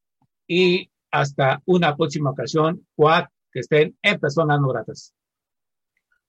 Y 0.46 0.90
hasta 1.10 1.62
una 1.64 1.96
próxima 1.96 2.30
ocasión, 2.30 2.86
Cuat, 2.94 3.30
que 3.52 3.60
estén 3.60 3.96
en 4.02 4.20
personas 4.20 4.60
no 4.60 4.68
gratas. 4.68 5.14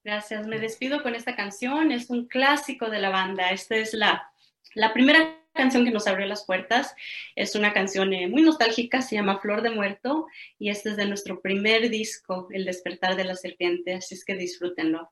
Gracias. 0.04 0.46
Me 0.46 0.58
despido 0.58 1.02
con 1.02 1.14
esta 1.14 1.34
canción. 1.36 1.92
Es 1.92 2.08
un 2.08 2.26
clásico 2.28 2.88
de 2.88 3.00
la 3.00 3.10
banda. 3.10 3.50
Esta 3.50 3.76
es 3.76 3.94
la, 3.94 4.30
la 4.74 4.92
primera 4.92 5.37
canción 5.58 5.84
que 5.84 5.90
nos 5.90 6.06
abrió 6.06 6.24
las 6.26 6.44
puertas. 6.44 6.94
Es 7.34 7.56
una 7.56 7.72
canción 7.72 8.14
eh, 8.14 8.28
muy 8.28 8.42
nostálgica, 8.42 9.02
se 9.02 9.16
llama 9.16 9.40
Flor 9.40 9.60
de 9.60 9.70
Muerto 9.70 10.28
y 10.58 10.70
este 10.70 10.90
es 10.90 10.96
de 10.96 11.06
nuestro 11.06 11.40
primer 11.40 11.90
disco, 11.90 12.46
El 12.52 12.64
despertar 12.64 13.16
de 13.16 13.24
la 13.24 13.34
serpiente. 13.34 13.94
Así 13.94 14.14
es 14.14 14.24
que 14.24 14.34
disfrútenlo. 14.36 15.10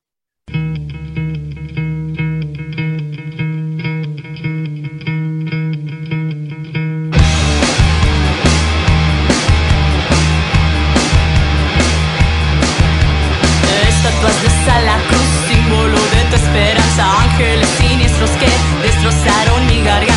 Estatuas 13.88 14.42
de 14.42 14.48
sala, 14.64 14.96
cruz, 15.08 15.30
símbolo 15.48 15.98
de 16.14 16.30
tu 16.30 16.36
esperanza, 16.36 17.22
ángeles 17.22 17.68
siniestros 17.80 18.30
que 18.30 18.46
destrozaron 18.86 19.66
mi 19.66 19.82
garganta. 19.82 20.15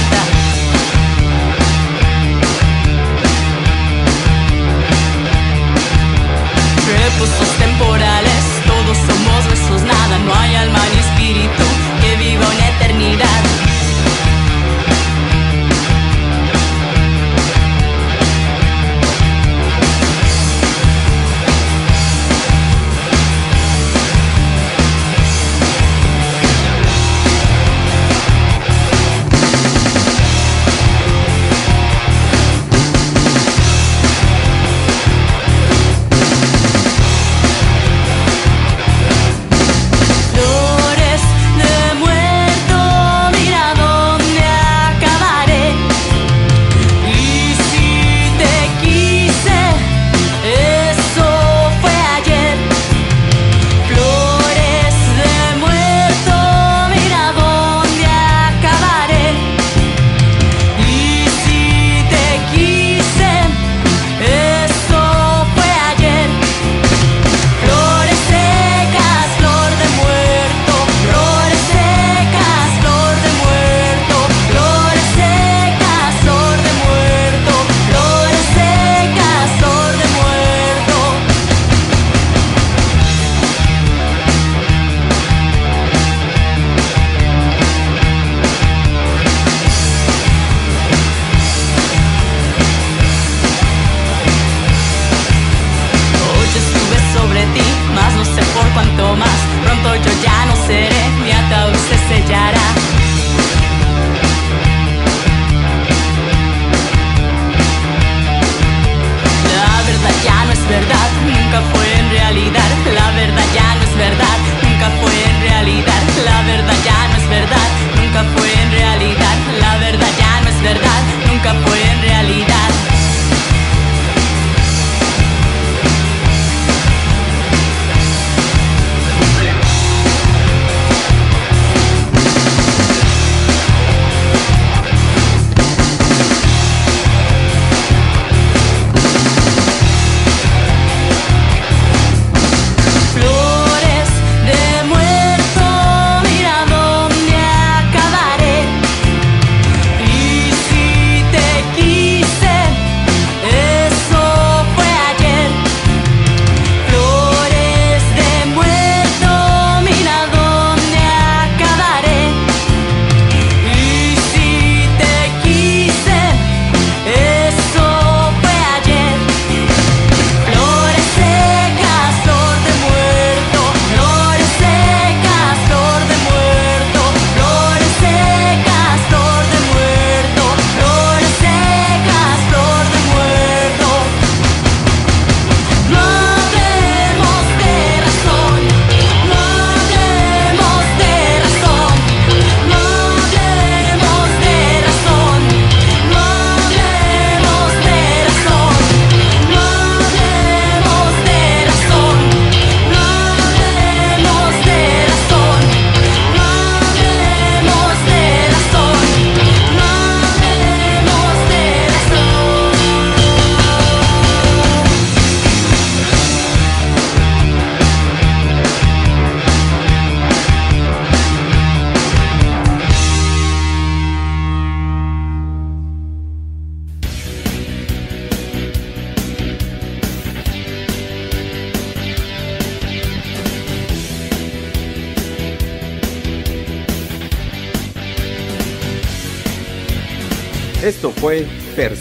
Reposos 7.14 7.50
temporales, 7.58 8.44
todos 8.68 8.98
somos 8.98 9.46
huesos, 9.48 9.82
nada, 9.82 10.20
no 10.20 10.34
hay 10.36 10.56
alma 10.56 10.80
ni 10.94 11.00
espíritu 11.00 11.64
que 12.02 12.16
viva 12.18 12.46
una 12.46 12.68
eternidad. 12.70 13.39